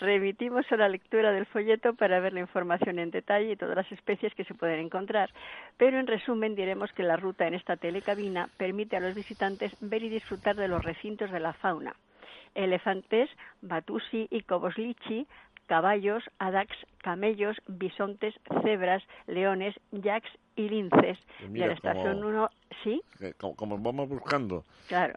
Remitimos 0.00 0.64
a 0.72 0.76
la 0.76 0.88
lectura 0.88 1.30
del 1.30 1.46
folleto 1.46 1.94
para 1.94 2.18
ver 2.18 2.32
la 2.32 2.40
información 2.40 2.98
en 2.98 3.12
detalle 3.12 3.52
y 3.52 3.56
todas 3.56 3.76
las 3.76 3.92
especies 3.92 4.34
que 4.34 4.44
se 4.44 4.54
pueden 4.54 4.80
encontrar, 4.80 5.30
pero 5.76 6.00
en 6.00 6.08
resumen 6.08 6.56
diremos 6.56 6.90
que 6.92 7.04
la 7.04 7.16
ruta 7.16 7.46
en 7.46 7.54
esta 7.54 7.76
telecabina 7.76 8.48
permite 8.56 8.96
a 8.96 9.00
los 9.00 9.14
visitantes 9.14 9.76
ver 9.80 10.02
y 10.02 10.08
disfrutar 10.08 10.56
de 10.56 10.66
los 10.66 10.82
recintos 10.82 11.30
de 11.30 11.38
la 11.38 11.52
fauna 11.52 11.94
elefantes, 12.54 13.30
batusi 13.60 14.28
y 14.30 14.42
coboslichi, 14.42 15.26
caballos, 15.66 16.22
adax, 16.38 16.70
camellos, 16.98 17.56
bisontes, 17.66 18.34
cebras, 18.62 19.02
leones, 19.26 19.74
yaks 19.90 20.30
y 20.56 20.68
linces. 20.68 21.18
Pues 21.38 21.50
y 21.54 21.58
la 21.58 21.72
estación 21.72 22.22
1, 22.22 22.50
¿sí? 22.84 23.02
Como, 23.38 23.78
vamos 23.78 24.08
buscando 24.08 24.64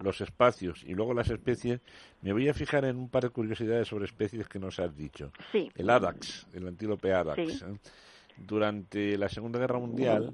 los 0.02 0.22
espacios 0.22 0.84
y 0.84 0.94
luego 0.94 1.14
las 1.14 1.30
especies, 1.30 1.82
me 2.22 2.32
voy 2.32 2.48
a 2.48 2.54
fijar 2.54 2.86
en 2.86 2.96
un 2.98 3.10
par 3.10 3.24
de 3.24 3.30
curiosidades 3.30 3.88
sobre 3.88 4.06
especies 4.06 4.48
que 4.48 4.60
nos 4.60 4.80
has 4.80 4.96
dicho. 4.96 5.32
Sí. 5.52 5.70
El 5.76 5.90
adax, 5.90 6.48
el 6.54 6.68
antílope 6.68 7.14
adax. 7.14 7.62
¿eh? 7.64 7.78
Durante 8.38 9.18
la 9.18 9.30
Segunda 9.30 9.60
Guerra 9.60 9.80
Mundial 9.80 10.34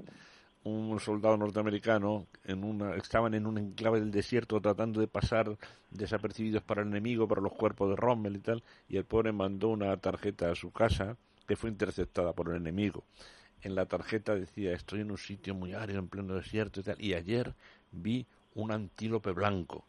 un 0.64 1.00
soldado 1.00 1.36
norteamericano 1.36 2.26
en 2.44 2.62
una, 2.64 2.94
estaban 2.94 3.34
en 3.34 3.46
un 3.46 3.58
enclave 3.58 4.00
del 4.00 4.10
desierto 4.10 4.60
tratando 4.60 5.00
de 5.00 5.08
pasar 5.08 5.56
desapercibidos 5.90 6.62
para 6.62 6.82
el 6.82 6.88
enemigo, 6.88 7.26
para 7.26 7.40
los 7.40 7.52
cuerpos 7.52 7.90
de 7.90 7.96
Rommel 7.96 8.36
y 8.36 8.40
tal, 8.40 8.62
y 8.88 8.96
el 8.96 9.04
pobre 9.04 9.32
mandó 9.32 9.68
una 9.68 9.96
tarjeta 9.96 10.50
a 10.50 10.54
su 10.54 10.70
casa 10.70 11.16
que 11.46 11.56
fue 11.56 11.70
interceptada 11.70 12.32
por 12.32 12.50
el 12.50 12.56
enemigo. 12.56 13.04
en 13.62 13.74
la 13.76 13.86
tarjeta 13.86 14.34
decía, 14.34 14.72
estoy 14.72 15.02
en 15.02 15.12
un 15.12 15.18
sitio 15.18 15.54
muy 15.54 15.72
árido, 15.72 16.00
en 16.00 16.08
pleno 16.08 16.34
desierto 16.34 16.80
y 16.80 16.82
tal, 16.82 17.00
y 17.00 17.14
ayer 17.14 17.54
vi 17.92 18.26
un 18.54 18.72
antílope 18.72 19.30
blanco 19.30 19.84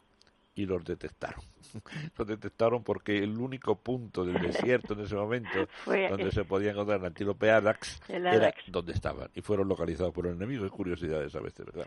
y 0.54 0.66
los 0.66 0.84
detectaron. 0.84 1.40
los 2.18 2.26
detectaron 2.26 2.82
porque 2.82 3.18
el 3.18 3.36
único 3.38 3.76
punto 3.76 4.24
del 4.24 4.40
desierto 4.40 4.94
en 4.94 5.00
ese 5.00 5.14
momento 5.14 5.68
donde 5.86 6.30
se 6.30 6.44
podía 6.44 6.70
encontrar 6.70 7.00
el 7.00 7.06
antílope 7.06 7.50
Adax 7.50 8.00
era 8.08 8.54
donde 8.68 8.92
estaban 8.92 9.28
y 9.34 9.40
fueron 9.40 9.68
localizados 9.68 10.12
por 10.12 10.26
el 10.26 10.34
enemigo. 10.34 10.64
Es 10.64 10.72
curiosidades 10.72 11.34
a 11.34 11.40
veces, 11.40 11.66
¿verdad? 11.66 11.86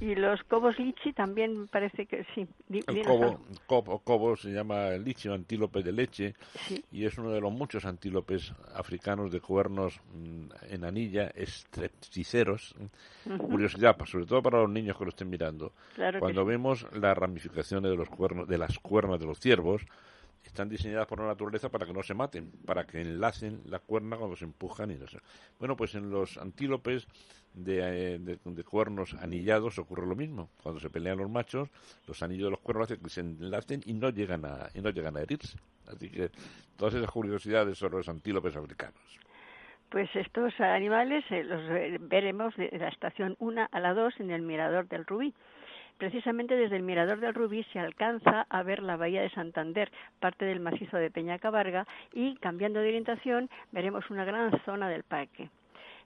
Y 0.00 0.14
los 0.14 0.42
cobos 0.44 0.78
lichi 0.78 1.12
también 1.12 1.68
parece 1.68 2.06
que 2.06 2.24
sí. 2.34 2.46
El 2.70 3.04
cobo, 3.66 3.98
cobo, 4.02 4.34
se 4.34 4.50
llama 4.50 4.92
lichi 4.92 5.28
o 5.28 5.34
antílope 5.34 5.82
de 5.82 5.92
leche 5.92 6.34
y 6.90 7.04
es 7.04 7.18
uno 7.18 7.30
de 7.30 7.40
los 7.40 7.52
muchos 7.52 7.84
antílopes 7.84 8.52
africanos 8.74 9.30
de 9.30 9.40
cuernos 9.40 10.00
mm, 10.14 10.72
en 10.72 10.84
anilla, 10.84 11.30
estrepticeros. 11.34 12.74
Curiosidad, 13.38 13.96
sobre 14.06 14.24
todo 14.24 14.42
para 14.42 14.60
los 14.60 14.70
niños 14.70 14.96
que 14.96 15.04
lo 15.04 15.10
estén 15.10 15.28
mirando. 15.28 15.72
Cuando 16.18 16.46
vemos 16.46 16.86
las 16.94 17.16
ramificaciones 17.16 17.90
de 17.90 17.96
los 17.96 18.08
cuernos, 18.08 18.48
de 18.48 18.56
las 18.56 18.78
cuernas 18.78 19.20
de 19.20 19.26
los 19.26 19.38
ciervos, 19.38 19.82
están 20.44 20.68
diseñadas 20.68 21.06
por 21.06 21.20
la 21.20 21.26
naturaleza 21.26 21.68
para 21.68 21.86
que 21.86 21.92
no 21.92 22.02
se 22.02 22.14
maten, 22.14 22.50
para 22.66 22.86
que 22.86 23.00
enlacen 23.00 23.62
la 23.66 23.78
cuerna 23.78 24.16
cuando 24.16 24.36
se 24.36 24.44
empujan 24.44 24.90
y 24.90 24.96
no 24.96 25.06
sé. 25.06 25.18
Bueno, 25.58 25.76
pues 25.76 25.94
en 25.94 26.10
los 26.10 26.38
antílopes 26.38 27.06
de, 27.54 28.18
de, 28.18 28.64
cuernos 28.64 29.14
anillados 29.14 29.78
ocurre 29.78 30.06
lo 30.06 30.16
mismo. 30.16 30.50
Cuando 30.62 30.80
se 30.80 30.90
pelean 30.90 31.18
los 31.18 31.30
machos, 31.30 31.68
los 32.06 32.22
anillos 32.22 32.46
de 32.46 32.50
los 32.50 32.60
cuernos 32.60 32.84
hacen 32.90 33.02
que 33.02 33.10
se 33.10 33.20
enlacen 33.20 33.82
y 33.84 33.92
no 33.94 34.10
llegan 34.10 34.44
a, 34.44 34.68
y 34.74 34.80
no 34.80 34.90
llegan 34.90 35.16
a 35.16 35.22
herirse. 35.22 35.58
Así 35.86 36.08
que 36.10 36.30
todas 36.76 36.94
esas 36.94 37.10
curiosidades 37.10 37.78
son 37.78 37.92
los 37.92 38.08
antílopes 38.08 38.56
africanos. 38.56 39.20
Pues 39.90 40.08
estos 40.14 40.58
animales 40.60 41.24
eh, 41.30 41.42
los 41.42 41.62
veremos 42.08 42.54
de 42.56 42.70
la 42.78 42.88
estación 42.88 43.34
1 43.40 43.68
a 43.70 43.80
la 43.80 43.92
2 43.92 44.20
en 44.20 44.30
el 44.30 44.42
mirador 44.42 44.86
del 44.88 45.04
Rubí. 45.04 45.34
Precisamente 46.00 46.56
desde 46.56 46.76
el 46.76 46.82
Mirador 46.82 47.20
del 47.20 47.34
Rubí 47.34 47.62
se 47.74 47.78
alcanza 47.78 48.46
a 48.48 48.62
ver 48.62 48.82
la 48.82 48.96
bahía 48.96 49.20
de 49.20 49.28
Santander, 49.28 49.92
parte 50.18 50.46
del 50.46 50.58
macizo 50.58 50.96
de 50.96 51.10
Peñacabarga, 51.10 51.86
y 52.14 52.36
cambiando 52.36 52.80
de 52.80 52.88
orientación 52.88 53.50
veremos 53.70 54.08
una 54.08 54.24
gran 54.24 54.50
zona 54.64 54.88
del 54.88 55.02
parque. 55.02 55.50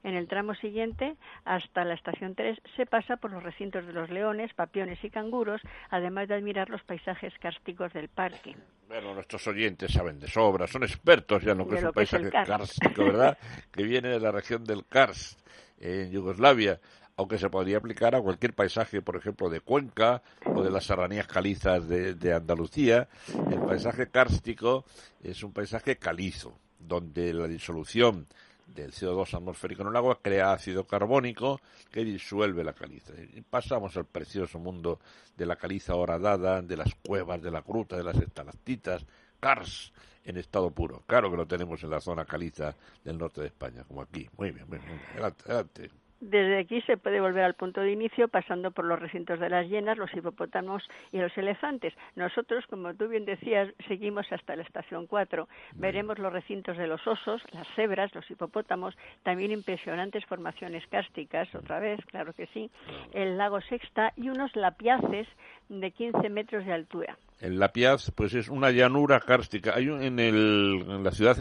En 0.03 0.17
el 0.17 0.27
tramo 0.27 0.57
siguiente, 0.57 1.15
hasta 1.45 1.85
la 1.85 1.95
estación 1.95 2.35
3, 2.35 2.59
se 2.77 2.87
pasa 2.87 3.19
por 3.19 3.31
los 3.31 3.45
recintos 3.45 3.87
de 3.87 3.93
los 3.93 4.11
leones, 4.11 4.53
papiones 4.55 4.99
y 5.05 5.11
canguros, 5.11 5.61
además 5.91 6.27
de 6.27 6.35
admirar 6.35 6.71
los 6.71 6.83
paisajes 6.83 7.33
cársticos 7.39 7.93
del 7.93 8.09
parque. 8.09 8.57
Bueno, 8.89 9.15
nuestros 9.15 9.47
oyentes 9.47 9.93
saben 9.93 10.19
de 10.19 10.27
sobra, 10.27 10.67
son 10.67 10.83
expertos 10.83 11.41
ya 11.45 11.53
en 11.53 11.59
lo 11.59 11.69
que 11.69 11.77
es 11.77 11.85
un 11.85 11.93
paisaje 11.93 12.31
kárstico, 12.31 13.05
¿verdad? 13.05 13.39
que 13.73 13.85
viene 13.85 14.09
de 14.09 14.19
la 14.19 14.33
región 14.33 14.65
del 14.65 14.85
Karst, 14.87 15.39
en 15.79 16.11
Yugoslavia 16.11 16.81
aunque 17.17 17.39
se 17.39 17.49
podría 17.49 17.79
aplicar 17.79 18.15
a 18.15 18.21
cualquier 18.21 18.55
paisaje, 18.55 19.03
por 19.03 19.17
ejemplo, 19.17 19.49
de 19.49 19.61
Cuenca 19.61 20.23
o 20.55 20.63
de 20.63 20.71
las 20.71 20.85
serranías 20.85 21.27
calizas 21.27 21.89
de, 21.89 22.35
Andalucía. 22.35 23.09
El 23.51 23.61
paisaje 23.61 24.09
kárstico 24.09 24.85
es 25.23 25.43
un 25.43 25.53
paisaje 25.53 25.97
calizo, 25.97 26.59
donde 26.79 27.33
la 27.33 27.47
disolución 27.47 28.27
del 28.67 28.93
CO2 28.93 29.35
atmosférico 29.35 29.83
en 29.83 29.89
el 29.89 29.97
agua 29.97 30.19
crea 30.21 30.53
ácido 30.53 30.85
carbónico 30.85 31.61
que 31.93 32.05
disuelve 32.05 32.65
la 32.65 32.73
caliza. 32.73 33.13
Y 33.35 33.41
pasamos 33.43 33.97
al 33.97 34.07
precioso 34.07 34.59
mundo 34.59 34.99
de 35.37 35.47
la 35.47 35.57
caliza 35.57 35.95
horadada, 35.95 36.63
de 36.63 36.77
las 36.77 36.95
cuevas, 37.07 37.41
de 37.41 37.51
la 37.51 37.61
gruta, 37.61 37.97
de 37.97 38.05
las 38.05 38.17
estalactitas, 38.17 39.05
cars 39.39 39.93
en 40.25 40.39
estado 40.39 40.71
puro. 40.71 41.03
Claro 41.07 41.31
que 41.31 41.37
lo 41.37 41.47
tenemos 41.47 41.83
en 41.85 41.91
la 41.91 42.01
zona 42.01 42.25
caliza 42.25 42.75
del 43.05 43.19
norte 43.19 43.43
de 43.43 43.49
España, 43.49 43.85
como 43.85 44.03
aquí. 44.03 44.29
Muy 44.37 44.51
bien, 44.51 44.67
muy 44.69 44.79
bien. 44.79 45.01
Adelante, 45.13 45.45
adelante. 45.47 46.04
Desde 46.25 46.59
aquí 46.59 46.81
se 46.87 46.97
puede 46.97 47.21
volver 47.21 47.45
al 47.45 47.53
punto 47.53 47.83
de 47.83 47.93
inicio 47.93 48.29
pasando 48.29 48.71
por 48.71 48.87
los 48.87 48.99
recintos 48.99 49.39
de 49.39 49.51
las 49.51 49.69
hienas, 49.69 49.99
los 49.99 50.13
hipopótamos 50.15 50.83
y 51.13 51.19
los 51.19 51.37
elefantes. 51.37 51.93
Nosotros, 52.17 52.65
como 52.71 52.95
tú 52.95 53.09
bien 53.09 53.27
decías, 53.27 53.69
seguimos 53.87 54.25
hasta 54.33 54.57
la 54.57 54.63
estación 54.63 55.07
4. 55.07 55.47
Veremos 55.75 56.19
los 56.19 56.33
recintos 56.33 56.79
de 56.79 56.87
los 56.87 57.07
osos, 57.07 57.43
las 57.53 57.69
cebras, 57.77 58.15
los 58.15 58.31
hipopótamos, 58.31 58.97
también 59.23 59.53
impresionantes 59.53 60.25
formaciones 60.25 60.87
cársticas, 60.87 61.55
otra 61.55 61.79
vez, 61.79 62.01
claro 62.07 62.33
que 62.33 62.47
sí, 62.55 62.71
el 63.13 63.37
lago 63.37 63.61
Sexta 63.61 64.15
y 64.17 64.31
unos 64.31 64.57
lapiaces 64.57 65.29
de 65.69 65.91
15 65.91 66.31
metros 66.31 66.65
de 66.65 66.73
altura. 66.73 67.19
El 67.39 67.59
Lapiaz, 67.59 68.11
pues 68.13 68.33
es 68.33 68.49
una 68.49 68.71
llanura 68.71 69.21
cárstica. 69.21 69.75
Hay 69.75 69.89
en, 69.89 70.19
el, 70.19 70.87
en 70.89 71.05
la 71.05 71.11
ciudad 71.11 71.37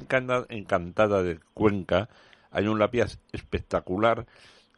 encantada 0.49 1.23
de 1.23 1.39
Cuenca, 1.53 2.09
hay 2.51 2.67
un 2.67 2.79
Lapiaz 2.79 3.17
espectacular 3.31 4.25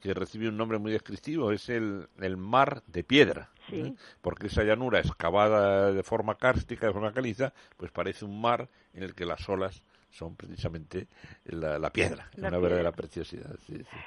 que 0.06 0.14
recibe 0.14 0.47
un 0.47 0.56
nombre 0.56 0.78
muy 0.78 0.91
descriptivo, 0.91 1.51
es 1.51 1.68
el, 1.68 2.08
el 2.20 2.38
mar 2.38 2.84
de 2.86 3.03
piedra. 3.03 3.49
¿eh? 3.72 3.95
Porque 4.22 4.47
esa 4.47 4.64
llanura 4.64 4.99
excavada 4.99 5.91
de 5.91 6.03
forma 6.03 6.36
cárstica, 6.36 6.86
de 6.86 6.93
forma 6.93 7.12
caliza, 7.12 7.53
pues 7.76 7.91
parece 7.91 8.24
un 8.24 8.39
mar 8.39 8.70
en 8.93 9.01
el 9.01 9.16
que 9.16 9.26
las 9.26 9.49
olas 9.49 9.82
son 10.12 10.36
precisamente 10.36 11.08
la, 11.45 11.89
piedra, 11.89 12.30
una 12.38 12.60
verdadera 12.60 12.91
preciosidad. 12.91 13.56
Sí, 13.66 13.78
sí. 13.78 13.97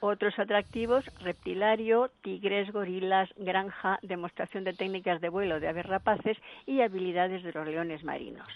Otros 0.00 0.38
atractivos, 0.38 1.04
reptilario, 1.20 2.10
tigres, 2.22 2.70
gorilas, 2.70 3.30
granja, 3.36 3.98
demostración 4.02 4.64
de 4.64 4.74
técnicas 4.74 5.20
de 5.20 5.28
vuelo 5.28 5.58
de 5.58 5.68
aves 5.68 5.86
rapaces 5.86 6.36
y 6.66 6.82
habilidades 6.82 7.42
de 7.42 7.52
los 7.52 7.66
leones 7.66 8.04
marinos. 8.04 8.46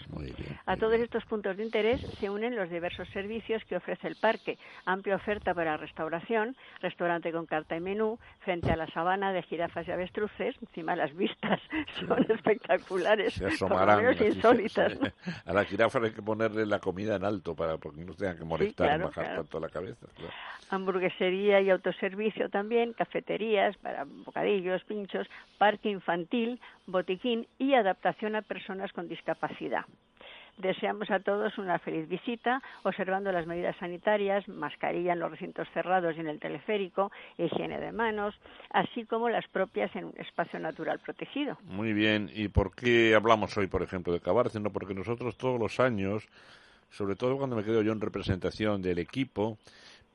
a 0.65 0.77
todos 0.77 0.99
estos 0.99 1.25
puntos 1.25 1.57
de 1.57 1.63
interés 1.63 2.01
se 2.19 2.29
unen 2.29 2.55
los 2.55 2.69
diversos 2.69 3.09
servicios 3.09 3.63
que 3.65 3.75
ofrece 3.75 4.07
el 4.07 4.15
parque. 4.15 4.57
Amplia 4.85 5.15
oferta 5.15 5.53
para 5.53 5.77
restauración, 5.77 6.55
restaurante 6.79 7.31
con 7.31 7.45
carta 7.45 7.75
y 7.75 7.79
menú, 7.79 8.19
frente 8.39 8.71
a 8.71 8.75
la 8.75 8.87
sabana 8.87 9.33
de 9.33 9.41
jirafas 9.43 9.87
y 9.87 9.91
avestruces, 9.91 10.55
encima 10.61 10.95
las 10.95 11.15
vistas 11.15 11.59
son 12.07 12.23
espectaculares, 12.29 13.33
se 13.33 14.27
insólitas. 14.27 14.93
A 15.45 15.53
la 15.53 15.65
jirafa 15.65 15.99
hay 15.99 16.11
que 16.11 16.21
ponerle 16.21 16.65
la 16.65 16.79
comida 16.79 17.15
en 17.15 17.25
alto 17.25 17.55
para 17.55 17.77
porque 17.77 18.05
no 18.05 18.13
tengan 18.13 18.37
que 18.37 18.43
molestar 18.43 19.01
bajar 19.01 19.35
tanto 19.35 19.59
la 19.59 19.69
cabeza 19.69 20.07
hamburguesería 20.71 21.30
y 21.31 21.69
autoservicio 21.69 22.49
también, 22.49 22.93
cafeterías 22.93 23.77
para 23.77 24.05
bocadillos, 24.05 24.83
pinchos, 24.83 25.27
parque 25.57 25.89
infantil, 25.89 26.59
botiquín 26.85 27.47
y 27.57 27.73
adaptación 27.73 28.35
a 28.35 28.41
personas 28.41 28.91
con 28.93 29.07
discapacidad. 29.07 29.85
Deseamos 30.57 31.09
a 31.09 31.19
todos 31.19 31.57
una 31.57 31.79
feliz 31.79 32.07
visita, 32.07 32.61
observando 32.83 33.31
las 33.31 33.47
medidas 33.47 33.75
sanitarias, 33.77 34.47
mascarilla 34.47 35.13
en 35.13 35.19
los 35.19 35.31
recintos 35.31 35.67
cerrados 35.73 36.15
y 36.15 36.19
en 36.19 36.27
el 36.27 36.39
teleférico, 36.39 37.11
higiene 37.37 37.79
de 37.79 37.91
manos, 37.91 38.35
así 38.69 39.05
como 39.05 39.29
las 39.29 39.47
propias 39.47 39.95
en 39.95 40.05
un 40.05 40.13
espacio 40.17 40.59
natural 40.59 40.99
protegido. 40.99 41.57
Muy 41.63 41.93
bien, 41.93 42.29
¿y 42.33 42.49
por 42.49 42.75
qué 42.75 43.15
hablamos 43.15 43.57
hoy, 43.57 43.67
por 43.67 43.81
ejemplo, 43.81 44.13
de 44.13 44.19
Cabárceno? 44.19 44.71
Porque 44.71 44.93
nosotros 44.93 45.37
todos 45.37 45.59
los 45.59 45.79
años, 45.79 46.27
sobre 46.89 47.15
todo 47.15 47.37
cuando 47.37 47.55
me 47.55 47.63
quedo 47.63 47.81
yo 47.81 47.91
en 47.93 48.01
representación 48.01 48.81
del 48.81 48.99
equipo, 48.99 49.57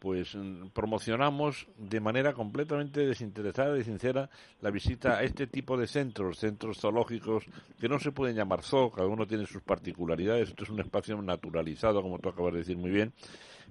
pues 0.07 0.37
mm, 0.37 0.69
promocionamos 0.69 1.67
de 1.77 1.99
manera 1.99 2.33
completamente 2.33 3.05
desinteresada 3.05 3.77
y 3.77 3.83
sincera 3.83 4.31
la 4.61 4.71
visita 4.71 5.19
a 5.19 5.25
este 5.25 5.49
tipo 5.49 5.77
de 5.77 5.89
centros, 5.89 6.39
centros 6.39 6.79
zoológicos 6.79 7.43
que 7.81 7.89
no 7.89 7.99
se 7.99 8.13
pueden 8.13 8.37
llamar 8.37 8.63
zoo, 8.63 8.93
cada 8.93 9.09
uno 9.09 9.27
tiene 9.27 9.47
sus 9.47 9.63
particularidades, 9.63 10.51
esto 10.51 10.63
es 10.63 10.71
un 10.71 10.79
espacio 10.79 11.21
naturalizado, 11.21 12.03
como 12.03 12.21
tú 12.21 12.29
acabas 12.29 12.53
de 12.53 12.61
decir 12.61 12.77
muy 12.77 12.93
bien, 12.93 13.13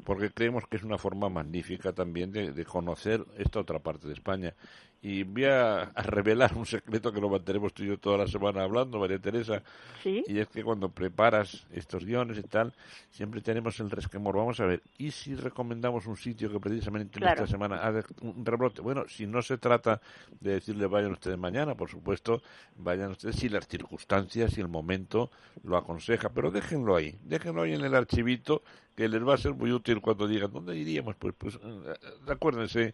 porque 0.04 0.32
creemos 0.32 0.68
que 0.68 0.78
es 0.78 0.84
una 0.84 0.98
forma 0.98 1.30
magnífica 1.30 1.94
también 1.94 2.32
de, 2.32 2.66
conocer 2.66 3.26
esta 3.38 3.60
otra 3.60 3.80
parte 3.80 4.08
de 4.08 4.14
España. 4.14 4.54
Y 5.02 5.24
voy 5.24 5.46
a, 5.46 5.92
revelar 5.96 6.56
un 6.56 6.66
secreto 6.66 7.12
que 7.12 7.22
lo 7.22 7.30
mantenemos 7.30 7.74
tú 7.74 7.84
y 7.84 7.88
yo 7.88 8.00
toda 8.00 8.18
la 8.18 8.28
semana 8.28 8.64
hablando, 8.64 8.98
María 8.98 9.20
Teresa. 9.20 9.62
Y 10.04 10.40
es 10.40 10.48
que 10.48 10.64
cuando 10.64 10.90
preparas 10.90 11.68
estos 11.72 12.04
guiones 12.06 12.40
y 12.40 12.44
tal, 12.44 12.74
siempre 13.12 13.42
tenemos 13.42 13.80
el 13.80 13.92
resquemor. 13.92 14.36
Vamos 14.36 14.60
a 14.60 14.66
ver, 14.66 14.82
¿y 14.98 15.12
si 15.12 15.36
recomendamos 15.36 16.08
un 16.08 16.18
sitio 16.18 16.52
que 16.52 16.60
precisamente 16.60 17.20
en 17.20 17.28
esta 17.28 17.46
semana 17.46 17.78
haga 17.78 18.04
un 18.22 18.44
rebrote? 18.44 18.82
Bueno, 18.82 19.06
si 19.08 19.28
no 19.28 19.44
se 19.44 19.60
trata 19.60 20.02
de 20.40 20.54
decirle 20.54 20.88
vayan 20.88 21.12
ustedes 21.12 21.38
mañana, 21.38 21.76
por 21.76 21.90
supuesto, 21.90 22.42
vayan 22.76 23.12
ustedes 23.12 23.36
si 23.36 23.50
las 23.50 23.68
circunstancias 23.68 24.58
y 24.58 24.62
el 24.62 24.68
momento 24.68 25.30
lo 25.64 25.78
aconseja, 25.78 26.30
pero 26.30 26.50
déjenlo 26.50 26.96
ahí, 26.96 27.16
déjenlo 27.24 27.62
ahí 27.62 27.74
en 27.74 27.82
el 27.82 27.94
archivito 27.94 28.64
que 28.96 29.08
les 29.10 29.26
va 29.28 29.36
a 29.36 29.38
ser 29.38 29.54
muy 29.54 29.72
útil 29.72 30.02
cuando 30.02 30.28
digan, 30.28 30.52
¿dónde 30.52 30.76
iríamos? 30.78 31.16
Pues, 31.16 31.34
pues 31.38 31.56
eh, 31.56 31.94
acuérdense 32.28 32.94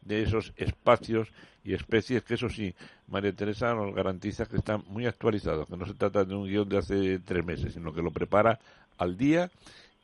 de 0.00 0.22
esos 0.22 0.52
espacios 0.56 1.28
y 1.64 1.74
especies 1.74 2.24
que 2.24 2.34
eso 2.34 2.48
sí, 2.48 2.74
María 3.06 3.32
Teresa 3.32 3.74
nos 3.74 3.94
garantiza 3.94 4.46
que 4.46 4.56
están 4.56 4.82
muy 4.88 5.06
actualizados, 5.06 5.68
que 5.68 5.76
no 5.76 5.86
se 5.86 5.94
trata 5.94 6.24
de 6.24 6.34
un 6.34 6.46
guion 6.46 6.68
de 6.68 6.78
hace 6.78 7.18
tres 7.20 7.44
meses, 7.44 7.74
sino 7.74 7.92
que 7.92 8.02
lo 8.02 8.10
prepara 8.10 8.58
al 8.98 9.16
día 9.16 9.50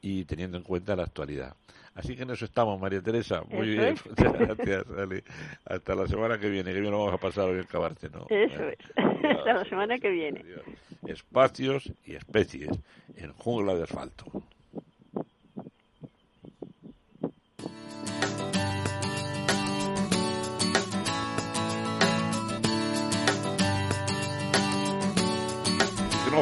y 0.01 0.25
teniendo 0.25 0.57
en 0.57 0.63
cuenta 0.63 0.95
la 0.95 1.05
actualidad. 1.05 1.55
Así 1.95 2.15
que 2.15 2.23
en 2.23 2.31
eso 2.31 2.45
estamos, 2.45 2.81
María 2.81 3.03
Teresa. 3.03 3.43
Muy 3.51 3.71
bien. 3.71 3.97
gracias. 4.17 4.85
Hasta 5.65 5.95
la 5.97 6.07
semana 6.07 6.39
que 6.39 6.49
viene. 6.49 6.73
Que 6.73 6.81
bien 6.81 6.93
lo 6.93 6.99
vamos 7.01 7.15
a 7.15 7.19
pasar 7.19 7.49
hoy 7.49 7.59
en 7.59 7.65
Cabarte, 7.65 8.09
¿no? 8.09 8.25
Eso 8.31 8.69
es. 8.69 8.79
Hasta 8.97 9.53
la 9.53 9.65
semana 9.65 9.99
que 9.99 10.09
viene. 10.09 10.45
Espacios 11.09 11.93
y 12.05 12.15
especies 12.15 12.69
en 13.17 13.33
jungla 13.33 13.75
de 13.75 13.83
asfalto. 13.83 14.27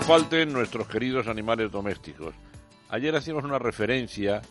Falten 0.00 0.52
nuestros 0.52 0.86
queridos 0.88 1.26
animales 1.26 1.70
domésticos. 1.72 2.34
Ayer 2.90 3.14
hacíamos 3.16 3.44
una 3.44 3.58
referencia 3.58 4.42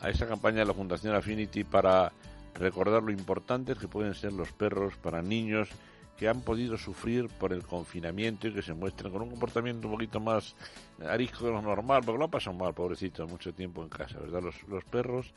a 0.00 0.10
esa 0.10 0.26
campaña 0.26 0.58
de 0.58 0.66
la 0.66 0.74
Fundación 0.74 1.14
Affinity 1.14 1.64
para 1.64 2.12
recordar 2.54 3.02
lo 3.02 3.10
importantes 3.10 3.78
que 3.78 3.88
pueden 3.88 4.14
ser 4.14 4.32
los 4.32 4.52
perros 4.52 4.96
para 4.96 5.22
niños 5.22 5.68
que 6.16 6.28
han 6.28 6.42
podido 6.42 6.76
sufrir 6.76 7.28
por 7.28 7.52
el 7.52 7.62
confinamiento 7.62 8.48
y 8.48 8.52
que 8.52 8.62
se 8.62 8.74
muestran 8.74 9.12
con 9.12 9.22
un 9.22 9.30
comportamiento 9.30 9.88
un 9.88 9.94
poquito 9.94 10.20
más 10.20 10.54
arisco 11.08 11.46
de 11.46 11.52
lo 11.52 11.62
normal, 11.62 12.02
porque 12.04 12.18
lo 12.18 12.24
han 12.26 12.30
pasado 12.30 12.56
mal, 12.56 12.74
pobrecito, 12.74 13.26
mucho 13.26 13.52
tiempo 13.54 13.82
en 13.82 13.88
casa, 13.88 14.18
¿verdad? 14.20 14.42
Los, 14.42 14.62
los 14.68 14.84
perros, 14.84 15.32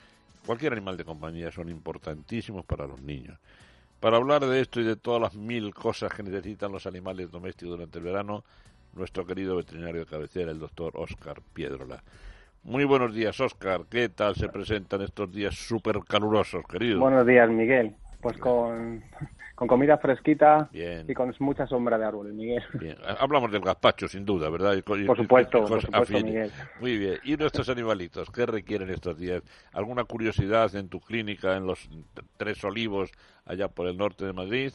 cualquier 0.46 0.74
animal 0.74 0.98
de 0.98 1.06
compañía, 1.06 1.52
son 1.52 1.70
importantísimos 1.70 2.66
para 2.66 2.86
los 2.86 3.02
niños. 3.02 3.40
Para 4.00 4.18
hablar 4.18 4.46
de 4.46 4.60
esto 4.60 4.82
y 4.82 4.84
de 4.84 4.98
todas 4.98 5.22
las 5.22 5.36
mil 5.36 5.74
cosas 5.74 6.14
que 6.14 6.24
necesitan 6.24 6.72
los 6.72 6.86
animales 6.86 7.32
domésticos 7.32 7.78
durante 7.78 7.98
el 7.98 8.04
verano, 8.04 8.44
nuestro 8.96 9.26
querido 9.26 9.58
veterinario 9.58 10.02
de 10.02 10.06
cabecera, 10.06 10.52
el 10.52 10.60
doctor 10.60 10.94
Oscar 10.96 11.42
Piedrola. 11.54 12.02
Muy 12.64 12.84
buenos 12.84 13.14
días, 13.14 13.40
Oscar. 13.40 13.82
¿Qué 13.90 14.10
tal 14.10 14.36
se 14.36 14.50
presentan 14.50 15.02
estos 15.02 15.32
días 15.32 15.54
súper 15.54 16.00
calurosos, 16.08 16.64
querido? 16.66 17.00
Buenos 17.00 17.28
días, 17.28 17.48
Miguel. 17.50 17.96
Pues 18.22 18.38
con, 18.40 19.04
con 19.54 19.68
comida 19.68 20.00
fresquita 20.00 20.70
y 20.74 21.14
con 21.14 21.32
mucha 21.40 21.68
sombra 21.68 21.98
de 21.98 22.06
árboles, 22.06 22.34
Miguel. 22.34 22.64
Bien. 22.74 22.98
Hablamos 23.20 23.52
del 23.52 23.62
gazpacho, 23.62 24.08
sin 24.08 24.26
duda, 24.26 24.50
¿verdad? 24.50 24.82
por 24.84 25.16
supuesto, 25.16 25.64
por 25.66 25.82
supuesto 25.82 26.20
Miguel. 26.22 26.52
Muy 26.80 26.98
bien. 26.98 27.20
¿Y 27.24 27.38
nuestros 27.38 27.70
animalitos? 27.70 28.32
¿Qué 28.32 28.48
requieren 28.48 28.90
estos 28.90 29.18
días? 29.18 29.44
¿Alguna 29.72 30.06
curiosidad 30.06 30.74
en 30.76 30.90
tu 30.90 31.00
clínica, 31.00 31.56
en 31.56 31.68
los 31.68 31.88
Tres 32.38 32.64
Olivos, 32.64 33.12
allá 33.46 33.68
por 33.68 33.88
el 33.88 33.96
norte 33.96 34.26
de 34.26 34.34
Madrid? 34.34 34.74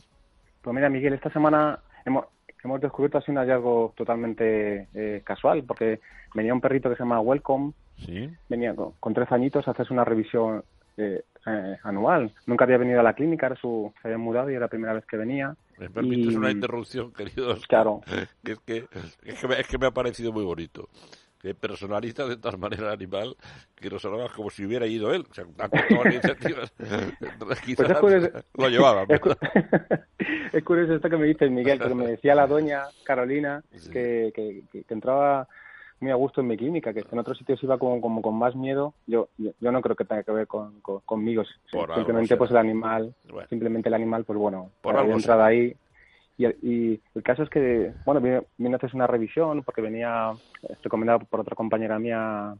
Pues 0.63 0.75
mira, 0.75 0.89
Miguel, 0.89 1.15
esta 1.15 1.31
semana 1.31 1.81
hemos, 2.05 2.27
hemos 2.65 2.81
descubierto 2.81 3.19
así 3.19 3.31
un 3.31 3.39
hallazgo 3.39 3.93
totalmente 3.97 4.89
eh, 4.95 5.23
casual, 5.25 5.65
porque 5.65 6.01
venía 6.35 6.55
un 6.55 6.61
perrito 6.61 6.89
que 6.89 6.97
se 6.97 7.03
llama 7.03 7.21
Welcome, 7.21 7.73
¿Sí? 7.97 8.31
venía 8.49 8.75
con, 8.75 9.15
tres 9.15 9.31
añitos 9.33 9.67
a 9.67 9.73
hacerse 9.73 9.93
una 9.93 10.05
revisión 10.05 10.65
eh, 10.97 11.23
eh, 11.47 11.77
anual. 11.83 12.33
Nunca 12.47 12.65
había 12.65 12.79
venido 12.79 13.01
a 13.01 13.03
la 13.03 13.15
clínica, 13.15 13.47
era 13.47 13.57
su, 13.57 13.93
se 14.01 14.09
había 14.09 14.19
mudado 14.19 14.51
y 14.51 14.55
era 14.55 14.67
la 14.67 14.69
primera 14.69 14.93
vez 14.93 15.05
que 15.07 15.17
venía. 15.17 15.55
Me 15.79 15.89
permites 15.89 16.35
una 16.35 16.51
interrupción, 16.51 17.13
queridos. 17.13 17.67
Claro. 17.67 18.01
Que 18.45 18.53
es, 18.53 18.59
que, 18.61 18.77
es, 19.25 19.41
que 19.41 19.49
me, 19.49 19.61
es 19.61 19.67
que 19.67 19.79
me 19.79 19.87
ha 19.87 19.91
parecido 19.91 20.33
muy 20.33 20.45
bonito 20.45 20.89
que 21.41 21.55
personaliza 21.55 22.27
de 22.27 22.37
tal 22.37 22.59
manera 22.59 22.89
el 22.89 22.93
animal 22.93 23.35
que 23.75 23.89
nos 23.89 24.05
hablaba 24.05 24.29
como 24.29 24.51
si 24.51 24.65
hubiera 24.65 24.87
ido 24.87 25.13
él. 25.13 25.25
O 25.31 25.35
sea, 25.35 25.45
iniciativas. 26.05 26.71
pues 27.39 27.61
es 27.67 27.99
curioso, 27.99 28.29
lo 28.55 28.69
llevaba. 28.69 29.07
Es, 29.09 29.21
es, 30.53 30.65
curioso 30.65 30.95
esto 30.95 31.09
que 31.09 31.17
me 31.17 31.27
dice 31.27 31.49
Miguel, 31.49 31.79
porque 31.79 31.95
me 31.95 32.07
decía 32.07 32.35
la 32.35 32.47
doña 32.47 32.83
Carolina 33.05 33.63
que, 33.91 34.33
que, 34.35 34.63
que, 34.71 34.85
entraba 34.93 35.49
muy 36.01 36.11
a 36.11 36.15
gusto 36.15 36.43
en 36.43 36.49
mi 36.49 36.59
clínica, 36.59 36.93
que 36.93 37.05
en 37.11 37.19
otros 37.19 37.39
sitios 37.39 37.63
iba 37.63 37.79
como, 37.79 38.03
como 38.03 38.21
con 38.21 38.35
más 38.35 38.55
miedo. 38.55 38.93
Yo, 39.07 39.29
yo, 39.39 39.73
no 39.73 39.81
creo 39.81 39.97
que 39.97 40.05
tenga 40.05 40.23
que 40.23 40.33
ver 40.33 40.47
con, 40.47 40.81
conmigo. 40.83 41.43
simplemente 41.95 42.37
pues 42.37 42.51
el 42.51 42.59
animal, 42.59 43.15
simplemente 43.49 43.89
el 43.89 43.95
animal, 43.95 44.25
pues 44.25 44.39
bueno, 44.39 44.71
por 44.83 44.95
había 44.95 45.15
entrado 45.15 45.43
ahí 45.43 45.75
y, 46.63 47.01
el 47.15 47.23
caso 47.23 47.43
es 47.43 47.51
que, 47.51 47.93
bueno, 48.05 48.21
vine, 48.21 48.75
a 48.75 48.77
hacer 48.77 48.95
una 48.95 49.07
revisión 49.07 49.63
porque 49.63 49.83
venía 49.83 50.33
recomendado 50.83 51.21
por 51.21 51.41
otra 51.41 51.55
compañera 51.55 51.99
mía, 51.99 52.55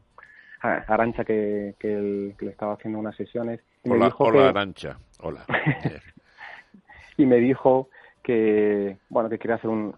Arancha, 0.61 1.23
que, 1.23 1.75
que, 1.79 2.35
le 2.39 2.49
estaba 2.49 2.73
haciendo 2.73 2.99
unas 2.99 3.15
sesiones. 3.15 3.59
Y 3.83 3.89
hola, 3.89 3.99
me 3.99 4.05
dijo 4.05 4.23
hola 4.25 4.49
Arancha, 4.49 4.97
hola. 5.19 5.45
y 7.17 7.25
me 7.25 7.37
dijo 7.37 7.89
que, 8.21 8.97
bueno, 9.09 9.29
que 9.29 9.39
quería 9.39 9.55
hacer 9.55 9.69
un, 9.69 9.95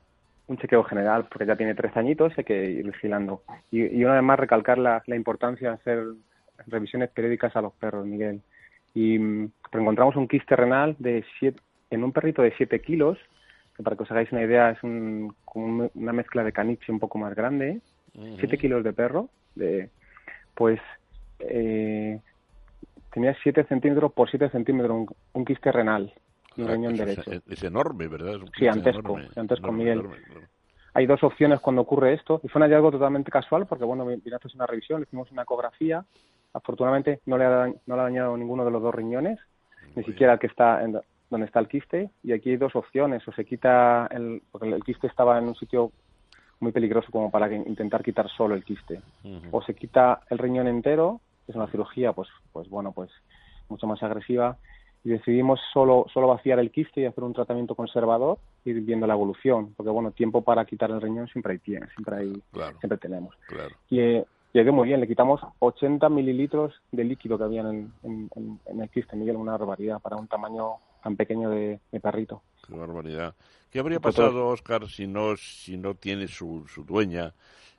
un 0.48 0.58
chequeo 0.58 0.84
general 0.84 1.26
porque 1.26 1.46
ya 1.46 1.56
tiene 1.56 1.76
tres 1.76 1.96
añitos 1.98 2.32
y 2.34 2.42
hay 2.42 2.46
que 2.46 2.66
ir 2.66 2.86
vigilando. 2.86 3.44
Y, 3.72 3.86
y 3.86 4.06
una 4.06 4.14
vez 4.14 4.24
más 4.24 4.40
recalcar 4.40 4.78
la, 4.78 5.04
la 5.08 5.16
importancia 5.16 5.70
de 5.70 5.76
hacer 5.76 6.04
revisiones 6.68 7.10
periódicas 7.10 7.56
a 7.56 7.62
los 7.62 7.74
perros, 7.74 8.06
Miguel. 8.06 8.42
Y 8.94 9.20
mm, 9.20 9.52
encontramos 9.74 10.16
un 10.16 10.28
quiste 10.28 10.56
renal 10.56 10.96
de 11.00 11.26
siete, 11.40 11.60
en 11.90 12.04
un 12.04 12.12
perrito 12.12 12.42
de 12.42 12.54
7 12.58 12.82
kilos 12.82 13.18
que 13.76 13.84
para 13.84 13.96
que 13.96 14.04
os 14.04 14.12
hagáis 14.12 14.32
una 14.32 14.44
idea 14.44 14.72
es 14.72 14.84
un, 14.84 15.36
como 15.46 15.90
una 15.94 16.14
mezcla 16.14 16.44
de 16.44 16.52
caniche 16.52 16.92
un 16.92 17.00
poco 17.00 17.18
más 17.18 17.36
grande, 17.36 17.82
7 18.14 18.58
kilos 18.58 18.84
de 18.84 18.94
perro, 18.94 19.30
de, 19.56 19.90
pues 20.54 20.80
eh, 21.40 22.20
tenía 23.12 23.36
7 23.42 23.64
centímetros 23.66 24.14
por 24.14 24.30
7 24.30 24.50
centímetros, 24.50 25.08
un, 25.34 25.46
quiste 25.46 25.72
renal 25.72 26.14
un 26.56 26.68
riñón 26.68 26.96
derecho. 26.96 27.32
Es, 27.48 27.64
enorme, 27.64 28.08
¿verdad? 28.08 28.36
sí, 28.56 28.68
antesco, 28.68 29.18
antesco 29.36 29.72
Miguel. 29.72 30.04
Hay 30.94 31.08
dos 31.08 31.24
opciones 31.24 31.60
cuando 31.60 31.82
ocurre 31.82 32.14
esto, 32.14 32.40
y 32.44 32.48
fue 32.48 32.62
un 32.62 32.68
hallazgo 32.68 32.92
totalmente 32.92 33.32
casual, 33.32 33.66
porque 33.66 33.84
bueno, 33.84 34.06
vino 34.06 34.36
a 34.36 34.38
hacer 34.38 34.52
una 34.54 34.68
revisión, 34.68 35.02
le 35.02 35.06
hicimos 35.06 35.32
una 35.32 35.42
ecografía, 35.42 36.06
afortunadamente 36.54 37.22
no 37.26 37.40
le 37.40 37.46
ha, 37.46 37.66
no 37.88 37.96
le 37.96 38.02
ha 38.02 38.04
dañado 38.04 38.38
ninguno 38.38 38.64
de 38.64 38.70
los 38.70 38.84
dos 38.84 38.94
riñones, 38.94 39.40
ni 39.96 40.04
siquiera 40.04 40.34
el 40.34 40.40
que 40.40 40.46
está 40.46 40.84
en, 40.84 41.00
donde 41.30 41.48
está 41.48 41.60
el 41.60 41.68
quiste 41.68 42.10
y 42.24 42.32
aquí 42.32 42.52
hay 42.52 42.58
dos 42.58 42.76
opciones 42.76 43.28
o 43.28 43.32
se 43.32 43.46
quita 43.46 44.08
el 44.12 44.42
porque 44.52 44.70
el 44.70 44.84
quiste 44.84 45.08
estaba 45.08 45.38
en 45.38 45.46
un 45.46 45.56
sitio 45.56 45.92
muy 46.60 46.72
peligroso 46.72 47.12
como 47.12 47.30
para 47.30 47.54
intentar 47.54 48.04
quitar 48.04 48.30
solo 48.30 48.56
el 48.56 48.64
quiste. 48.64 49.02
O 49.52 49.62
se 49.62 49.76
quita 49.76 50.22
el 50.30 50.38
riñón 50.38 50.68
entero 50.68 51.20
que 51.46 51.52
es 51.52 51.56
una 51.56 51.68
cirugía 51.68 52.14
pues 52.14 52.30
pues 52.52 52.70
bueno 52.70 52.92
pues 52.92 53.10
mucho 53.70 53.88
más 53.88 54.02
agresiva 54.04 54.58
y 55.04 55.10
decidimos 55.10 55.60
solo 55.74 56.06
solo 56.14 56.28
vaciar 56.28 56.60
el 56.60 56.72
quiste 56.72 57.02
y 57.02 57.06
hacer 57.06 57.24
un 57.24 57.34
tratamiento 57.34 57.76
conservador 57.76 58.38
y 58.64 58.70
ir 58.70 58.82
viendo 58.82 59.08
la 59.08 59.14
evolución 59.14 59.74
porque 59.76 59.90
bueno 59.90 60.12
tiempo 60.12 60.42
para 60.42 60.66
quitar 60.66 60.92
el 60.92 61.02
riñón 61.02 61.28
siempre 61.28 61.54
hay 61.54 61.60
siempre 61.60 62.16
hay 62.16 62.42
siempre 62.80 62.98
tenemos. 62.98 63.36
Y 63.90 64.00
eh, 64.00 64.26
llegué 64.54 64.72
muy 64.72 64.88
bien, 64.88 65.02
le 65.02 65.08
quitamos 65.08 65.42
80 65.60 66.08
mililitros 66.10 66.74
de 66.92 67.04
líquido 67.04 67.38
que 67.38 67.44
había 67.44 67.62
en, 67.62 67.92
en, 68.04 68.80
el 68.80 68.90
quiste, 68.90 69.16
Miguel, 69.16 69.36
una 69.36 69.58
barbaridad 69.58 70.00
para 70.00 70.16
un 70.16 70.28
tamaño 70.28 70.76
tan 71.04 71.18
pequeño 71.18 71.50
de, 71.50 71.80
perrito. 72.02 72.44
Qué 72.66 72.76
barbaridad. 72.76 73.36
¿Qué 73.70 73.80
habría 73.80 74.00
pasado, 74.00 74.48
Oscar, 74.48 74.88
si 74.88 75.08
no, 75.08 75.36
si 75.36 75.78
no 75.78 75.96
tiene 75.96 76.28
su, 76.28 76.66
su 76.68 76.86
dueña 76.86 77.34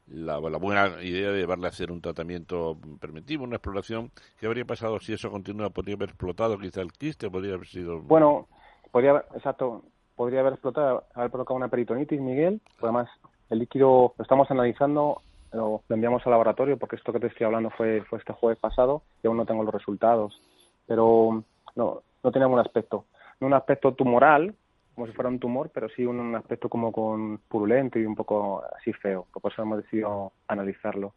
la, 0.09 0.39
la, 0.39 0.59
buena 0.59 1.03
idea 1.03 1.31
de 1.31 1.39
llevarle 1.39 1.67
a 1.67 1.71
hacer 1.71 1.91
un 1.91 2.03
tratamiento 2.03 2.77
preventivo, 3.01 3.45
una 3.45 3.57
exploración? 3.57 4.11
¿Qué 4.39 4.47
habría 4.47 4.65
pasado 4.65 4.99
si 4.99 5.13
eso 5.13 5.31
continúa? 5.31 5.71
¿Podría 5.71 5.95
haber 5.95 6.11
explotado 6.11 6.59
quizá 6.59 6.83
el 6.83 6.93
quiste? 6.93 7.31
¿Podría 7.31 7.55
haber 7.55 7.69
sido...? 7.69 8.01
Bueno, 8.03 8.49
podría 8.91 9.13
haber, 9.13 9.25
exacto, 9.35 9.85
podría 10.17 10.41
haber 10.41 10.55
explotado, 10.55 11.05
haber 11.15 11.31
provocado 11.31 11.57
una 11.57 11.69
peritonitis, 11.69 12.21
Miguel. 12.21 12.61
Además, 12.83 13.09
el 13.49 13.61
líquido 13.61 14.15
lo 14.19 14.23
estamos 14.23 14.51
analizando 14.51 15.23
lo, 15.55 15.83
enviamos 15.89 16.25
al 16.27 16.33
laboratorio 16.33 16.77
porque 16.77 16.97
esto 16.97 17.13
que 17.13 17.21
te 17.21 17.29
estoy 17.29 17.47
hablando 17.47 17.71
fue, 17.71 18.03
fue 18.03 18.19
este 18.19 18.33
jueves 18.33 18.59
pasado 18.59 19.03
y 19.23 19.27
aún 19.27 19.37
no 19.37 19.47
tengo 19.47 19.63
los 19.63 19.75
resultados. 19.75 20.41
Pero 20.87 21.45
no, 21.77 22.03
no 22.23 22.33
tenía 22.33 22.49
un 22.49 22.59
aspecto. 22.59 23.07
No 23.41 23.47
un 23.47 23.55
aspecto 23.55 23.95
tumoral, 23.95 24.55
como 24.95 25.07
si 25.07 25.13
fuera 25.13 25.29
un 25.29 25.39
tumor, 25.39 25.71
pero 25.73 25.89
sí 25.89 26.05
un, 26.07 26.35
aspecto 26.35 26.69
como 26.69 26.93
con 26.93 27.39
purulento 27.49 27.99
y 27.99 28.07
un 28.07 28.15
poco 28.15 28.63
así 28.77 28.93
feo. 28.93 29.27
Por 29.33 29.53
eso 29.53 29.63
hemos 29.63 29.83
decidido 29.83 30.33
analizarlo. 30.49 31.15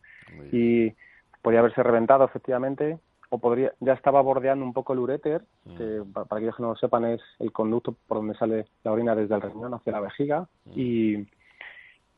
Y 0.51 0.93
podría 1.41 1.59
haberse 1.59 1.83
reventado, 1.83 2.25
efectivamente, 2.25 2.99
o 3.29 3.39
podría 3.39 3.73
ya 3.79 3.93
estaba 3.93 4.21
bordeando 4.21 4.65
un 4.65 4.73
poco 4.73 4.93
el 4.93 4.99
uréter, 4.99 5.43
mm. 5.65 5.77
que 5.77 6.03
para, 6.11 6.25
aquellos 6.29 6.55
que 6.55 6.63
no 6.63 6.69
lo 6.69 6.75
sepan 6.75 7.05
es 7.05 7.21
el 7.39 7.51
conducto 7.51 7.95
por 8.07 8.17
donde 8.17 8.35
sale 8.35 8.65
la 8.83 8.91
orina 8.91 9.15
desde 9.15 9.35
el 9.35 9.41
riñón 9.41 9.73
hacia 9.73 9.93
la 9.93 9.99
vejiga, 9.99 10.47
mm. 10.65 10.71
y, 10.75 11.27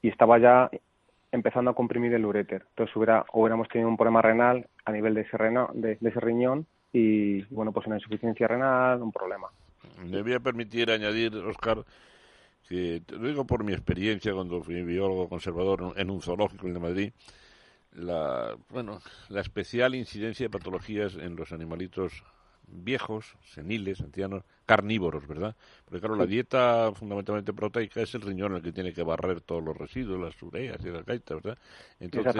y 0.01 0.07
estaba 0.07 0.37
ya 0.39 0.69
empezando 1.31 1.71
a 1.71 1.75
comprimir 1.75 2.13
el 2.13 2.25
uréter. 2.25 2.65
Entonces 2.69 2.95
hubiera, 2.95 3.25
hubiéramos 3.33 3.67
tenido 3.69 3.89
un 3.89 3.97
problema 3.97 4.21
renal 4.21 4.67
a 4.85 4.91
nivel 4.91 5.13
de 5.13 5.21
ese, 5.21 5.37
de, 5.73 5.97
ese 6.01 6.19
riñón 6.19 6.65
y, 6.91 7.41
bueno, 7.53 7.71
pues 7.71 7.87
una 7.87 7.97
insuficiencia 7.97 8.47
renal, 8.47 9.01
un 9.01 9.11
problema. 9.11 9.47
Me 10.03 10.21
voy 10.21 10.33
a 10.33 10.39
permitir 10.39 10.91
añadir, 10.91 11.35
Oscar, 11.35 11.83
que 12.67 13.01
te 13.05 13.15
lo 13.15 13.27
digo 13.27 13.45
por 13.45 13.63
mi 13.63 13.73
experiencia 13.73 14.33
cuando 14.33 14.61
fui 14.61 14.81
biólogo 14.83 15.29
conservador 15.29 15.93
en 15.95 16.09
un 16.09 16.21
zoológico 16.21 16.67
de 16.67 16.79
Madrid, 16.79 17.11
la, 17.93 18.55
bueno, 18.69 18.99
la 19.29 19.41
especial 19.41 19.95
incidencia 19.95 20.45
de 20.45 20.49
patologías 20.49 21.15
en 21.15 21.35
los 21.35 21.51
animalitos 21.51 22.23
viejos, 22.71 23.35
seniles, 23.43 24.01
ancianos, 24.01 24.43
carnívoros, 24.65 25.27
¿verdad? 25.27 25.55
Porque 25.85 25.99
claro, 25.99 26.15
la 26.15 26.25
dieta 26.25 26.91
fundamentalmente 26.93 27.53
proteica 27.53 28.01
es 28.01 28.13
el 28.15 28.21
riñón 28.21 28.55
el 28.55 28.61
que 28.61 28.71
tiene 28.71 28.93
que 28.93 29.03
barrer 29.03 29.41
todos 29.41 29.63
los 29.63 29.75
residuos, 29.75 30.19
las 30.19 30.41
ureas 30.41 30.77
y 30.85 30.89
las 30.89 31.05
gaitas, 31.05 31.41
¿verdad? 31.41 31.57
Entonces, 31.99 32.35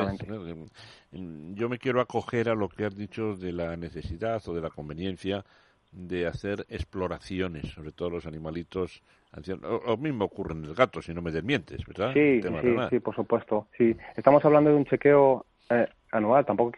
yo 1.11 1.69
me 1.69 1.79
quiero 1.79 2.01
acoger 2.01 2.49
a 2.49 2.55
lo 2.55 2.69
que 2.69 2.85
has 2.85 2.95
dicho 2.95 3.35
de 3.35 3.51
la 3.51 3.75
necesidad 3.75 4.41
o 4.47 4.53
de 4.53 4.61
la 4.61 4.69
conveniencia 4.69 5.43
de 5.91 6.27
hacer 6.27 6.67
exploraciones, 6.69 7.67
sobre 7.69 7.91
todo 7.91 8.11
los 8.11 8.27
animalitos 8.27 9.01
ancianos. 9.31 9.81
Lo 9.85 9.97
mismo 9.97 10.25
ocurre 10.25 10.53
en 10.53 10.65
el 10.65 10.75
gato, 10.75 11.01
si 11.01 11.13
no 11.15 11.21
me 11.23 11.31
desmientes, 11.31 11.83
¿verdad? 11.87 12.13
Sí, 12.13 12.41
sí, 12.43 12.75
sí, 12.91 12.99
por 12.99 13.15
supuesto. 13.15 13.67
Sí, 13.75 13.95
estamos 14.15 14.45
hablando 14.45 14.69
de 14.69 14.75
un 14.75 14.85
chequeo 14.85 15.45
eh, 15.69 15.87
anual. 16.11 16.45
Tampoco 16.45 16.73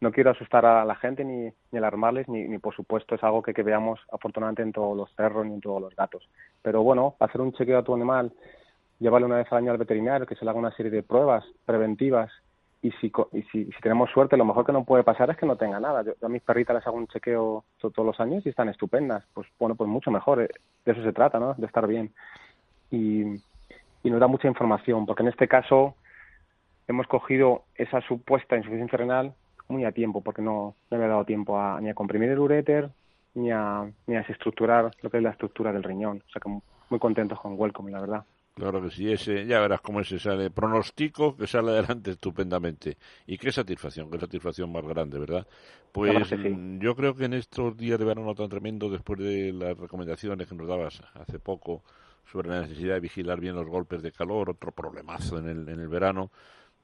no 0.00 0.12
quiero 0.12 0.30
asustar 0.30 0.64
a 0.66 0.84
la 0.84 0.94
gente 0.96 1.24
ni, 1.24 1.52
alarmarles, 1.76 2.28
ni, 2.28 2.46
ni, 2.48 2.58
por 2.58 2.74
supuesto 2.74 3.14
es 3.14 3.24
algo 3.24 3.42
que, 3.42 3.54
que 3.54 3.62
veamos 3.62 4.00
afortunadamente 4.12 4.62
en 4.62 4.72
todos 4.72 4.96
los 4.96 5.10
perros 5.12 5.46
ni 5.46 5.54
en 5.54 5.60
todos 5.60 5.80
los 5.80 5.96
gatos. 5.96 6.28
Pero 6.62 6.82
bueno, 6.82 7.14
hacer 7.20 7.40
un 7.40 7.52
chequeo 7.52 7.78
a 7.78 7.84
tu 7.84 7.94
animal 7.94 8.32
llevarle 9.00 9.26
una 9.26 9.36
vez 9.36 9.52
al 9.52 9.58
año 9.58 9.72
al 9.72 9.78
veterinario, 9.78 10.26
que 10.26 10.34
se 10.34 10.44
le 10.44 10.50
haga 10.50 10.58
una 10.58 10.74
serie 10.74 10.90
de 10.90 11.02
pruebas 11.02 11.44
preventivas 11.64 12.30
y 12.82 12.90
si, 12.92 13.10
y 13.32 13.42
si, 13.44 13.70
tenemos 13.82 14.10
suerte, 14.10 14.36
lo 14.36 14.44
mejor 14.44 14.66
que 14.66 14.72
no 14.72 14.84
puede 14.84 15.04
pasar 15.04 15.30
es 15.30 15.38
que 15.38 15.46
no 15.46 15.56
tenga 15.56 15.80
nada. 15.80 16.02
Yo, 16.02 16.12
a 16.20 16.28
mis 16.28 16.42
perritas 16.42 16.76
les 16.76 16.86
hago 16.86 16.98
un 16.98 17.06
chequeo 17.06 17.64
todos 17.80 18.04
los 18.04 18.20
años 18.20 18.44
y 18.44 18.50
están 18.50 18.68
estupendas. 18.68 19.24
Pues 19.32 19.46
bueno, 19.58 19.74
pues 19.74 19.88
mucho 19.88 20.10
mejor. 20.10 20.42
Eh, 20.42 20.50
de 20.84 20.92
eso 20.92 21.02
se 21.02 21.14
trata, 21.14 21.40
¿no? 21.40 21.54
De 21.54 21.64
estar 21.64 21.86
bien. 21.86 22.12
Y, 22.90 23.22
y 24.02 24.10
nos 24.10 24.20
da 24.20 24.26
mucha 24.26 24.48
información, 24.48 25.06
porque 25.06 25.22
en 25.22 25.30
este 25.30 25.48
caso 25.48 25.94
hemos 26.88 27.06
cogido 27.06 27.64
esa 27.74 28.00
supuesta 28.02 28.56
insuficiencia 28.56 28.98
renal 28.98 29.34
muy 29.68 29.84
a 29.84 29.92
tiempo, 29.92 30.20
porque 30.20 30.42
no, 30.42 30.74
no 30.90 30.98
me 30.98 31.04
ha 31.04 31.08
dado 31.08 31.24
tiempo 31.24 31.58
a, 31.58 31.80
ni 31.80 31.88
a 31.88 31.94
comprimir 31.94 32.30
el 32.30 32.38
uréter, 32.38 32.90
ni 33.34 33.50
a, 33.50 33.90
ni 34.06 34.16
a 34.16 34.20
desestructurar 34.20 34.90
lo 35.00 35.10
que 35.10 35.16
es 35.16 35.22
la 35.22 35.30
estructura 35.30 35.72
del 35.72 35.82
riñón. 35.82 36.22
O 36.26 36.30
sea 36.30 36.40
que 36.40 36.50
muy 36.90 36.98
contentos 36.98 37.40
con 37.40 37.58
Welcome, 37.58 37.90
la 37.90 38.00
verdad. 38.00 38.24
Claro 38.54 38.80
que 38.80 38.90
sí, 38.90 39.10
ese, 39.10 39.46
ya 39.46 39.58
verás 39.58 39.80
cómo 39.80 40.00
ese 40.00 40.20
sale. 40.20 40.48
Pronostico 40.48 41.36
que 41.36 41.48
sale 41.48 41.72
adelante 41.72 42.12
estupendamente. 42.12 42.96
Y 43.26 43.36
qué 43.36 43.50
satisfacción, 43.50 44.08
qué 44.10 44.18
satisfacción 44.18 44.70
más 44.70 44.84
grande, 44.84 45.18
¿verdad? 45.18 45.44
Pues 45.90 46.30
mm, 46.30 46.78
yo 46.78 46.94
creo 46.94 47.16
que 47.16 47.24
en 47.24 47.34
estos 47.34 47.76
días 47.76 47.98
de 47.98 48.04
verano 48.04 48.32
tan 48.34 48.48
tremendo, 48.48 48.88
después 48.88 49.18
de 49.18 49.52
las 49.52 49.76
recomendaciones 49.76 50.46
que 50.46 50.54
nos 50.54 50.68
dabas 50.68 51.02
hace 51.14 51.40
poco 51.40 51.82
sobre 52.30 52.48
la 52.48 52.60
necesidad 52.60 52.94
de 52.94 53.00
vigilar 53.00 53.40
bien 53.40 53.56
los 53.56 53.66
golpes 53.66 54.02
de 54.02 54.12
calor, 54.12 54.50
otro 54.50 54.70
problemazo 54.70 55.38
en 55.38 55.48
el, 55.48 55.68
en 55.68 55.80
el 55.80 55.88
verano, 55.88 56.30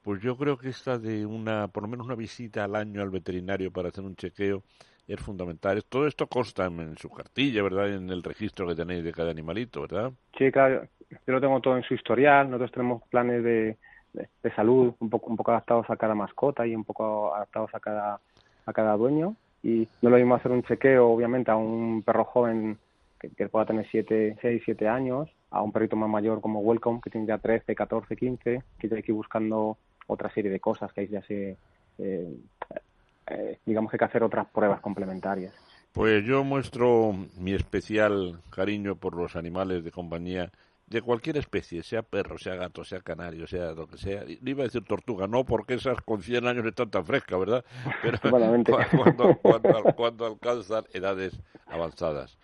pues 0.03 0.21
yo 0.21 0.35
creo 0.35 0.57
que 0.57 0.69
esta 0.69 0.97
de 0.97 1.25
una, 1.25 1.67
por 1.67 1.83
lo 1.83 1.89
menos 1.89 2.05
una 2.05 2.15
visita 2.15 2.63
al 2.63 2.75
año 2.75 3.01
al 3.01 3.09
veterinario 3.09 3.71
para 3.71 3.89
hacer 3.89 4.03
un 4.03 4.15
chequeo, 4.15 4.63
es 5.07 5.19
fundamental. 5.19 5.83
Todo 5.85 6.07
esto 6.07 6.27
consta 6.27 6.65
en 6.65 6.97
su 6.97 7.09
cartilla, 7.09 7.63
¿verdad? 7.63 7.93
En 7.93 8.09
el 8.09 8.23
registro 8.23 8.67
que 8.67 8.75
tenéis 8.75 9.03
de 9.03 9.11
cada 9.11 9.31
animalito, 9.31 9.81
¿verdad? 9.81 10.11
Sí, 10.37 10.51
claro. 10.51 10.87
Yo 11.09 11.33
lo 11.33 11.41
tengo 11.41 11.59
todo 11.59 11.77
en 11.77 11.83
su 11.83 11.93
historial. 11.93 12.49
Nosotros 12.49 12.71
tenemos 12.71 13.03
planes 13.09 13.43
de, 13.43 13.77
de, 14.13 14.51
salud 14.55 14.93
un 14.99 15.09
poco, 15.09 15.29
un 15.29 15.37
poco 15.37 15.51
adaptados 15.51 15.89
a 15.89 15.97
cada 15.97 16.15
mascota 16.15 16.65
y 16.65 16.75
un 16.75 16.83
poco 16.83 17.35
adaptados 17.35 17.73
a 17.73 17.79
cada, 17.79 18.19
a 18.65 18.73
cada 18.73 18.95
dueño. 18.95 19.35
Y 19.63 19.87
no 20.01 20.09
lo 20.09 20.17
mismo 20.17 20.35
hacer 20.35 20.51
un 20.51 20.63
chequeo, 20.63 21.07
obviamente, 21.09 21.51
a 21.51 21.55
un 21.55 22.01
perro 22.03 22.23
joven 22.23 22.77
que, 23.19 23.29
que 23.29 23.49
pueda 23.49 23.65
tener 23.65 23.85
7, 23.91 24.37
6, 24.41 24.61
7 24.65 24.87
años, 24.87 25.29
a 25.51 25.61
un 25.61 25.71
perrito 25.71 25.95
más 25.95 26.09
mayor 26.09 26.41
como 26.41 26.61
Welcome, 26.61 27.01
que 27.03 27.09
tiene 27.09 27.27
ya 27.27 27.37
13, 27.37 27.75
14, 27.75 28.15
15, 28.15 28.63
que 28.79 28.89
ya 28.89 28.95
hay 28.95 29.03
que 29.03 29.11
ir 29.11 29.15
buscando 29.15 29.77
otra 30.13 30.29
serie 30.33 30.51
de 30.51 30.59
cosas 30.59 30.91
que 30.93 31.01
ahí 31.01 31.07
ya 31.07 31.21
se 31.23 31.57
eh, 31.97 32.37
eh, 33.27 33.59
digamos 33.65 33.89
que 33.89 33.95
hay 33.95 33.99
que 33.99 34.05
hacer 34.05 34.23
otras 34.23 34.47
pruebas 34.47 34.81
complementarias. 34.81 35.53
Pues 35.91 36.23
yo 36.25 36.43
muestro 36.43 37.13
mi 37.37 37.53
especial 37.53 38.39
cariño 38.49 38.95
por 38.95 39.15
los 39.15 39.35
animales 39.35 39.83
de 39.83 39.91
compañía 39.91 40.51
de 40.87 41.01
cualquier 41.01 41.37
especie, 41.37 41.83
sea 41.83 42.01
perro, 42.01 42.37
sea 42.37 42.55
gato, 42.55 42.83
sea 42.83 42.99
canario, 42.99 43.47
sea 43.47 43.71
lo 43.71 43.87
que 43.87 43.97
sea. 43.97 44.23
Iba 44.27 44.63
a 44.63 44.65
decir 44.65 44.83
tortuga, 44.83 45.25
no 45.27 45.45
porque 45.45 45.75
esas 45.75 46.01
con 46.01 46.21
100 46.21 46.47
años 46.47 46.65
están 46.65 46.89
tan 46.89 47.05
frescas, 47.05 47.39
¿verdad? 47.39 47.65
Pero 48.01 48.17
cuando, 49.41 49.95
cuando 49.95 50.25
alcanzan 50.25 50.83
edades 50.91 51.39
avanzadas. 51.65 52.37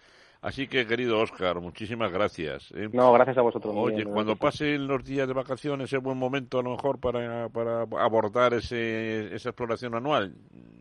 Así 0.47 0.69
que, 0.69 0.87
querido 0.87 1.19
Oscar, 1.19 1.59
muchísimas 1.59 2.09
gracias. 2.09 2.71
¿eh? 2.71 2.87
No, 2.93 3.11
gracias 3.11 3.37
a 3.37 3.41
vosotros. 3.41 3.73
Oye, 3.75 4.05
cuando 4.05 4.37
pasen 4.37 4.87
los 4.87 5.03
días 5.03 5.27
de 5.27 5.33
vacaciones 5.33 5.91
es 5.91 6.01
buen 6.01 6.17
momento 6.17 6.57
a 6.59 6.63
lo 6.63 6.69
mejor 6.69 6.99
para, 6.99 7.49
para 7.49 7.81
abordar 7.81 8.53
ese, 8.53 9.35
esa 9.35 9.49
exploración 9.49 9.93
anual. 9.93 10.33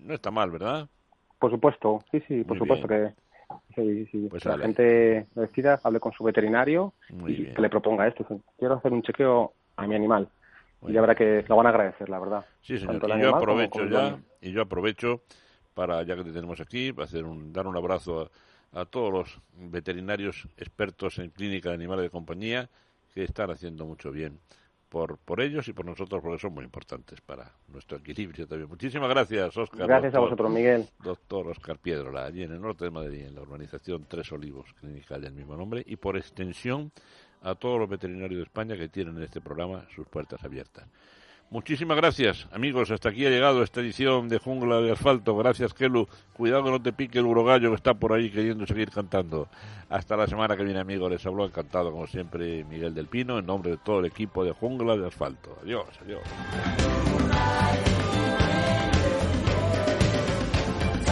No 0.04 0.14
está 0.14 0.30
mal, 0.30 0.52
¿verdad? 0.52 0.88
Por 1.40 1.50
supuesto, 1.50 2.04
sí, 2.12 2.22
sí, 2.28 2.44
por 2.44 2.56
supuesto 2.56 2.86
que 2.86 3.12
sí, 3.74 4.06
sí. 4.12 4.28
Pues 4.30 4.44
la 4.44 4.56
gente 4.56 5.26
decida, 5.34 5.80
hable 5.82 5.98
con 5.98 6.12
su 6.12 6.22
veterinario 6.22 6.92
y 7.26 7.46
que 7.46 7.60
le 7.60 7.68
proponga 7.68 8.06
esto. 8.06 8.24
Quiero 8.56 8.74
hacer 8.74 8.92
un 8.92 9.02
chequeo 9.02 9.52
a 9.74 9.86
mi 9.88 9.96
animal. 9.96 10.28
y 10.86 10.92
ya 10.92 11.00
verá 11.00 11.16
que 11.16 11.44
lo 11.48 11.56
van 11.56 11.66
a 11.66 11.70
agradecer, 11.70 12.08
la 12.08 12.20
verdad. 12.20 12.46
Sí, 12.60 12.78
señor. 12.78 13.02
Y 13.04 13.20
yo 13.20 13.34
aprovecho 13.34 13.84
ya, 13.86 14.16
y 14.40 14.52
yo 14.52 14.62
aprovecho 14.62 15.22
para, 15.74 16.04
ya 16.04 16.14
que 16.14 16.22
te 16.22 16.30
tenemos 16.30 16.60
aquí, 16.60 16.92
para 16.92 17.06
hacer 17.06 17.24
un, 17.24 17.52
dar 17.52 17.66
un 17.66 17.76
abrazo 17.76 18.20
a 18.20 18.30
a 18.72 18.84
todos 18.84 19.12
los 19.12 19.40
veterinarios 19.70 20.48
expertos 20.56 21.18
en 21.18 21.30
clínica 21.30 21.70
de 21.70 21.76
animales 21.76 22.04
de 22.04 22.10
compañía 22.10 22.68
que 23.14 23.24
están 23.24 23.50
haciendo 23.50 23.86
mucho 23.86 24.10
bien 24.10 24.38
por, 24.88 25.18
por 25.18 25.40
ellos 25.40 25.66
y 25.68 25.72
por 25.72 25.84
nosotros 25.84 26.22
porque 26.22 26.38
son 26.38 26.54
muy 26.54 26.64
importantes 26.64 27.20
para 27.20 27.52
nuestro 27.68 27.98
equilibrio 27.98 28.46
también. 28.46 28.68
Muchísimas 28.68 29.08
gracias, 29.08 29.56
Oscar. 29.56 29.86
Gracias 29.86 30.14
a 30.14 30.20
vosotros, 30.20 30.50
Miguel. 30.50 30.88
Doctor 31.02 31.48
Oscar 31.48 31.78
Piedrola, 31.78 32.24
allí 32.24 32.42
en 32.42 32.52
el 32.52 32.60
norte 32.60 32.84
de 32.84 32.90
Madrid, 32.90 33.22
en 33.26 33.34
la 33.34 33.42
urbanización 33.42 34.06
Tres 34.08 34.30
Olivos, 34.32 34.72
clínica 34.74 35.18
del 35.18 35.32
mismo 35.32 35.56
nombre, 35.56 35.82
y 35.86 35.96
por 35.96 36.16
extensión 36.16 36.92
a 37.42 37.54
todos 37.54 37.78
los 37.78 37.88
veterinarios 37.88 38.38
de 38.38 38.44
España 38.44 38.76
que 38.76 38.88
tienen 38.88 39.16
en 39.16 39.22
este 39.22 39.40
programa 39.40 39.86
sus 39.94 40.06
puertas 40.06 40.42
abiertas. 40.44 40.86
Muchísimas 41.48 41.96
gracias, 41.96 42.48
amigos. 42.52 42.90
Hasta 42.90 43.10
aquí 43.10 43.24
ha 43.24 43.30
llegado 43.30 43.62
esta 43.62 43.80
edición 43.80 44.28
de 44.28 44.38
Jungla 44.38 44.80
de 44.80 44.90
Asfalto. 44.90 45.36
Gracias, 45.36 45.72
Kelu. 45.74 46.08
Cuidado 46.32 46.64
que 46.64 46.70
no 46.70 46.82
te 46.82 46.92
pique 46.92 47.20
el 47.20 47.26
urogallo 47.26 47.70
que 47.70 47.76
está 47.76 47.94
por 47.94 48.12
ahí 48.12 48.30
queriendo 48.30 48.66
seguir 48.66 48.90
cantando. 48.90 49.48
Hasta 49.88 50.16
la 50.16 50.26
semana 50.26 50.56
que 50.56 50.64
viene, 50.64 50.80
amigos. 50.80 51.10
Les 51.10 51.24
habló 51.24 51.44
encantado, 51.44 51.92
como 51.92 52.08
siempre, 52.08 52.64
Miguel 52.64 52.94
del 52.94 53.06
Pino, 53.06 53.38
en 53.38 53.46
nombre 53.46 53.70
de 53.70 53.76
todo 53.76 54.00
el 54.00 54.06
equipo 54.06 54.44
de 54.44 54.50
Jungla 54.50 54.96
de 54.96 55.06
Asfalto. 55.06 55.56
Adiós, 55.62 55.86
adiós. 56.04 56.22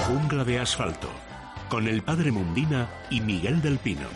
Jungla 0.09 0.45
de 0.45 0.59
Asfalto, 0.59 1.09
con 1.69 1.87
el 1.87 2.03
padre 2.03 2.33
Mundina 2.33 2.89
y 3.09 3.21
Miguel 3.21 3.63
del 3.63 3.79
Pino. 3.79 4.09